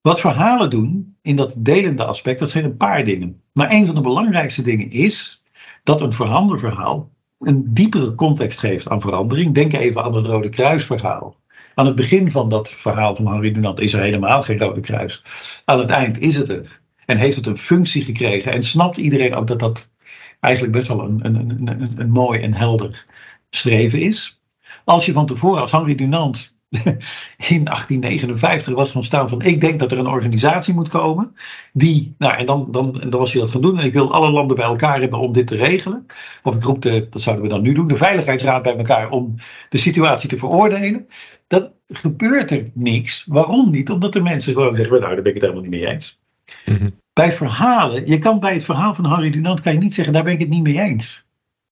Wat 0.00 0.20
verhalen 0.20 0.70
doen 0.70 1.16
in 1.22 1.36
dat 1.36 1.54
delende 1.56 2.04
aspect, 2.04 2.38
dat 2.38 2.50
zijn 2.50 2.64
een 2.64 2.76
paar 2.76 3.04
dingen. 3.04 3.42
Maar 3.52 3.70
een 3.70 3.86
van 3.86 3.94
de 3.94 4.00
belangrijkste 4.00 4.62
dingen 4.62 4.90
is 4.90 5.42
dat 5.82 6.00
een 6.00 6.12
veranderverhaal 6.12 7.10
een 7.38 7.74
diepere 7.74 8.14
context 8.14 8.58
geeft 8.58 8.88
aan 8.88 9.00
verandering. 9.00 9.54
Denk 9.54 9.72
even 9.72 10.02
aan 10.02 10.14
het 10.14 10.26
Rode 10.26 10.48
Kruisverhaal. 10.48 11.36
Aan 11.74 11.86
het 11.86 11.94
begin 11.94 12.30
van 12.30 12.48
dat 12.48 12.70
verhaal 12.70 13.14
van 13.14 13.26
Henri 13.26 13.52
Dunant 13.52 13.80
is 13.80 13.92
er 13.92 14.00
helemaal 14.00 14.42
geen 14.42 14.58
Rode 14.58 14.80
Kruis. 14.80 15.22
Aan 15.64 15.78
het 15.78 15.90
eind 15.90 16.18
is 16.18 16.36
het 16.36 16.48
er. 16.48 16.80
En 17.06 17.18
heeft 17.18 17.36
het 17.36 17.46
een 17.46 17.58
functie 17.58 18.04
gekregen. 18.04 18.52
En 18.52 18.62
snapt 18.62 18.96
iedereen 18.96 19.34
ook 19.34 19.46
dat 19.46 19.58
dat 19.58 19.92
eigenlijk 20.40 20.74
best 20.74 20.88
wel 20.88 21.00
een, 21.00 21.20
een, 21.22 21.34
een, 21.34 21.68
een, 21.68 22.00
een 22.00 22.10
mooi 22.10 22.40
en 22.40 22.54
helder 22.54 23.06
streven 23.50 24.00
is. 24.00 24.40
Als 24.84 25.06
je 25.06 25.12
van 25.12 25.26
tevoren 25.26 25.60
als 25.60 25.72
Henri 25.72 25.94
Dunant 25.94 26.49
in 27.54 27.64
1859 27.64 28.74
was 28.74 28.90
van 28.90 29.04
staan 29.04 29.28
van 29.28 29.42
ik 29.42 29.60
denk 29.60 29.78
dat 29.78 29.92
er 29.92 29.98
een 29.98 30.06
organisatie 30.06 30.74
moet 30.74 30.88
komen 30.88 31.34
die, 31.72 32.14
nou 32.18 32.34
en 32.34 32.46
dan, 32.46 32.68
dan, 32.70 33.00
en 33.00 33.10
dan 33.10 33.20
was 33.20 33.32
hij 33.32 33.40
dat 33.40 33.50
van 33.50 33.62
doen 33.62 33.78
en 33.78 33.84
ik 33.84 33.92
wil 33.92 34.12
alle 34.12 34.30
landen 34.30 34.56
bij 34.56 34.64
elkaar 34.64 35.00
hebben 35.00 35.18
om 35.18 35.32
dit 35.32 35.46
te 35.46 35.56
regelen. 35.56 36.06
Of 36.42 36.54
ik 36.54 36.62
roep 36.62 36.82
de, 36.82 37.06
dat 37.10 37.22
zouden 37.22 37.44
we 37.44 37.50
dan 37.50 37.62
nu 37.62 37.72
doen, 37.72 37.86
de 37.86 37.96
Veiligheidsraad 37.96 38.62
bij 38.62 38.76
elkaar 38.76 39.10
om 39.10 39.34
de 39.68 39.78
situatie 39.78 40.28
te 40.28 40.36
veroordelen. 40.36 41.08
Dat 41.46 41.72
gebeurt 41.86 42.50
er 42.50 42.70
niks. 42.74 43.24
Waarom 43.28 43.70
niet? 43.70 43.90
Omdat 43.90 44.12
de 44.12 44.22
mensen 44.22 44.52
gewoon 44.52 44.76
zeggen, 44.76 45.00
nou 45.00 45.14
daar 45.14 45.22
ben 45.22 45.34
ik 45.34 45.34
het 45.34 45.42
helemaal 45.42 45.62
niet 45.62 45.80
mee 45.80 45.86
eens. 45.86 46.18
Mhm. 46.66 46.88
Bij 47.12 47.32
verhalen, 47.32 48.06
je 48.06 48.18
kan 48.18 48.40
bij 48.40 48.54
het 48.54 48.64
verhaal 48.64 48.94
van 48.94 49.04
Harry 49.04 49.30
Dunant 49.30 49.60
kan 49.60 49.72
je 49.72 49.78
niet 49.78 49.94
zeggen, 49.94 50.14
daar 50.14 50.24
ben 50.24 50.32
ik 50.32 50.40
het 50.40 50.48
niet 50.48 50.62
mee 50.62 50.80
eens. 50.80 51.24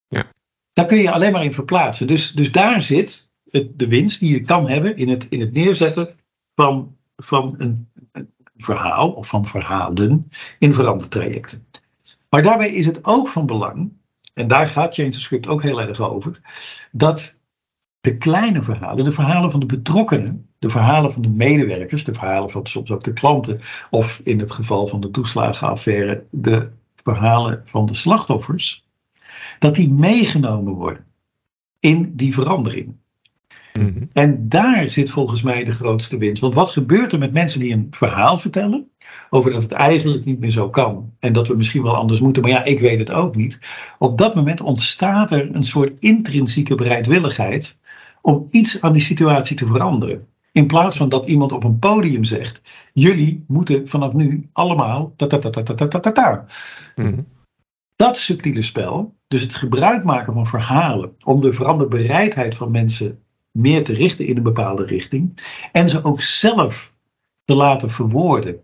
Ja. 0.08 0.24
Daar 0.72 0.87
kun 0.87 0.98
je 0.98 1.11
alleen 1.11 1.32
maar 1.32 1.44
in 1.44 1.52
verplaatsen. 1.52 2.06
Dus, 2.06 2.32
dus 2.32 2.52
daar 2.52 2.82
zit 2.82 3.27
de 3.50 3.88
winst 3.88 4.20
die 4.20 4.32
je 4.32 4.42
kan 4.42 4.68
hebben 4.68 4.96
in 4.96 5.08
het, 5.08 5.26
in 5.30 5.40
het 5.40 5.52
neerzetten 5.52 6.14
van, 6.54 6.96
van 7.16 7.54
een, 7.58 7.88
een 8.12 8.30
verhaal 8.56 9.11
of 9.11 9.28
van 9.28 9.46
verhalen 9.46 10.30
in 10.58 10.74
verandertrajecten. 10.74 11.66
Maar 12.28 12.42
daarbij 12.42 12.74
is 12.74 12.87
het 12.87 13.04
ook 13.04 13.28
van 13.28 13.46
belang, 13.46 13.92
en 14.34 14.48
daar 14.48 14.66
gaat 14.66 14.96
James 14.96 15.22
Script 15.22 15.46
ook 15.46 15.62
heel 15.62 15.80
erg 15.80 16.00
over, 16.00 16.40
dat 16.92 17.34
de 18.00 18.16
kleine 18.16 18.62
verhalen, 18.62 19.04
de 19.04 19.12
verhalen 19.12 19.50
van 19.50 19.61
de 19.61 19.66
betrokkenen, 19.66 20.48
de 20.58 20.70
verhalen 20.70 21.12
van 21.12 21.22
de 21.22 21.28
medewerkers, 21.28 22.04
de 22.04 22.14
verhalen 22.14 22.50
van 22.50 22.66
soms 22.66 22.90
ook 22.90 23.04
de 23.04 23.12
klanten, 23.12 23.61
of 23.90 24.20
in 24.24 24.40
het 24.40 24.52
geval 24.52 24.87
van 24.87 25.00
de 25.00 25.11
toeslagenaffaire, 25.11 26.24
de 26.30 26.70
verhalen 26.94 27.62
van 27.64 27.87
de 27.87 27.94
slachtoffers, 27.94 28.87
dat 29.58 29.74
die 29.74 29.90
meegenomen 29.90 30.72
worden 30.72 31.04
in 31.80 32.16
die 32.16 32.34
verandering. 32.34 32.96
Mhm. 33.78 34.04
En 34.12 34.48
daar 34.48 34.90
zit 34.90 35.10
volgens 35.10 35.42
mij 35.42 35.64
de 35.64 35.72
grootste 35.72 36.18
winst. 36.18 36.40
Want 36.40 36.54
wat 36.54 36.70
gebeurt 36.70 37.12
er 37.12 37.18
met 37.18 37.32
mensen 37.32 37.60
die 37.60 37.72
een 37.72 37.86
verhaal 37.90 38.38
vertellen? 38.38 38.90
Over 39.30 39.52
dat 39.52 39.62
het 39.62 39.72
eigenlijk 39.72 40.24
niet 40.24 40.40
meer 40.40 40.50
zo 40.50 40.70
kan. 40.70 41.12
En 41.18 41.32
dat 41.32 41.48
we 41.48 41.56
misschien 41.56 41.82
wel 41.82 41.96
anders 41.96 42.20
moeten. 42.20 42.42
Maar 42.42 42.50
ja, 42.50 42.64
ik 42.64 42.80
weet 42.80 42.98
het 42.98 43.10
ook 43.10 43.36
niet. 43.36 43.58
Op 43.98 44.18
dat 44.18 44.34
moment 44.34 44.60
ontstaat 44.60 45.30
er 45.30 45.54
een 45.54 45.64
soort 45.64 45.92
intrinsieke 45.98 46.74
bereidwilligheid. 46.74 47.76
om 48.22 48.46
iets 48.50 48.80
aan 48.80 48.92
die 48.92 49.02
situatie 49.02 49.56
te 49.56 49.66
veranderen. 49.66 50.26
In 50.52 50.66
plaats 50.66 50.96
van 50.96 51.08
dat 51.08 51.28
iemand 51.28 51.52
op 51.52 51.64
een 51.64 51.78
podium 51.78 52.24
zegt: 52.24 52.62
Jullie 52.92 53.44
moeten 53.46 53.88
vanaf 53.88 54.12
nu 54.12 54.48
allemaal. 54.52 55.12
Ta 55.16 55.26
-ta 55.26 55.38
-ta 55.38 55.50
-ta 55.50 55.62
-ta 55.74 56.00
-ta 56.00 56.12
-ta. 56.12 56.46
Dat 57.96 58.16
subtiele 58.16 58.62
spel, 58.62 59.14
dus 59.28 59.42
het 59.42 59.54
gebruik 59.54 60.04
maken 60.04 60.32
van 60.32 60.46
verhalen 60.46 61.16
om 61.24 61.40
de 61.40 61.52
veranderbereidheid 61.52 62.54
van 62.54 62.70
mensen 62.70 63.22
meer 63.58 63.84
te 63.84 63.92
richten 63.92 64.26
in 64.26 64.36
een 64.36 64.42
bepaalde 64.42 64.84
richting. 64.84 65.42
En 65.72 65.88
ze 65.88 66.04
ook 66.04 66.22
zelf 66.22 66.94
te 67.44 67.54
laten 67.54 67.90
verwoorden 67.90 68.60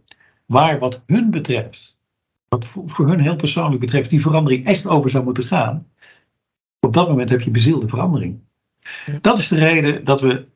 waar 0.47 0.79
wat 0.79 1.03
hun 1.07 1.31
betreft, 1.31 2.01
wat 2.49 2.67
voor 2.67 3.09
hun 3.09 3.21
heel 3.21 3.37
persoonlijk 3.37 3.81
betreft, 3.81 4.11
die 4.11 4.21
verandering 4.21 4.67
echt 4.67 4.87
over 4.87 5.11
zou 5.11 5.25
moeten 5.25 5.45
gaan. 5.45 5.87
Op 6.81 6.95
dat 6.95 7.09
moment 7.09 7.31
heb 7.31 7.41
je 7.41 7.51
bezielde 7.51 7.89
verandering. 7.89 8.41
Dat 9.21 9.39
is 9.39 9.49
de 9.49 9.59
reden 9.59 10.05
dat 10.05 10.21
we. 10.21 10.47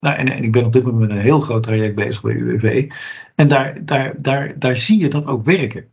Nou, 0.00 0.16
en, 0.16 0.28
en, 0.28 0.42
ik 0.42 0.52
ben 0.52 0.64
op 0.64 0.72
dit 0.72 0.82
moment 0.82 1.00
met 1.00 1.10
een 1.10 1.22
heel 1.22 1.40
groot 1.40 1.62
traject 1.62 1.94
bezig 1.94 2.22
bij 2.22 2.34
UWV. 2.34 2.92
En 3.34 3.48
daar, 3.48 3.84
daar, 3.84 4.22
daar, 4.22 4.58
daar 4.58 4.76
zie 4.76 4.98
je 4.98 5.08
dat 5.08 5.26
ook 5.26 5.44
werken. 5.44 5.90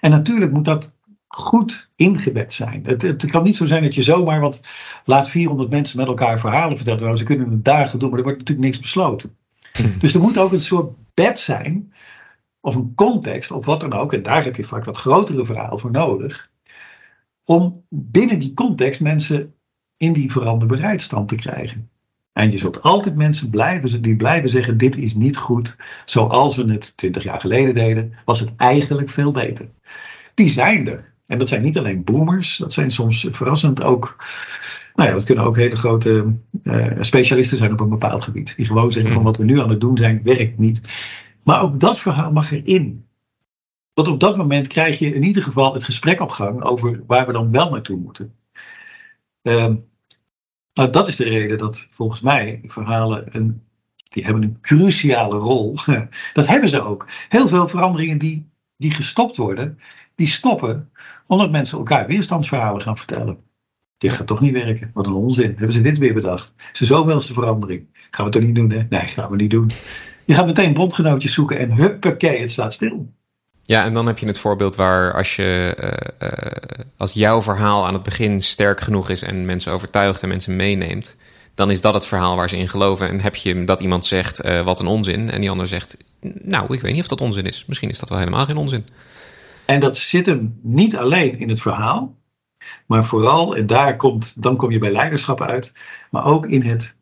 En 0.00 0.10
natuurlijk 0.10 0.52
moet 0.52 0.64
dat 0.64 0.93
goed 1.34 1.90
ingebed 1.96 2.52
zijn. 2.52 2.84
Het, 2.86 3.02
het, 3.02 3.26
kan 3.26 3.42
niet 3.42 3.56
zo 3.56 3.66
zijn 3.66 3.82
dat 3.82 3.94
je 3.94 4.02
zomaar, 4.02 4.40
want 4.40 4.60
laat 5.04 5.28
400 5.28 5.70
mensen 5.70 5.98
met 5.98 6.06
elkaar 6.06 6.40
verhalen 6.40 6.76
vertellen. 6.76 7.02
Nou, 7.02 7.16
ze 7.16 7.24
kunnen 7.24 7.50
het 7.50 7.64
dagen 7.64 7.98
doen, 7.98 8.08
maar 8.08 8.18
er 8.18 8.24
wordt 8.24 8.38
natuurlijk 8.38 8.66
niks 8.66 8.80
besloten. 8.80 9.36
Hmm. 9.72 9.94
Dus 9.98 10.14
er 10.14 10.20
moet 10.20 10.38
ook 10.38 10.52
een 10.52 10.60
soort 10.60 10.92
bed 11.14 11.38
zijn, 11.38 11.92
of 12.60 12.74
een 12.74 12.92
context, 12.94 13.50
of 13.50 13.66
wat 13.66 13.80
dan 13.80 13.92
ook. 13.92 14.12
En 14.12 14.22
daar 14.22 14.44
heb 14.44 14.56
je 14.56 14.64
vaak 14.64 14.84
dat 14.84 14.96
grotere 14.96 15.44
verhaal 15.44 15.78
voor 15.78 15.90
nodig. 15.90 16.50
Om 17.44 17.84
binnen 17.88 18.38
die 18.38 18.54
context 18.54 19.00
mensen 19.00 19.54
in 19.96 20.12
die 20.12 20.32
veranderbereidstand 20.32 21.28
te 21.28 21.36
krijgen. 21.36 21.90
En 22.32 22.50
je 22.50 22.58
zult 22.58 22.82
altijd 22.82 23.16
mensen 23.16 23.50
blijven, 23.50 24.02
die 24.02 24.16
blijven 24.16 24.48
zeggen: 24.48 24.78
Dit 24.78 24.96
is 24.96 25.14
niet 25.14 25.36
goed 25.36 25.76
zoals 26.04 26.56
we 26.56 26.72
het 26.72 26.96
20 26.96 27.22
jaar 27.22 27.40
geleden 27.40 27.74
deden, 27.74 28.12
was 28.24 28.40
het 28.40 28.50
eigenlijk 28.56 29.10
veel 29.10 29.32
beter. 29.32 29.68
Die 30.34 30.48
zijn 30.48 30.88
er. 30.88 31.13
En 31.26 31.38
dat 31.38 31.48
zijn 31.48 31.62
niet 31.62 31.78
alleen 31.78 32.04
boomers, 32.04 32.56
dat 32.56 32.72
zijn 32.72 32.90
soms 32.90 33.28
verrassend 33.30 33.82
ook. 33.82 34.16
Nou 34.94 35.08
ja, 35.08 35.14
dat 35.14 35.24
kunnen 35.24 35.44
ook 35.44 35.56
hele 35.56 35.76
grote 35.76 36.36
uh, 36.62 36.86
specialisten 37.00 37.58
zijn 37.58 37.72
op 37.72 37.80
een 37.80 37.88
bepaald 37.88 38.22
gebied. 38.22 38.56
Die 38.56 38.66
gewoon 38.66 38.90
zeggen 38.90 39.12
van 39.12 39.20
hmm. 39.20 39.30
wat 39.30 39.36
we 39.36 39.44
nu 39.44 39.60
aan 39.60 39.70
het 39.70 39.80
doen 39.80 39.96
zijn, 39.96 40.20
werkt 40.22 40.58
niet. 40.58 40.80
Maar 41.42 41.62
ook 41.62 41.80
dat 41.80 42.00
verhaal 42.00 42.32
mag 42.32 42.52
erin. 42.52 43.06
Want 43.94 44.08
op 44.08 44.20
dat 44.20 44.36
moment 44.36 44.66
krijg 44.66 44.98
je 44.98 45.14
in 45.14 45.22
ieder 45.22 45.42
geval 45.42 45.74
het 45.74 45.84
gesprek 45.84 46.20
op 46.20 46.30
gang 46.30 46.62
over 46.62 47.02
waar 47.06 47.26
we 47.26 47.32
dan 47.32 47.50
wel 47.50 47.70
naartoe 47.70 47.98
moeten. 47.98 48.34
Uh, 49.42 49.74
nou, 50.74 50.90
dat 50.90 51.08
is 51.08 51.16
de 51.16 51.24
reden 51.24 51.58
dat 51.58 51.86
volgens 51.90 52.20
mij 52.20 52.60
verhalen 52.64 53.36
een, 53.36 53.62
die 54.08 54.24
hebben 54.24 54.42
een 54.42 54.60
cruciale 54.60 55.36
rol. 55.38 55.76
dat 56.32 56.46
hebben 56.46 56.68
ze 56.68 56.82
ook. 56.82 57.06
Heel 57.28 57.48
veel 57.48 57.68
veranderingen 57.68 58.18
die, 58.18 58.48
die 58.76 58.90
gestopt 58.90 59.36
worden, 59.36 59.78
die 60.14 60.26
stoppen 60.26 60.90
omdat 61.26 61.50
mensen 61.50 61.78
elkaar 61.78 62.06
weerstandsverhalen 62.06 62.80
gaan 62.80 62.98
vertellen. 62.98 63.36
Dit 63.98 64.12
gaat 64.12 64.26
toch 64.26 64.40
niet 64.40 64.52
werken. 64.52 64.90
Wat 64.94 65.06
een 65.06 65.12
onzin. 65.12 65.54
Hebben 65.56 65.72
ze 65.72 65.80
dit 65.80 65.98
weer 65.98 66.14
bedacht? 66.14 66.54
Is 66.72 66.80
er 66.80 66.86
zoveelste 66.86 67.32
verandering? 67.32 67.86
Gaan 68.10 68.24
we 68.24 68.30
toch 68.30 68.42
niet 68.42 68.54
doen, 68.54 68.70
hè? 68.70 68.82
Nee, 68.88 69.06
gaan 69.06 69.30
we 69.30 69.36
niet 69.36 69.50
doen. 69.50 69.70
Je 70.24 70.34
gaat 70.34 70.46
meteen 70.46 70.74
bondgenootjes 70.74 71.32
zoeken 71.32 71.58
en 71.58 71.72
huppakee, 71.72 72.40
het 72.40 72.50
staat 72.50 72.72
stil. 72.72 73.12
Ja, 73.62 73.84
en 73.84 73.92
dan 73.92 74.06
heb 74.06 74.18
je 74.18 74.26
het 74.26 74.38
voorbeeld 74.38 74.76
waar 74.76 75.14
als 75.14 75.36
je 75.36 75.76
uh, 75.80 76.28
uh, 76.28 76.88
als 76.96 77.12
jouw 77.12 77.42
verhaal 77.42 77.86
aan 77.86 77.94
het 77.94 78.02
begin 78.02 78.42
sterk 78.42 78.80
genoeg 78.80 79.08
is 79.08 79.22
en 79.22 79.44
mensen 79.44 79.72
overtuigt 79.72 80.22
en 80.22 80.28
mensen 80.28 80.56
meeneemt, 80.56 81.16
dan 81.54 81.70
is 81.70 81.80
dat 81.80 81.94
het 81.94 82.06
verhaal 82.06 82.36
waar 82.36 82.48
ze 82.48 82.56
in 82.56 82.68
geloven. 82.68 83.08
En 83.08 83.20
heb 83.20 83.34
je 83.34 83.64
dat 83.64 83.80
iemand 83.80 84.06
zegt 84.06 84.44
uh, 84.44 84.64
wat 84.64 84.80
een 84.80 84.86
onzin 84.86 85.30
en 85.30 85.40
die 85.40 85.50
ander 85.50 85.66
zegt, 85.66 85.96
nou, 86.42 86.74
ik 86.74 86.80
weet 86.80 86.92
niet 86.92 87.02
of 87.02 87.08
dat 87.08 87.20
onzin 87.20 87.46
is. 87.46 87.64
Misschien 87.66 87.88
is 87.88 87.98
dat 87.98 88.08
wel 88.08 88.18
helemaal 88.18 88.46
geen 88.46 88.56
onzin. 88.56 88.84
En 89.66 89.80
dat 89.80 89.96
zit 89.96 90.26
hem 90.26 90.58
niet 90.62 90.96
alleen 90.96 91.38
in 91.38 91.48
het 91.48 91.60
verhaal, 91.60 92.16
maar 92.86 93.04
vooral, 93.04 93.56
en 93.56 93.66
daar 93.66 93.96
komt, 93.96 94.42
dan 94.42 94.56
kom 94.56 94.70
je 94.70 94.78
bij 94.78 94.92
leiderschap 94.92 95.40
uit, 95.40 95.72
maar 96.10 96.24
ook 96.24 96.46
in 96.46 96.62
het 96.62 96.96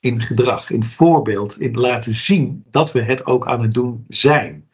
in 0.00 0.20
gedrag, 0.20 0.70
in 0.70 0.84
voorbeeld, 0.84 1.60
in 1.60 1.74
laten 1.74 2.12
zien 2.12 2.64
dat 2.70 2.92
we 2.92 3.02
het 3.02 3.26
ook 3.26 3.46
aan 3.46 3.62
het 3.62 3.72
doen 3.72 4.04
zijn. 4.08 4.68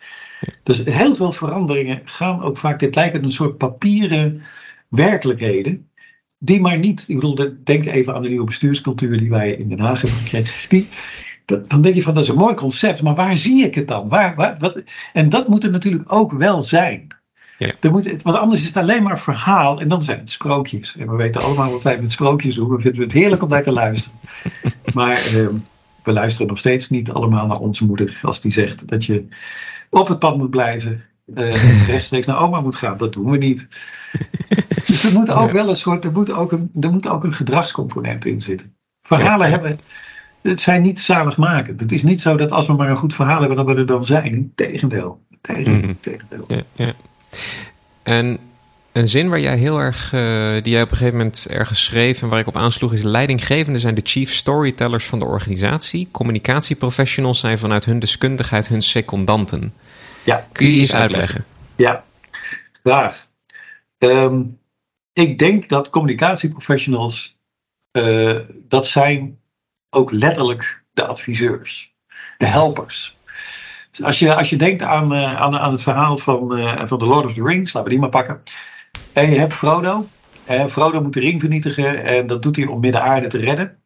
Dus 0.63 0.83
heel 0.85 1.15
veel 1.15 1.33
veranderingen 1.33 2.03
gaan 2.05 2.43
ook 2.43 2.57
vaak, 2.57 2.79
dit 2.79 2.95
lijkt 2.95 3.23
een 3.23 3.31
soort 3.31 3.59
papieren 3.59 4.43
werkelijkheden, 4.89 5.89
die 6.39 6.61
maar 6.61 6.79
niet, 6.79 7.05
ik 7.09 7.15
bedoel, 7.15 7.57
denk 7.65 7.85
even 7.85 8.15
aan 8.15 8.23
de 8.23 8.29
nieuwe 8.29 8.47
bestuurscultuur 8.47 9.19
die 9.19 9.31
wij 9.31 9.53
in 9.53 9.69
Den 9.69 9.81
Haag 9.81 10.01
hebben 10.01 10.21
gekregen, 10.21 10.69
die, 10.69 10.89
dan 11.45 11.83
denk 11.83 11.95
je 11.95 12.03
van 12.03 12.15
dat 12.15 12.23
is 12.23 12.29
een 12.29 12.37
mooi 12.37 12.55
concept, 12.55 13.03
maar 13.03 13.15
waar 13.15 13.37
zie 13.37 13.65
ik 13.65 13.75
het 13.75 13.89
dan? 13.89 14.09
Waar, 14.09 14.35
wat? 14.59 14.83
En 15.13 15.29
dat 15.29 15.49
moet 15.49 15.65
er 15.65 15.71
natuurlijk 15.71 16.13
ook 16.13 16.33
wel 16.33 16.63
zijn. 16.63 17.07
Ja. 17.81 17.91
moet, 17.91 18.23
want 18.23 18.37
anders 18.37 18.61
is 18.61 18.67
het 18.67 18.77
alleen 18.77 19.03
maar 19.03 19.19
verhaal 19.19 19.81
en 19.81 19.89
dan 19.89 20.03
zijn 20.03 20.19
het 20.19 20.31
sprookjes. 20.31 20.97
En 20.97 21.11
we 21.11 21.17
weten 21.17 21.43
allemaal 21.43 21.71
wat 21.71 21.83
wij 21.83 22.01
met 22.01 22.13
sprookjes 22.13 22.55
doen. 22.55 22.69
We 22.69 22.81
vinden 22.81 23.03
het 23.03 23.13
heerlijk 23.13 23.43
om 23.43 23.49
daar 23.49 23.63
te 23.63 23.73
luisteren. 23.73 24.19
maar 24.95 25.17
ehm, 25.17 25.55
we 26.03 26.13
luisteren 26.13 26.47
nog 26.47 26.59
steeds 26.59 26.91
niet 26.91 27.11
allemaal 27.11 27.47
naar 27.47 27.59
onze 27.59 27.85
moeder 27.85 28.19
als 28.23 28.41
die 28.41 28.53
zegt 28.53 28.89
dat 28.89 29.05
je 29.05 29.27
op 29.91 30.09
het 30.09 30.19
pad 30.19 30.37
moet 30.37 30.51
blijven. 30.51 31.05
Uh, 31.35 31.51
rechtstreeks 31.87 32.27
naar 32.27 32.41
oma 32.41 32.61
moet 32.61 32.77
gaan. 32.77 32.97
Dat 32.97 33.13
doen 33.13 33.31
we 33.31 33.37
niet. 33.37 33.69
dus 34.87 35.05
er 35.05 35.13
moet 35.13 35.31
ook 35.33 35.51
wel 35.51 35.69
een 35.69 35.77
soort, 35.77 36.05
er 36.05 36.13
moet 36.13 36.33
ook 36.33 36.53
een, 36.53 36.71
er 36.81 36.91
moet 36.91 37.09
ook 37.09 37.25
een 37.25 37.33
gedragscomponent 37.33 38.25
in 38.25 38.41
zitten. 38.41 38.75
Verhalen 39.03 39.51
hebben, 39.51 39.81
het 40.43 40.61
zijn 40.61 40.83
niet 40.83 41.01
zaligmakend. 41.01 41.81
Het 41.81 41.93
is 41.93 42.03
niet 42.03 42.21
zo 42.21 42.37
dat 42.37 42.51
als 42.51 42.67
we 42.67 42.73
maar 42.73 42.91
een 42.91 42.97
goed 42.97 43.15
verhaal 43.15 43.39
hebben, 43.39 43.57
dat 43.57 43.67
we 43.67 43.75
er 43.75 43.87
dan 43.87 44.05
zijn. 44.05 44.33
Integendeel. 44.33 45.23
Tegen, 45.41 45.73
mm. 45.73 45.97
tegendeel. 46.01 46.45
Ja, 46.47 46.63
ja. 46.73 46.93
En 48.03 48.39
een 48.93 49.09
zin 49.09 49.29
waar 49.29 49.41
jij 49.41 49.57
heel 49.57 49.79
erg, 49.79 50.13
uh, 50.13 50.53
die 50.63 50.73
jij 50.73 50.83
op 50.83 50.91
een 50.91 50.97
gegeven 50.97 51.19
moment 51.19 51.47
ergens 51.51 51.85
schreef 51.85 52.23
en 52.23 52.29
waar 52.29 52.41
ik 52.41 52.47
op 52.47 52.57
aansloeg, 52.57 52.93
is 52.93 53.03
leidinggevenden 53.03 53.81
zijn 53.81 53.95
de 53.95 54.01
chief 54.05 54.33
storytellers 54.33 55.07
van 55.07 55.19
de 55.19 55.25
organisatie. 55.25 56.09
Communicatieprofessionals 56.11 57.41
zijn 57.41 57.59
vanuit 57.59 57.85
hun 57.85 57.99
deskundigheid 57.99 58.69
hun 58.69 58.83
secondanten. 58.83 59.75
Ja, 60.25 60.49
kun 60.53 60.67
je 60.67 60.73
die 60.73 60.81
eens 60.81 60.95
uitleggen? 60.95 61.45
Ja, 61.77 62.05
graag. 62.83 63.27
Um, 63.99 64.59
ik 65.13 65.39
denk 65.39 65.69
dat 65.69 65.91
communicatieprofessionals, 65.91 67.37
uh, 67.93 68.39
dat 68.69 68.87
zijn 68.87 69.39
ook 69.91 70.13
letterlijk 70.13 70.83
de 70.93 71.07
adviseurs, 71.07 71.95
de 72.39 72.47
helpers. 72.47 73.17
Als 74.03 74.19
je, 74.19 74.35
als 74.35 74.51
je 74.51 74.57
denkt 74.57 74.83
aan, 74.83 75.13
uh, 75.13 75.41
aan, 75.41 75.59
aan 75.59 75.73
het 75.73 75.83
verhaal 75.83 76.19
van, 76.19 76.59
uh, 76.59 76.87
van 76.87 76.99
The 76.99 77.05
Lord 77.05 77.25
of 77.25 77.35
the 77.35 77.43
Rings, 77.43 77.73
laten 77.73 77.83
we 77.83 77.91
die 77.91 77.99
maar 77.99 78.09
pakken. 78.09 78.43
En 79.13 79.31
je 79.31 79.39
hebt 79.39 79.53
Frodo. 79.53 80.07
En 80.45 80.71
Frodo 80.71 81.03
moet 81.03 81.13
de 81.13 81.21
ring 81.21 81.41
vernietigen 81.41 82.05
en 82.05 82.27
dat 82.27 82.43
doet 82.43 82.57
hij 82.57 82.67
om 82.67 82.81
Midden-aarde 82.81 83.29
te 83.29 83.39
redden. 83.39 83.79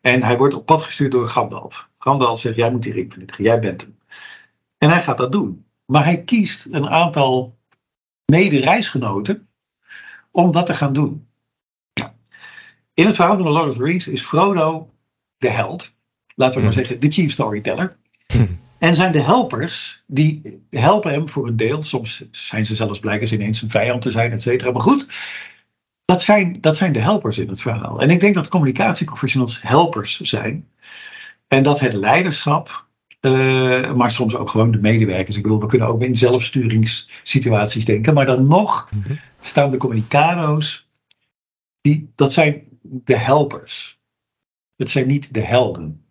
En 0.00 0.22
hij 0.22 0.36
wordt 0.36 0.54
op 0.54 0.66
pad 0.66 0.82
gestuurd 0.82 1.12
door 1.12 1.26
Gandalf. 1.26 1.88
Gandalf 1.98 2.40
zegt, 2.40 2.56
jij 2.56 2.70
moet 2.70 2.82
die 2.82 2.92
ring 2.92 3.10
vernietigen, 3.10 3.44
jij 3.44 3.60
bent 3.60 3.80
hem. 3.80 3.98
En 4.78 4.90
hij 4.90 5.02
gaat 5.02 5.18
dat 5.18 5.32
doen. 5.32 5.64
Maar 5.86 6.04
hij 6.04 6.22
kiest 6.22 6.68
een 6.70 6.88
aantal 6.88 7.58
mede-reisgenoten 8.24 9.48
om 10.30 10.52
dat 10.52 10.66
te 10.66 10.74
gaan 10.74 10.92
doen. 10.92 11.26
In 12.94 13.06
het 13.06 13.14
verhaal 13.14 13.34
van 13.34 13.44
The 13.44 13.50
Lord 13.50 13.68
of 13.68 13.76
the 13.76 13.84
Rings 13.84 14.08
is 14.08 14.22
Frodo 14.22 14.90
de 15.38 15.48
held. 15.48 15.94
Laten 16.34 16.56
we 16.56 16.64
maar 16.64 16.74
hmm. 16.74 16.84
zeggen, 16.84 17.00
de 17.00 17.10
chief 17.10 17.32
storyteller. 17.32 17.96
En 18.82 18.94
zijn 18.94 19.12
de 19.12 19.20
helpers, 19.20 20.02
die 20.06 20.60
helpen 20.70 21.12
hem 21.12 21.28
voor 21.28 21.46
een 21.46 21.56
deel. 21.56 21.82
Soms 21.82 22.24
zijn 22.30 22.64
ze 22.64 22.74
zelfs 22.74 22.98
blijkbaar 22.98 23.32
ineens 23.32 23.62
een 23.62 23.70
vijand 23.70 24.02
te 24.02 24.10
zijn, 24.10 24.30
et 24.30 24.42
cetera. 24.42 24.70
Maar 24.70 24.82
goed, 24.82 25.06
dat 26.04 26.22
zijn, 26.22 26.60
dat 26.60 26.76
zijn 26.76 26.92
de 26.92 27.00
helpers 27.00 27.38
in 27.38 27.48
het 27.48 27.60
verhaal. 27.60 28.00
En 28.00 28.10
ik 28.10 28.20
denk 28.20 28.34
dat 28.34 28.48
communicatieprofessionals 28.48 29.62
helpers 29.62 30.20
zijn. 30.20 30.68
En 31.48 31.62
dat 31.62 31.80
het 31.80 31.92
leiderschap, 31.92 32.86
uh, 33.20 33.92
maar 33.92 34.10
soms 34.10 34.34
ook 34.34 34.48
gewoon 34.48 34.70
de 34.70 34.80
medewerkers. 34.80 35.36
Ik 35.36 35.42
bedoel, 35.42 35.60
we 35.60 35.66
kunnen 35.66 35.88
ook 35.88 36.02
in 36.02 36.16
zelfsturingssituaties 36.16 37.84
denken. 37.84 38.14
Maar 38.14 38.26
dan 38.26 38.46
nog 38.46 38.88
mhm. 38.90 39.14
staan 39.40 39.70
de 39.70 39.76
communicado's, 39.76 40.88
die, 41.80 42.12
dat 42.14 42.32
zijn 42.32 42.62
de 42.80 43.16
helpers. 43.16 44.00
Dat 44.76 44.88
zijn 44.88 45.06
niet 45.06 45.34
de 45.34 45.42
helden. 45.42 46.04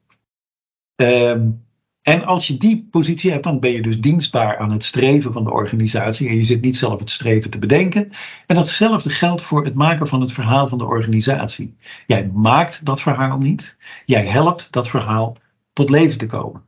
Um, 0.95 1.69
en 2.01 2.25
als 2.25 2.47
je 2.47 2.57
die 2.57 2.87
positie 2.91 3.31
hebt, 3.31 3.43
dan 3.43 3.59
ben 3.59 3.71
je 3.71 3.81
dus 3.81 4.01
dienstbaar 4.01 4.57
aan 4.57 4.71
het 4.71 4.83
streven 4.83 5.33
van 5.33 5.43
de 5.43 5.51
organisatie. 5.51 6.27
En 6.27 6.35
je 6.35 6.43
zit 6.43 6.61
niet 6.61 6.75
zelf 6.75 6.99
het 6.99 7.09
streven 7.09 7.51
te 7.51 7.59
bedenken. 7.59 8.09
En 8.45 8.55
datzelfde 8.55 9.09
geldt 9.09 9.41
voor 9.41 9.65
het 9.65 9.73
maken 9.73 10.07
van 10.07 10.21
het 10.21 10.31
verhaal 10.31 10.67
van 10.67 10.77
de 10.77 10.85
organisatie. 10.85 11.75
Jij 12.07 12.31
maakt 12.33 12.85
dat 12.85 13.01
verhaal 13.01 13.37
niet. 13.37 13.77
Jij 14.05 14.25
helpt 14.25 14.71
dat 14.71 14.87
verhaal 14.87 15.37
tot 15.73 15.89
leven 15.89 16.17
te 16.17 16.25
komen. 16.25 16.63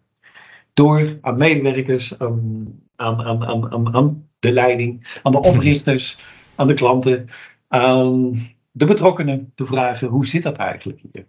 Door 0.73 1.17
aan 1.21 1.37
medewerkers, 1.37 2.19
aan, 2.19 2.65
aan, 2.95 3.23
aan, 3.23 3.71
aan, 3.71 3.95
aan 3.95 4.27
de 4.39 4.51
leiding, 4.51 5.19
aan 5.23 5.31
de 5.31 5.41
oprichters, 5.41 6.19
aan 6.55 6.67
de 6.67 6.73
klanten, 6.73 7.29
aan 7.67 8.31
de 8.71 8.85
betrokkenen 8.85 9.51
te 9.55 9.65
vragen: 9.65 10.07
hoe 10.07 10.25
zit 10.25 10.43
dat 10.43 10.55
eigenlijk 10.55 10.99
hier? 11.11 11.25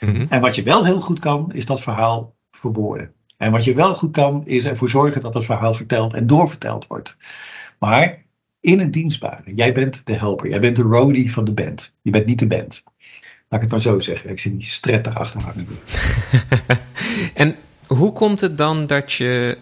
Mhm. 0.00 0.26
En 0.28 0.40
wat 0.40 0.54
je 0.54 0.62
wel 0.62 0.84
heel 0.84 1.00
goed 1.00 1.18
kan, 1.18 1.52
is 1.52 1.66
dat 1.66 1.80
verhaal 1.80 2.34
verwoorden. 2.50 3.18
En 3.40 3.52
wat 3.52 3.64
je 3.64 3.74
wel 3.74 3.94
goed 3.94 4.12
kan, 4.12 4.42
is 4.46 4.64
ervoor 4.64 4.88
zorgen 4.88 5.20
dat 5.20 5.34
het 5.34 5.44
verhaal 5.44 5.74
verteld 5.74 6.14
en 6.14 6.26
doorverteld 6.26 6.86
wordt. 6.86 7.16
Maar 7.78 8.22
in 8.60 8.78
het 8.78 8.92
dienstbare. 8.92 9.54
Jij 9.54 9.72
bent 9.72 10.06
de 10.06 10.12
helper. 10.12 10.48
Jij 10.48 10.60
bent 10.60 10.76
de 10.76 10.82
roadie 10.82 11.32
van 11.32 11.44
de 11.44 11.52
band. 11.52 11.92
Je 12.02 12.10
bent 12.10 12.26
niet 12.26 12.38
de 12.38 12.46
band. 12.46 12.82
Laat 13.48 13.62
ik 13.62 13.70
het 13.70 13.70
maar 13.70 13.80
zo 13.80 13.98
zeggen. 13.98 14.30
Ik 14.30 14.38
zie 14.38 14.56
die 14.56 14.66
stret 14.66 15.06
erachter 15.06 15.40
hangen. 15.42 15.66
en 17.34 17.56
hoe 17.86 18.12
komt 18.12 18.40
het 18.40 18.58
dan 18.58 18.86
dat 18.86 19.12
je, 19.12 19.58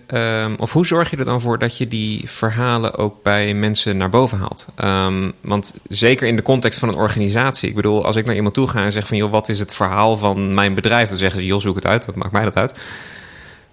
um, 0.46 0.54
of 0.58 0.72
hoe 0.72 0.86
zorg 0.86 1.10
je 1.10 1.16
er 1.16 1.24
dan 1.24 1.40
voor 1.40 1.58
dat 1.58 1.78
je 1.78 1.88
die 1.88 2.28
verhalen 2.28 2.96
ook 2.96 3.22
bij 3.22 3.54
mensen 3.54 3.96
naar 3.96 4.10
boven 4.10 4.38
haalt? 4.38 4.66
Um, 4.84 5.32
want 5.40 5.74
zeker 5.88 6.28
in 6.28 6.36
de 6.36 6.42
context 6.42 6.78
van 6.78 6.88
een 6.88 6.94
organisatie. 6.94 7.68
Ik 7.68 7.74
bedoel, 7.74 8.04
als 8.04 8.16
ik 8.16 8.26
naar 8.26 8.36
iemand 8.36 8.54
toe 8.54 8.68
ga 8.68 8.84
en 8.84 8.92
zeg 8.92 9.06
van, 9.06 9.16
joh, 9.16 9.30
wat 9.30 9.48
is 9.48 9.58
het 9.58 9.74
verhaal 9.74 10.16
van 10.16 10.54
mijn 10.54 10.74
bedrijf? 10.74 11.08
Dan 11.08 11.18
zeggen 11.18 11.40
ze, 11.40 11.46
joh, 11.46 11.60
zoek 11.60 11.74
het 11.74 11.86
uit. 11.86 12.06
Wat 12.06 12.14
maakt 12.14 12.32
mij 12.32 12.44
dat 12.44 12.56
uit? 12.56 12.74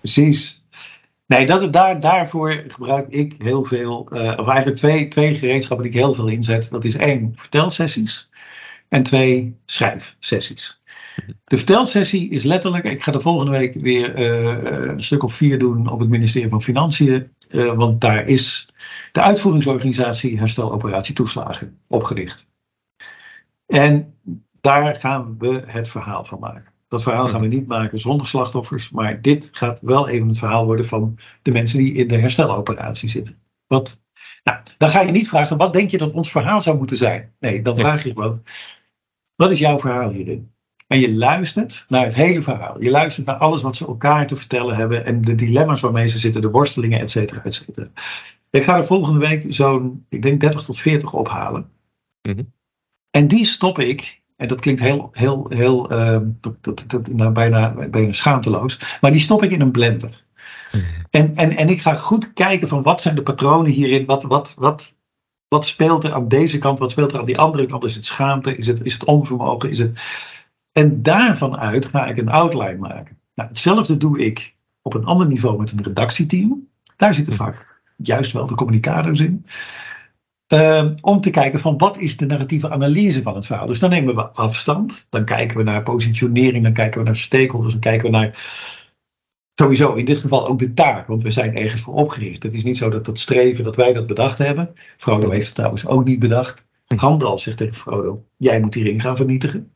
Precies. 0.05 0.65
Nee, 1.25 1.45
dat, 1.45 1.73
daar, 1.73 1.99
daarvoor 1.99 2.63
gebruik 2.67 3.07
ik 3.09 3.35
heel 3.37 3.63
veel, 3.63 4.07
uh, 4.13 4.33
of 4.37 4.47
eigenlijk 4.47 4.77
twee, 4.77 5.07
twee 5.07 5.35
gereedschappen 5.35 5.85
die 5.85 5.95
ik 5.95 6.01
heel 6.01 6.13
veel 6.13 6.27
inzet. 6.27 6.69
Dat 6.69 6.83
is 6.83 6.95
één, 6.95 7.33
vertelsessies 7.35 8.29
en 8.89 9.03
twee, 9.03 9.57
schrijfsessies. 9.65 10.79
De 11.43 11.57
vertelsessie 11.57 12.29
is 12.29 12.43
letterlijk, 12.43 12.83
ik 12.83 13.03
ga 13.03 13.11
de 13.11 13.21
volgende 13.21 13.51
week 13.51 13.81
weer 13.81 14.19
uh, 14.19 14.87
een 14.87 15.03
stuk 15.03 15.23
of 15.23 15.33
vier 15.33 15.59
doen 15.59 15.87
op 15.87 15.99
het 15.99 16.09
ministerie 16.09 16.49
van 16.49 16.61
Financiën. 16.61 17.31
Uh, 17.49 17.73
want 17.73 18.01
daar 18.01 18.25
is 18.25 18.69
de 19.11 19.21
uitvoeringsorganisatie 19.21 20.39
Hersteloperatie 20.39 21.15
Toeslagen 21.15 21.79
opgericht. 21.87 22.45
En 23.67 24.13
daar 24.61 24.95
gaan 24.95 25.35
we 25.37 25.63
het 25.65 25.87
verhaal 25.87 26.25
van 26.25 26.39
maken. 26.39 26.74
Dat 26.87 27.03
verhaal 27.03 27.27
gaan 27.27 27.41
we 27.41 27.47
niet 27.47 27.67
maken 27.67 27.99
zonder 27.99 28.27
slachtoffers, 28.27 28.89
maar 28.89 29.21
dit 29.21 29.49
gaat 29.51 29.81
wel 29.81 30.07
even 30.07 30.27
het 30.27 30.37
verhaal 30.37 30.65
worden 30.65 30.85
van 30.85 31.17
de 31.41 31.51
mensen 31.51 31.77
die 31.79 31.93
in 31.93 32.07
de 32.07 32.17
hersteloperatie 32.17 33.09
zitten. 33.09 33.37
Wat, 33.67 33.99
nou, 34.43 34.59
dan 34.77 34.89
ga 34.89 35.01
je 35.01 35.11
niet 35.11 35.29
vragen, 35.29 35.57
wat 35.57 35.73
denk 35.73 35.89
je 35.89 35.97
dat 35.97 36.13
ons 36.13 36.31
verhaal 36.31 36.61
zou 36.61 36.77
moeten 36.77 36.97
zijn? 36.97 37.33
Nee, 37.39 37.61
dan 37.61 37.77
vraag 37.77 38.03
je 38.03 38.13
gewoon, 38.13 38.43
wat 39.35 39.51
is 39.51 39.59
jouw 39.59 39.79
verhaal 39.79 40.11
hierin? 40.11 40.53
En 40.87 40.99
je 40.99 41.13
luistert 41.13 41.85
naar 41.87 42.05
het 42.05 42.15
hele 42.15 42.41
verhaal. 42.41 42.81
Je 42.81 42.89
luistert 42.89 43.25
naar 43.25 43.35
alles 43.35 43.61
wat 43.61 43.75
ze 43.75 43.87
elkaar 43.87 44.27
te 44.27 44.35
vertellen 44.35 44.75
hebben 44.75 45.05
en 45.05 45.21
de 45.21 45.35
dilemma's 45.35 45.81
waarmee 45.81 46.07
ze 46.07 46.19
zitten, 46.19 46.41
de 46.41 46.49
worstelingen, 46.49 46.99
et 46.99 47.11
cetera, 47.11 47.43
et 47.43 47.53
cetera. 47.53 47.89
Ik 48.49 48.63
ga 48.63 48.77
er 48.77 48.85
volgende 48.85 49.19
week 49.19 49.45
zo'n, 49.49 50.05
ik 50.09 50.21
denk 50.21 50.39
30 50.39 50.63
tot 50.63 50.79
40 50.79 51.13
ophalen. 51.13 51.69
Mhm. 52.21 52.43
En 53.11 53.27
die 53.27 53.45
stop 53.45 53.79
ik 53.79 54.21
en 54.35 54.47
dat 54.47 54.59
klinkt 54.59 54.81
heel, 54.81 55.09
heel, 55.11 55.45
heel 55.49 55.91
uh, 55.91 56.19
nou, 57.11 57.31
bijna, 57.31 57.87
bijna 57.89 58.13
schaamteloos. 58.13 58.97
Maar 59.01 59.11
die 59.11 59.21
stop 59.21 59.43
ik 59.43 59.51
in 59.51 59.61
een 59.61 59.71
blender. 59.71 60.23
Hmm. 60.71 60.81
En, 61.09 61.35
en, 61.35 61.57
en 61.57 61.69
ik 61.69 61.81
ga 61.81 61.95
goed 61.95 62.33
kijken 62.33 62.67
van 62.67 62.83
wat 62.83 63.01
zijn 63.01 63.15
de 63.15 63.23
patronen 63.23 63.71
hierin. 63.71 64.05
Wat, 64.05 64.23
wat, 64.23 64.53
wat, 64.57 64.95
wat 65.47 65.65
speelt 65.65 66.03
er 66.03 66.13
aan 66.13 66.27
deze 66.27 66.57
kant? 66.57 66.79
Wat 66.79 66.91
speelt 66.91 67.13
er 67.13 67.19
aan 67.19 67.25
die 67.25 67.39
andere 67.39 67.65
kant? 67.65 67.83
Is 67.83 67.95
het 67.95 68.05
schaamte? 68.05 68.57
Is 68.57 68.67
het, 68.67 68.85
is 68.85 68.93
het 68.93 69.03
onvermogen? 69.03 69.69
Is 69.69 69.79
het... 69.79 70.01
En 70.71 71.01
daarvan 71.01 71.57
uit 71.57 71.85
ga 71.85 72.05
ik 72.05 72.17
een 72.17 72.29
outline 72.29 72.77
maken. 72.77 73.17
Nou, 73.35 73.49
hetzelfde 73.49 73.97
doe 73.97 74.19
ik 74.19 74.55
op 74.81 74.93
een 74.93 75.05
ander 75.05 75.27
niveau 75.27 75.57
met 75.57 75.71
een 75.71 75.83
redactieteam. 75.83 76.67
Daar 76.95 77.13
zitten 77.13 77.33
vaak 77.33 77.81
juist 77.95 78.31
wel 78.31 78.45
de 78.45 78.55
communicators 78.55 79.19
in. 79.19 79.45
Uh, 80.53 80.89
om 81.01 81.21
te 81.21 81.29
kijken 81.29 81.59
van 81.59 81.77
wat 81.77 81.97
is 81.97 82.17
de 82.17 82.25
narratieve 82.25 82.69
analyse 82.69 83.21
van 83.21 83.35
het 83.35 83.45
verhaal. 83.45 83.67
Dus 83.67 83.79
dan 83.79 83.89
nemen 83.89 84.15
we 84.15 84.29
afstand, 84.29 85.07
dan 85.09 85.25
kijken 85.25 85.57
we 85.57 85.63
naar 85.63 85.83
positionering, 85.83 86.63
dan 86.63 86.73
kijken 86.73 86.99
we 86.99 87.05
naar 87.05 87.15
stakeholders, 87.15 87.73
dan 87.73 87.81
kijken 87.81 88.05
we 88.05 88.17
naar 88.17 88.37
sowieso 89.55 89.93
in 89.93 90.05
dit 90.05 90.19
geval 90.19 90.47
ook 90.47 90.59
de 90.59 90.73
taak, 90.73 91.07
want 91.07 91.21
we 91.21 91.31
zijn 91.31 91.55
ergens 91.55 91.81
voor 91.81 91.93
opgericht. 91.93 92.43
Het 92.43 92.53
is 92.53 92.63
niet 92.63 92.77
zo 92.77 92.89
dat 92.89 93.05
dat 93.05 93.19
streven, 93.19 93.63
dat 93.63 93.75
wij 93.75 93.93
dat 93.93 94.07
bedacht 94.07 94.37
hebben. 94.37 94.73
Frodo 94.97 95.29
heeft 95.29 95.45
het 95.45 95.55
trouwens 95.55 95.85
ook 95.85 96.05
niet 96.05 96.19
bedacht. 96.19 96.65
Gandalf 96.87 97.41
zegt 97.41 97.57
tegen 97.57 97.75
Frodo, 97.75 98.25
jij 98.37 98.59
moet 98.59 98.73
die 98.73 98.83
ring 98.83 99.01
gaan 99.01 99.15
vernietigen. 99.15 99.73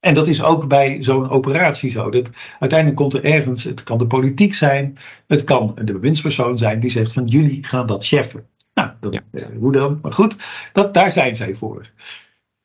En 0.00 0.14
dat 0.14 0.26
is 0.26 0.42
ook 0.42 0.68
bij 0.68 1.02
zo'n 1.02 1.30
operatie 1.30 1.90
zo. 1.90 2.10
Dat 2.10 2.30
uiteindelijk 2.58 3.00
komt 3.00 3.12
er 3.12 3.24
ergens, 3.24 3.64
het 3.64 3.82
kan 3.82 3.98
de 3.98 4.06
politiek 4.06 4.54
zijn, 4.54 4.98
het 5.26 5.44
kan 5.44 5.78
de 5.84 5.92
bewindspersoon 5.92 6.58
zijn 6.58 6.80
die 6.80 6.90
zegt 6.90 7.12
van 7.12 7.26
jullie 7.26 7.66
gaan 7.66 7.86
dat 7.86 8.06
cheffen. 8.06 8.48
Nou, 8.84 8.96
dat, 9.00 9.42
eh, 9.42 9.56
hoe 9.58 9.72
dan? 9.72 9.98
Maar 10.02 10.12
goed, 10.12 10.36
dat, 10.72 10.94
daar 10.94 11.12
zijn 11.12 11.36
zij 11.36 11.54
voor. 11.54 11.90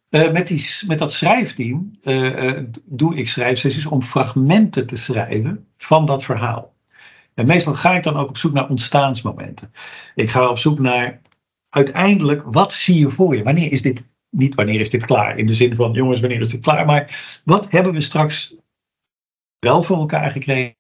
Uh, 0.10 0.32
met, 0.32 0.48
die, 0.48 0.70
met 0.88 1.00
dat 1.00 1.14
schrijfteam 1.14 1.92
uh, 2.04 2.60
doe 2.86 3.16
ik 3.16 3.30
schrijfsessies 3.30 3.86
om 3.86 4.02
fragmenten 4.02 4.88
te 4.88 4.98
schrijven 4.98 5.68
van 5.78 6.06
dat 6.06 6.24
verhaal. 6.24 6.74
En 7.34 7.48
meestal 7.48 7.74
ga 7.74 7.96
ik 7.96 8.04
dan 8.04 8.16
ook 8.16 8.30
op 8.30 8.38
zoek 8.38 8.54
naar 8.54 8.70
ontstaansmomenten. 8.70 9.74
Ik 10.16 10.30
ga 10.30 10.50
op 10.50 10.58
zoek 10.58 10.80
naar 10.80 11.22
uiteindelijk, 11.70 12.44
wat 12.46 12.74
zie 12.74 13.00
je 13.00 13.10
voor 13.10 13.36
je? 13.36 13.44
Wanneer 13.44 13.72
is 13.72 13.82
dit, 13.82 14.04
niet 14.30 14.56
wanneer 14.56 14.80
is 14.80 14.90
dit 14.90 15.06
klaar, 15.06 15.38
in 15.38 15.46
de 15.46 15.54
zin 15.54 15.76
van 15.76 15.92
jongens, 15.92 16.20
wanneer 16.20 16.40
is 16.40 16.50
dit 16.50 16.64
klaar, 16.64 16.86
maar 16.86 17.42
wat 17.46 17.72
hebben 17.72 17.94
we 17.94 18.02
straks 18.02 18.56
wel 19.60 19.84
voor 19.84 19.98
elkaar 19.98 20.32
gekregen? 20.32 20.78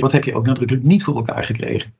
Wat 0.00 0.12
heb 0.12 0.24
je 0.24 0.34
ook 0.34 0.46
nadrukkelijk 0.46 0.84
niet 0.86 1.04
voor 1.04 1.16
elkaar 1.16 1.44
gekregen? 1.44 1.94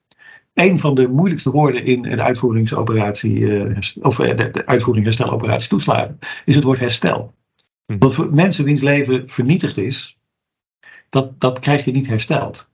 Een 0.53 0.79
van 0.79 0.95
de 0.95 1.09
moeilijkste 1.09 1.51
woorden 1.51 1.85
in 1.85 2.03
de 2.03 2.23
uitvoeringsoperatie, 2.23 3.39
uh, 3.39 3.77
of 4.01 4.19
eh, 4.19 4.37
de, 4.37 4.67
uitvoering 4.67 5.05
hersteloperatie 5.05 5.69
toeslagen, 5.69 6.19
is 6.45 6.55
het 6.55 6.65
woord 6.65 6.79
herstel. 6.79 7.35
Hm. 7.87 7.99
Want 7.99 8.15
voor 8.15 8.35
mensen 8.35 8.65
wiens 8.65 8.81
leven 8.81 9.29
vernietigd 9.29 9.77
is, 9.77 10.19
dat, 11.09 11.41
dat 11.41 11.59
krijg 11.59 11.85
je 11.85 11.91
niet 11.91 12.07
hersteld. 12.07 12.71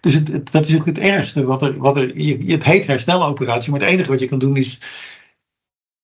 Dus 0.00 0.14
het, 0.14 0.52
dat 0.52 0.66
is 0.66 0.76
ook 0.76 0.86
het 0.86 0.98
ergste. 0.98 1.44
Wat 1.44 1.62
er, 1.62 1.78
wat 1.78 1.96
er, 1.96 2.20
je, 2.20 2.52
het 2.52 2.64
heet 2.64 2.86
hersteloperatie, 2.86 3.70
maar 3.70 3.80
het 3.80 3.88
enige 3.88 4.10
wat 4.10 4.20
je 4.20 4.26
kan 4.26 4.38
doen 4.38 4.56
is. 4.56 4.80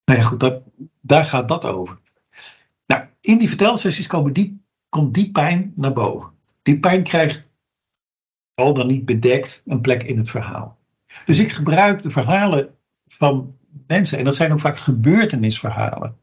Nou 0.04 0.18
ja, 0.20 0.24
goed, 0.24 0.40
dat, 0.40 0.62
daar 1.00 1.24
gaat 1.24 1.48
dat 1.48 1.64
over. 1.64 1.98
Nou, 2.86 3.04
in 3.20 3.38
die 3.38 3.48
vertelsessies 3.48 4.07
komen 4.07 4.32
die, 4.32 4.62
komt 4.88 5.14
die 5.14 5.30
pijn 5.30 5.72
naar 5.76 5.92
boven. 5.92 6.30
Die 6.62 6.80
pijn 6.80 7.02
krijgt 7.02 7.44
al 8.54 8.74
dan 8.74 8.86
niet 8.86 9.04
bedekt 9.04 9.62
een 9.66 9.80
plek 9.80 10.02
in 10.02 10.18
het 10.18 10.30
verhaal. 10.30 10.78
Dus 11.27 11.39
ik 11.39 11.53
gebruik 11.53 12.03
de 12.03 12.11
verhalen 12.11 12.68
van 13.07 13.57
mensen, 13.87 14.18
en 14.18 14.24
dat 14.24 14.35
zijn 14.35 14.53
ook 14.53 14.61
vaak 14.61 14.79
gebeurtenisverhalen, 14.79 16.16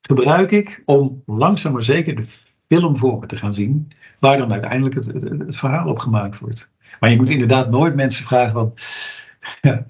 gebruik 0.00 0.50
ik 0.50 0.82
om 0.84 1.22
langzaam 1.26 1.72
maar 1.72 1.82
zeker 1.82 2.16
de 2.16 2.26
film 2.68 2.96
voor 2.96 3.18
me 3.18 3.26
te 3.26 3.36
gaan 3.36 3.54
zien, 3.54 3.92
waar 4.18 4.36
dan 4.36 4.52
uiteindelijk 4.52 4.94
het, 4.94 5.06
het, 5.06 5.56
verhaal 5.56 5.88
op 5.88 5.98
gemaakt 5.98 6.38
wordt. 6.38 6.70
Maar 7.00 7.10
je 7.10 7.16
moet 7.16 7.30
inderdaad 7.30 7.70
nooit 7.70 7.94
mensen 7.94 8.24
vragen 8.24 8.52
van, 8.52 8.74
ja, 9.60 9.86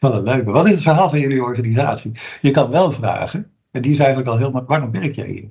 wel 0.00 0.14
een 0.14 0.22
leuke, 0.22 0.50
wat 0.50 0.66
is 0.66 0.72
het 0.72 0.82
verhaal 0.82 1.10
van 1.10 1.20
jullie 1.20 1.42
organisatie? 1.42 2.12
Je 2.40 2.50
kan 2.50 2.70
wel 2.70 2.92
vragen, 2.92 3.50
en 3.70 3.82
die 3.82 3.92
is 3.92 3.98
eigenlijk 3.98 4.28
al 4.28 4.38
heel 4.38 4.64
waarom 4.66 4.90
werk 4.90 5.14
jij 5.14 5.28
hier? 5.28 5.50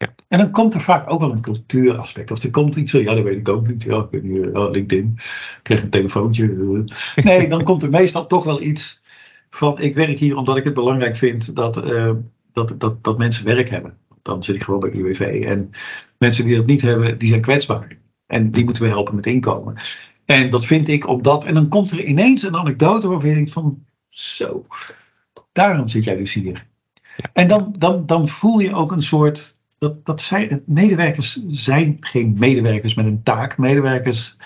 Ja. 0.00 0.14
En 0.28 0.38
dan 0.38 0.50
komt 0.50 0.74
er 0.74 0.80
vaak 0.80 1.10
ook 1.10 1.20
wel 1.20 1.32
een 1.32 1.40
cultuuraspect. 1.40 2.30
Of 2.30 2.42
er 2.42 2.50
komt 2.50 2.76
iets, 2.76 2.92
ja, 2.92 3.14
dat 3.14 3.24
weet 3.24 3.38
ik 3.38 3.48
ook 3.48 3.66
niet. 3.66 3.82
Ja, 3.82 3.98
ik 3.98 4.10
ben 4.10 4.22
hier, 4.22 4.58
oh, 4.58 4.70
LinkedIn, 4.70 5.12
ik 5.16 5.60
kreeg 5.62 5.82
een 5.82 5.90
telefoontje. 5.90 6.84
Nee, 7.22 7.48
dan 7.48 7.64
komt 7.64 7.82
er 7.82 7.90
meestal 7.90 8.26
toch 8.26 8.44
wel 8.44 8.62
iets 8.62 9.02
van: 9.50 9.80
ik 9.80 9.94
werk 9.94 10.18
hier 10.18 10.36
omdat 10.36 10.56
ik 10.56 10.64
het 10.64 10.74
belangrijk 10.74 11.16
vind 11.16 11.56
dat, 11.56 11.84
uh, 11.84 12.12
dat, 12.52 12.74
dat, 12.78 13.04
dat 13.04 13.18
mensen 13.18 13.44
werk 13.44 13.68
hebben. 13.68 13.96
Dan 14.22 14.42
zit 14.42 14.54
ik 14.54 14.62
gewoon 14.62 14.80
bij 14.80 14.90
UWV. 14.90 15.44
En 15.46 15.70
mensen 16.18 16.44
die 16.44 16.56
dat 16.56 16.66
niet 16.66 16.82
hebben, 16.82 17.18
die 17.18 17.28
zijn 17.28 17.40
kwetsbaar. 17.40 17.96
En 18.26 18.50
die 18.50 18.64
moeten 18.64 18.82
we 18.82 18.88
helpen 18.88 19.14
met 19.14 19.26
inkomen. 19.26 19.76
En 20.24 20.50
dat 20.50 20.64
vind 20.64 20.88
ik 20.88 21.08
omdat. 21.08 21.44
En 21.44 21.54
dan 21.54 21.68
komt 21.68 21.90
er 21.90 22.04
ineens 22.04 22.42
een 22.42 22.56
anekdote 22.56 23.08
waarvan 23.08 23.28
je 23.28 23.34
denkt: 23.34 23.52
van 23.52 23.84
zo, 24.08 24.66
daarom 25.52 25.88
zit 25.88 26.04
jij 26.04 26.16
dus 26.16 26.32
hier. 26.32 26.66
En 27.32 27.48
dan, 27.48 27.74
dan, 27.78 28.06
dan 28.06 28.28
voel 28.28 28.58
je 28.58 28.74
ook 28.74 28.92
een 28.92 29.02
soort 29.02 29.58
dat, 29.80 30.06
dat 30.06 30.20
zijn, 30.20 30.62
medewerkers 30.66 31.42
zijn 31.48 31.96
geen 32.00 32.36
medewerkers 32.38 32.94
met 32.94 33.06
een 33.06 33.22
taak. 33.22 33.58
Medewerkers 33.58 34.36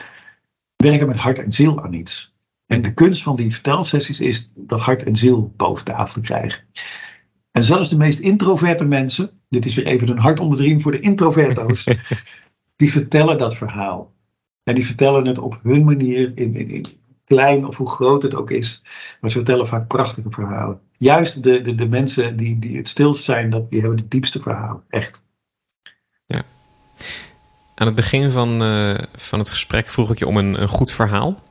werken 0.76 1.06
met 1.06 1.16
hart 1.16 1.38
en 1.38 1.52
ziel 1.52 1.82
aan 1.82 1.92
iets. 1.92 2.34
En 2.66 2.82
de 2.82 2.94
kunst 2.94 3.22
van 3.22 3.36
die 3.36 3.52
vertelsessies 3.52 4.20
is 4.20 4.50
dat 4.54 4.80
hart 4.80 5.02
en 5.02 5.16
ziel 5.16 5.52
boven 5.56 5.84
tafel 5.84 6.20
krijgen. 6.20 6.62
En 7.50 7.64
zelfs 7.64 7.88
de 7.88 7.96
meest 7.96 8.18
introverte 8.18 8.84
mensen, 8.84 9.30
dit 9.48 9.64
is 9.64 9.74
weer 9.74 9.86
even 9.86 10.08
een 10.08 10.18
hart 10.18 10.40
onder 10.40 10.58
de 10.58 10.64
riem 10.64 10.80
voor 10.80 10.92
de 10.92 11.00
introverto's, 11.00 11.84
die 12.76 12.92
vertellen 12.92 13.38
dat 13.38 13.56
verhaal. 13.56 14.12
En 14.62 14.74
die 14.74 14.86
vertellen 14.86 15.26
het 15.26 15.38
op 15.38 15.60
hun 15.62 15.84
manier, 15.84 16.32
in, 16.34 16.54
in, 16.54 16.70
in, 16.70 16.84
klein 17.24 17.66
of 17.66 17.76
hoe 17.76 17.90
groot 17.90 18.22
het 18.22 18.34
ook 18.34 18.50
is. 18.50 18.82
Maar 19.20 19.30
ze 19.30 19.36
vertellen 19.36 19.66
vaak 19.66 19.86
prachtige 19.88 20.30
verhalen. 20.30 20.80
Juist 20.98 21.42
de, 21.42 21.62
de, 21.62 21.74
de 21.74 21.88
mensen 21.88 22.36
die, 22.36 22.58
die 22.58 22.76
het 22.76 22.88
stilst 22.88 23.24
zijn, 23.24 23.50
dat, 23.50 23.70
die 23.70 23.80
hebben 23.80 23.98
de 23.98 24.08
diepste 24.08 24.40
verhalen. 24.40 24.82
Echt. 24.88 25.22
Ja. 26.26 26.42
Aan 27.74 27.86
het 27.86 27.96
begin 27.96 28.30
van, 28.30 28.62
uh, 28.62 28.94
van 29.16 29.38
het 29.38 29.48
gesprek 29.48 29.86
vroeg 29.86 30.10
ik 30.10 30.18
je 30.18 30.26
om 30.26 30.36
een, 30.36 30.62
een 30.62 30.68
goed 30.68 30.90
verhaal. 30.90 31.42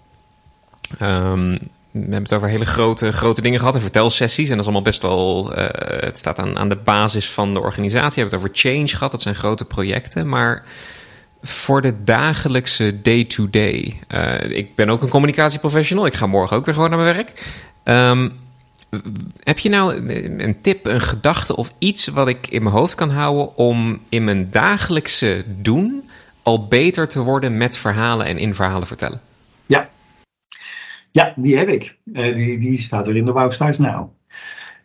Um, 1.02 1.58
we 1.92 2.00
hebben 2.00 2.22
het 2.22 2.34
over 2.34 2.48
hele 2.48 2.66
grote, 2.66 3.12
grote 3.12 3.42
dingen 3.42 3.60
gehad 3.60 3.76
en 3.76 3.82
vertelsessies. 3.82 4.50
En 4.50 4.52
dat 4.52 4.60
is 4.60 4.66
allemaal 4.66 4.82
best 4.82 5.02
wel. 5.02 5.52
Uh, 5.58 5.68
het 6.00 6.18
staat 6.18 6.40
aan, 6.40 6.58
aan 6.58 6.70
de 6.70 6.76
basis 6.76 7.32
van 7.32 7.54
de 7.54 7.60
organisatie. 7.60 8.24
We 8.24 8.30
hebben 8.30 8.40
het 8.40 8.48
over 8.48 8.70
change 8.70 8.88
gehad. 8.88 9.12
Dat 9.12 9.22
zijn 9.22 9.36
grote 9.36 9.66
projecten. 9.66 10.30
Maar 10.30 10.66
voor 11.44 11.82
de 11.82 12.04
dagelijkse 12.04 13.02
day-to-day. 13.02 13.94
-day, 14.08 14.48
uh, 14.48 14.58
ik 14.58 14.76
ben 14.76 14.90
ook 14.90 15.02
een 15.02 15.10
communicatieprofessional. 15.10 16.06
Ik 16.06 16.14
ga 16.14 16.28
morgen 16.28 16.58
ook 16.58 16.66
weer 16.66 16.74
gewoon 16.74 16.90
naar 16.90 17.00
mijn 17.00 17.16
werk. 17.16 17.56
Um, 17.84 18.34
heb 19.44 19.60
je 19.60 19.70
nou 19.70 20.10
een 20.38 20.62
tip, 20.62 20.86
een 20.86 21.02
gedachte 21.02 21.56
of 21.56 21.74
iets 21.78 22.08
wat 22.08 22.28
ik 22.28 22.48
in 22.48 22.64
mijn 22.64 22.76
hoofd 22.76 22.96
kan 22.96 23.10
houden 23.10 23.58
om 23.58 24.00
in 24.10 24.24
mijn 24.24 24.50
dagelijkse 24.52 25.44
doen 25.48 26.10
al 26.44 26.68
beter 26.68 27.08
te 27.08 27.20
worden 27.22 27.58
met 27.58 27.78
verhalen 27.78 28.26
en 28.26 28.38
in 28.38 28.56
verhalen 28.56 28.88
vertellen? 28.88 29.22
Ja, 29.66 29.90
ja 31.12 31.34
die 31.36 31.58
heb 31.58 31.68
ik. 31.68 31.98
Uh, 32.06 32.36
die, 32.36 32.60
die 32.60 32.82
staat 32.82 33.08
er 33.08 33.16
in 33.16 33.26
de 33.26 33.32
Wouwstuis 33.32 33.78
nou. 33.78 34.08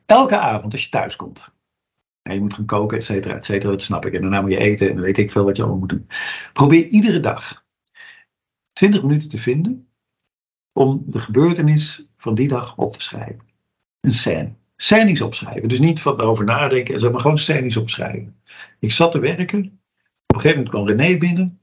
Elke 0.07 0.39
avond 0.39 0.73
als 0.73 0.83
je 0.83 0.91
thuis 0.91 1.17
komt. 1.17 1.51
En 2.29 2.35
je 2.35 2.41
moet 2.41 2.55
gaan 2.55 2.65
koken, 2.65 2.99
et 2.99 3.05
cetera, 3.05 3.35
et 3.35 3.45
cetera. 3.45 3.71
Dat 3.71 3.83
snap 3.83 4.07
ik. 4.07 4.15
En 4.15 4.21
daarna 4.21 4.41
moet 4.41 4.51
je 4.51 4.59
eten 4.59 4.91
en 4.91 5.01
weet 5.01 5.19
ik 5.19 5.33
veel 5.33 5.45
wat 5.45 5.57
je 5.57 5.63
allemaal 5.63 5.81
moet 5.81 5.89
doen. 5.89 6.07
Probeer 6.53 6.87
iedere 6.87 7.21
dag 7.21 7.65
20 8.73 9.03
minuten 9.03 9.29
te 9.29 9.39
vinden 9.39 9.89
om 10.73 11.03
de 11.07 11.19
gebeurtenis 11.19 12.07
van 12.17 12.35
die 12.35 12.49
dag 12.49 12.77
op 12.77 12.93
te 12.93 13.03
schrijven 13.03 13.49
een 14.01 14.11
scène. 14.11 14.53
Scènes 14.77 15.21
opschrijven. 15.21 15.69
Dus 15.69 15.81
niet 15.81 16.01
van 16.01 16.21
over 16.21 16.45
nadenken, 16.45 17.01
zeg 17.01 17.11
maar 17.11 17.21
gewoon 17.21 17.39
scènes 17.39 17.77
opschrijven. 17.77 18.41
Ik 18.79 18.93
zat 18.93 19.13
te 19.13 19.19
werken. 19.19 19.59
Op 20.27 20.35
een 20.35 20.41
gegeven 20.41 20.65
moment 20.65 20.69
kwam 20.69 20.87
René 20.87 21.19
binnen. 21.19 21.61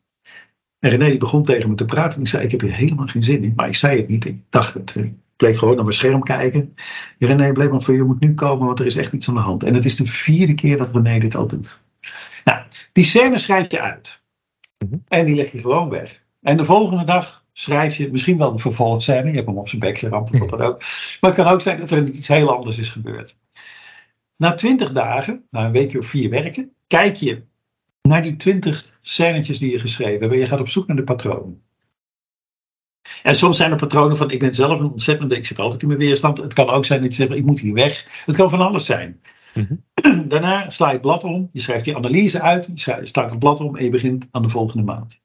En 0.79 0.89
René 0.89 1.17
begon 1.17 1.43
tegen 1.43 1.69
me 1.69 1.75
te 1.75 1.85
praten. 1.85 2.15
En 2.15 2.21
ik 2.21 2.27
zei: 2.27 2.43
Ik 2.43 2.51
heb 2.51 2.61
hier 2.61 2.75
helemaal 2.75 3.07
geen 3.07 3.23
zin 3.23 3.43
in. 3.43 3.53
Maar 3.55 3.67
ik 3.67 3.75
zei 3.75 3.97
het 3.97 4.07
niet. 4.07 4.25
Ik 4.25 4.41
dacht 4.49 4.73
het. 4.73 4.95
Ik 5.35 5.41
bleef 5.41 5.57
gewoon 5.57 5.75
naar 5.75 5.83
mijn 5.83 5.95
scherm 5.95 6.23
kijken. 6.23 6.75
En 7.19 7.27
René 7.27 7.51
bleef 7.51 7.83
van: 7.83 7.95
Je 7.95 8.03
moet 8.03 8.19
nu 8.19 8.33
komen, 8.33 8.65
want 8.65 8.79
er 8.79 8.85
is 8.85 8.95
echt 8.95 9.13
iets 9.13 9.29
aan 9.29 9.33
de 9.33 9.39
hand. 9.39 9.63
En 9.63 9.73
het 9.73 9.85
is 9.85 9.95
de 9.95 10.07
vierde 10.07 10.53
keer 10.53 10.77
dat 10.77 10.91
René 10.91 11.19
dit 11.19 11.35
al 11.35 11.47
doet. 11.47 11.79
Nou, 12.43 12.63
die 12.91 13.03
scène 13.03 13.37
schrijf 13.37 13.71
je 13.71 13.81
uit. 13.81 14.21
Mhm. 14.77 14.95
En 15.07 15.25
die 15.25 15.35
leg 15.35 15.51
je 15.51 15.59
gewoon 15.59 15.89
weg. 15.89 16.23
En 16.41 16.57
de 16.57 16.65
volgende 16.65 17.03
dag 17.03 17.45
schrijf 17.53 17.95
je 17.95 18.11
misschien 18.11 18.37
wel 18.37 18.51
een 18.51 18.59
vervolgscène. 18.59 19.29
Je 19.29 19.35
hebt 19.35 19.47
hem 19.47 19.57
op 19.57 19.67
zijn 19.67 19.81
bek 19.81 19.97
geramd 19.97 20.31
of 20.31 20.39
wat 20.39 20.49
dan 20.49 20.61
ook. 20.61 20.79
Maar 21.21 21.31
het 21.31 21.43
kan 21.43 21.53
ook 21.53 21.61
zijn 21.61 21.79
dat 21.79 21.91
er 21.91 22.07
iets 22.07 22.27
heel 22.27 22.55
anders 22.55 22.77
is 22.77 22.89
gebeurd. 22.89 23.37
Na 24.35 24.53
twintig 24.53 24.91
dagen, 24.91 25.45
na 25.49 25.65
een 25.65 25.71
weekje 25.71 25.99
of 25.99 26.05
vier 26.05 26.29
werken, 26.29 26.71
kijk 26.87 27.15
je 27.15 27.43
naar 28.01 28.21
die 28.21 28.35
twintig 28.35 28.97
scènetjes 29.01 29.59
die 29.59 29.71
je 29.71 29.79
geschreven 29.79 30.21
hebt. 30.21 30.33
En 30.33 30.39
je 30.39 30.45
gaat 30.45 30.59
op 30.59 30.69
zoek 30.69 30.87
naar 30.87 30.95
de 30.95 31.03
patronen. 31.03 31.64
En 33.23 33.35
soms 33.35 33.57
zijn 33.57 33.71
er 33.71 33.77
patronen 33.77 34.17
van, 34.17 34.31
ik 34.31 34.39
ben 34.39 34.53
zelf 34.53 34.79
een 34.79 34.91
ontzettende, 34.91 35.37
ik 35.37 35.45
zit 35.45 35.59
altijd 35.59 35.81
in 35.81 35.87
mijn 35.87 35.99
weerstand. 35.99 36.37
Het 36.37 36.53
kan 36.53 36.69
ook 36.69 36.85
zijn 36.85 37.01
dat 37.01 37.15
je 37.15 37.23
zegt, 37.23 37.37
ik 37.37 37.45
moet 37.45 37.59
hier 37.59 37.73
weg. 37.73 38.23
Het 38.25 38.35
kan 38.35 38.49
van 38.49 38.61
alles 38.61 38.85
zijn. 38.85 39.21
Mhm. 39.53 39.75
Daarna 40.31 40.69
sla 40.69 40.87
je 40.87 40.93
het 40.93 41.01
blad 41.01 41.23
om, 41.23 41.49
je 41.51 41.59
schrijft 41.59 41.85
die 41.85 41.95
analyse 41.95 42.41
uit, 42.41 42.69
je 42.73 42.99
staat 43.03 43.29
het 43.29 43.39
blad 43.39 43.59
om 43.59 43.75
en 43.75 43.83
je 43.83 43.89
begint 43.89 44.27
aan 44.31 44.41
de 44.41 44.49
volgende 44.49 44.83
maand. 44.83 45.19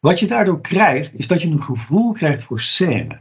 Wat 0.00 0.18
je 0.18 0.26
daardoor 0.26 0.60
krijgt, 0.60 1.10
is 1.14 1.26
dat 1.26 1.42
je 1.42 1.48
een 1.48 1.62
gevoel 1.62 2.12
krijgt 2.12 2.42
voor 2.42 2.60
scène. 2.60 3.20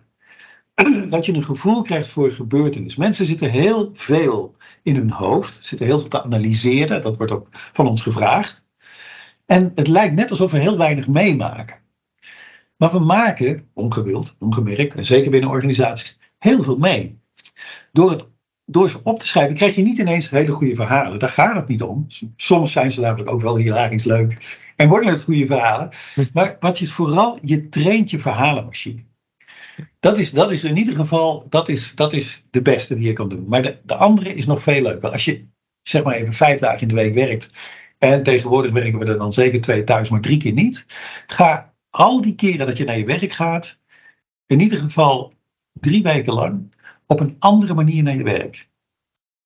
Dat 1.09 1.25
je 1.25 1.33
een 1.33 1.43
gevoel 1.43 1.81
krijgt 1.81 2.07
voor 2.07 2.31
gebeurtenis. 2.31 2.95
Mensen 2.95 3.25
zitten 3.25 3.49
heel 3.49 3.91
veel 3.93 4.55
in 4.83 4.95
hun 4.95 5.11
hoofd, 5.11 5.65
zitten 5.65 5.87
heel 5.87 5.99
veel 5.99 6.07
te 6.07 6.23
analyseren. 6.23 7.01
Dat 7.01 7.17
wordt 7.17 7.31
ook 7.31 7.47
van 7.51 7.87
ons 7.87 8.01
gevraagd. 8.01 8.65
En 9.45 9.71
het 9.75 9.87
lijkt 9.87 10.15
net 10.15 10.29
alsof 10.29 10.51
we 10.51 10.57
heel 10.57 10.77
weinig 10.77 11.07
meemaken. 11.07 11.82
Maar 12.77 12.91
we 12.91 12.99
maken, 12.99 13.69
ongewild, 13.73 14.35
ongemerkt, 14.39 14.95
en 14.95 15.05
zeker 15.05 15.31
binnen 15.31 15.49
organisaties, 15.49 16.19
heel 16.37 16.63
veel 16.63 16.77
mee. 16.77 17.19
Door, 17.91 18.11
het, 18.11 18.25
door 18.65 18.89
ze 18.89 18.99
op 19.03 19.19
te 19.19 19.27
schrijven 19.27 19.55
krijg 19.55 19.75
je 19.75 19.83
niet 19.83 19.97
ineens 19.97 20.29
hele 20.29 20.51
goede 20.51 20.75
verhalen. 20.75 21.19
Daar 21.19 21.29
gaat 21.29 21.55
het 21.55 21.67
niet 21.67 21.81
om. 21.81 22.07
Soms 22.35 22.71
zijn 22.71 22.91
ze 22.91 23.01
namelijk 23.01 23.29
ook 23.29 23.41
wel 23.41 23.57
hilarisch 23.57 24.03
leuk. 24.03 24.61
En 24.75 24.87
worden 24.87 25.09
het 25.09 25.21
goede 25.21 25.45
verhalen. 25.45 25.89
Hm. 26.13 26.25
Maar 26.33 26.57
wat 26.59 26.79
je 26.79 26.87
vooral, 26.87 27.37
je 27.41 27.69
traint 27.69 28.09
je 28.09 28.19
verhalenmachine. 28.19 29.03
Dat 29.99 30.17
is, 30.17 30.31
dat 30.31 30.51
is 30.51 30.63
in 30.63 30.77
ieder 30.77 30.95
geval, 30.95 31.45
dat 31.49 31.69
is, 31.69 31.91
dat 31.95 32.13
is 32.13 32.43
de 32.49 32.61
beste 32.61 32.95
die 32.95 33.07
je 33.07 33.13
kan 33.13 33.29
doen. 33.29 33.45
Maar 33.47 33.61
de, 33.61 33.79
de 33.83 33.95
andere 33.95 34.33
is 34.33 34.45
nog 34.45 34.61
veel 34.63 34.81
leuker. 34.81 35.09
Als 35.09 35.25
je 35.25 35.45
zeg 35.83 36.03
maar 36.03 36.13
even 36.13 36.33
vijf 36.33 36.59
dagen 36.59 36.81
in 36.81 36.87
de 36.87 36.93
week 36.93 37.13
werkt. 37.13 37.49
En 37.97 38.23
tegenwoordig 38.23 38.71
werken 38.71 38.99
we 38.99 39.05
er 39.05 39.17
dan 39.17 39.33
zeker 39.33 39.61
twee 39.61 39.83
thuis, 39.83 40.09
maar 40.09 40.21
drie 40.21 40.37
keer 40.37 40.53
niet. 40.53 40.85
Ga 41.27 41.72
al 41.93 42.21
die 42.21 42.35
keren 42.35 42.67
dat 42.67 42.77
je 42.77 42.83
naar 42.83 42.97
je 42.97 43.05
werk 43.05 43.31
gaat, 43.31 43.77
in 44.45 44.59
ieder 44.59 44.77
geval 44.77 45.33
drie 45.73 46.03
weken 46.03 46.33
lang, 46.33 46.75
op 47.07 47.19
een 47.19 47.35
andere 47.39 47.73
manier 47.73 48.03
naar 48.03 48.15
je 48.15 48.23
werk. 48.23 48.69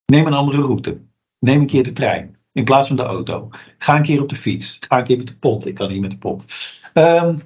Neem 0.05 0.25
een 0.25 0.33
andere 0.33 0.61
route. 0.61 1.01
Neem 1.39 1.59
een 1.59 1.67
keer 1.67 1.83
de 1.83 1.93
trein 1.93 2.37
in 2.51 2.63
plaats 2.63 2.87
van 2.87 2.97
de 2.97 3.03
auto. 3.03 3.49
Ga 3.77 3.95
een 3.95 4.03
keer 4.03 4.21
op 4.21 4.29
de 4.29 4.35
fiets. 4.35 4.77
Ga 4.79 4.99
een 4.99 5.05
keer 5.05 5.17
met 5.17 5.27
de 5.27 5.37
pont. 5.37 5.65
Ik 5.65 5.75
kan 5.75 5.91
niet 5.91 6.01
met 6.01 6.11
de 6.11 6.17
pont. 6.17 6.45
Um, 6.93 7.37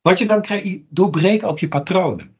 wat 0.00 0.18
je 0.18 0.26
dan 0.26 0.42
krijgt, 0.42 0.78
doorbreek 0.88 1.44
ook 1.44 1.58
je 1.58 1.68
patronen. 1.68 2.36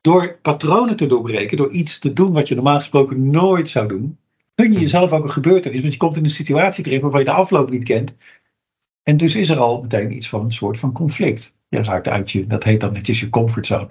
Door 0.00 0.38
patronen 0.42 0.96
te 0.96 1.06
doorbreken, 1.06 1.56
door 1.56 1.72
iets 1.72 1.98
te 1.98 2.12
doen 2.12 2.32
wat 2.32 2.48
je 2.48 2.54
normaal 2.54 2.78
gesproken 2.78 3.30
nooit 3.30 3.68
zou 3.68 3.88
doen, 3.88 4.18
kun 4.54 4.72
je 4.72 4.80
jezelf 4.80 5.12
ook 5.12 5.22
een 5.22 5.30
gebeurtenis. 5.30 5.80
Want 5.80 5.92
je 5.92 5.98
komt 5.98 6.16
in 6.16 6.24
een 6.24 6.30
situatie 6.30 6.84
terecht 6.84 7.02
waarvan 7.02 7.20
je 7.20 7.26
de 7.26 7.32
afloop 7.32 7.70
niet 7.70 7.84
kent. 7.84 8.14
En 9.04 9.16
dus 9.16 9.34
is 9.34 9.50
er 9.50 9.58
al 9.58 9.82
meteen 9.82 10.16
iets 10.16 10.28
van 10.28 10.44
een 10.44 10.52
soort 10.52 10.78
van 10.78 10.92
conflict. 10.92 11.54
Je 11.68 11.82
raakt 11.82 12.08
uit 12.08 12.30
je, 12.30 12.46
dat 12.46 12.64
heet 12.64 12.80
dan 12.80 12.92
netjes 12.92 13.20
je 13.20 13.28
comfortzone. 13.28 13.88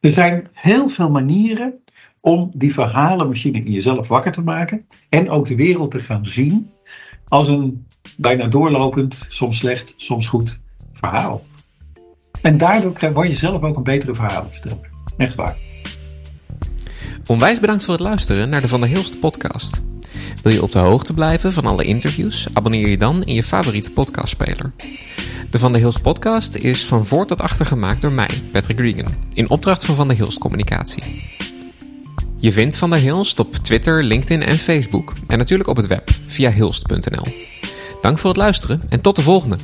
Er 0.00 0.12
zijn 0.12 0.48
heel 0.52 0.88
veel 0.88 1.10
manieren 1.10 1.74
om 2.20 2.50
die 2.54 2.72
verhalenmachine 2.72 3.58
in 3.58 3.72
jezelf 3.72 4.08
wakker 4.08 4.32
te 4.32 4.42
maken 4.42 4.86
en 5.08 5.30
ook 5.30 5.48
de 5.48 5.56
wereld 5.56 5.90
te 5.90 6.00
gaan 6.00 6.24
zien 6.24 6.70
als 7.28 7.48
een 7.48 7.86
bijna 8.16 8.46
doorlopend, 8.46 9.26
soms 9.28 9.56
slecht, 9.56 9.94
soms 9.96 10.26
goed 10.26 10.60
verhaal. 10.92 11.42
En 12.42 12.58
daardoor 12.58 13.12
word 13.12 13.28
je 13.28 13.34
zelf 13.34 13.62
ook 13.62 13.76
een 13.76 13.82
betere 13.82 14.14
verhalenverteller. 14.14 14.88
Echt 15.16 15.34
waar. 15.34 15.56
Onwijs 17.26 17.60
bedankt 17.60 17.84
voor 17.84 17.94
het 17.94 18.02
luisteren 18.02 18.48
naar 18.48 18.60
de 18.60 18.68
Van 18.68 18.80
der 18.80 18.88
Hilst 18.88 19.20
podcast. 19.20 19.93
Wil 20.44 20.52
je 20.52 20.62
op 20.62 20.72
de 20.72 20.78
hoogte 20.78 21.12
blijven 21.12 21.52
van 21.52 21.66
alle 21.66 21.84
interviews? 21.84 22.46
Abonneer 22.52 22.88
je 22.88 22.96
dan 22.96 23.22
in 23.24 23.34
je 23.34 23.42
favoriete 23.42 23.90
podcastspeler. 23.90 24.72
De 25.50 25.58
Van 25.58 25.72
der 25.72 25.80
Hilst 25.80 26.02
podcast 26.02 26.54
is 26.54 26.84
van 26.84 27.06
voor 27.06 27.26
tot 27.26 27.40
achter 27.40 27.66
gemaakt 27.66 28.02
door 28.02 28.12
mij, 28.12 28.28
Patrick 28.52 28.78
Regan, 28.78 29.14
in 29.32 29.50
opdracht 29.50 29.84
van 29.84 29.94
Van 29.94 30.08
der 30.08 30.16
Hilst 30.16 30.38
Communicatie. 30.38 31.02
Je 32.38 32.52
vindt 32.52 32.76
Van 32.76 32.90
der 32.90 32.98
Hilst 32.98 33.38
op 33.38 33.54
Twitter, 33.54 34.02
LinkedIn 34.02 34.42
en 34.42 34.58
Facebook 34.58 35.12
en 35.26 35.38
natuurlijk 35.38 35.68
op 35.68 35.76
het 35.76 35.86
web 35.86 36.10
via 36.26 36.50
hilst.nl. 36.50 37.26
Dank 38.00 38.18
voor 38.18 38.30
het 38.30 38.38
luisteren 38.38 38.80
en 38.88 39.00
tot 39.00 39.16
de 39.16 39.22
volgende! 39.22 39.56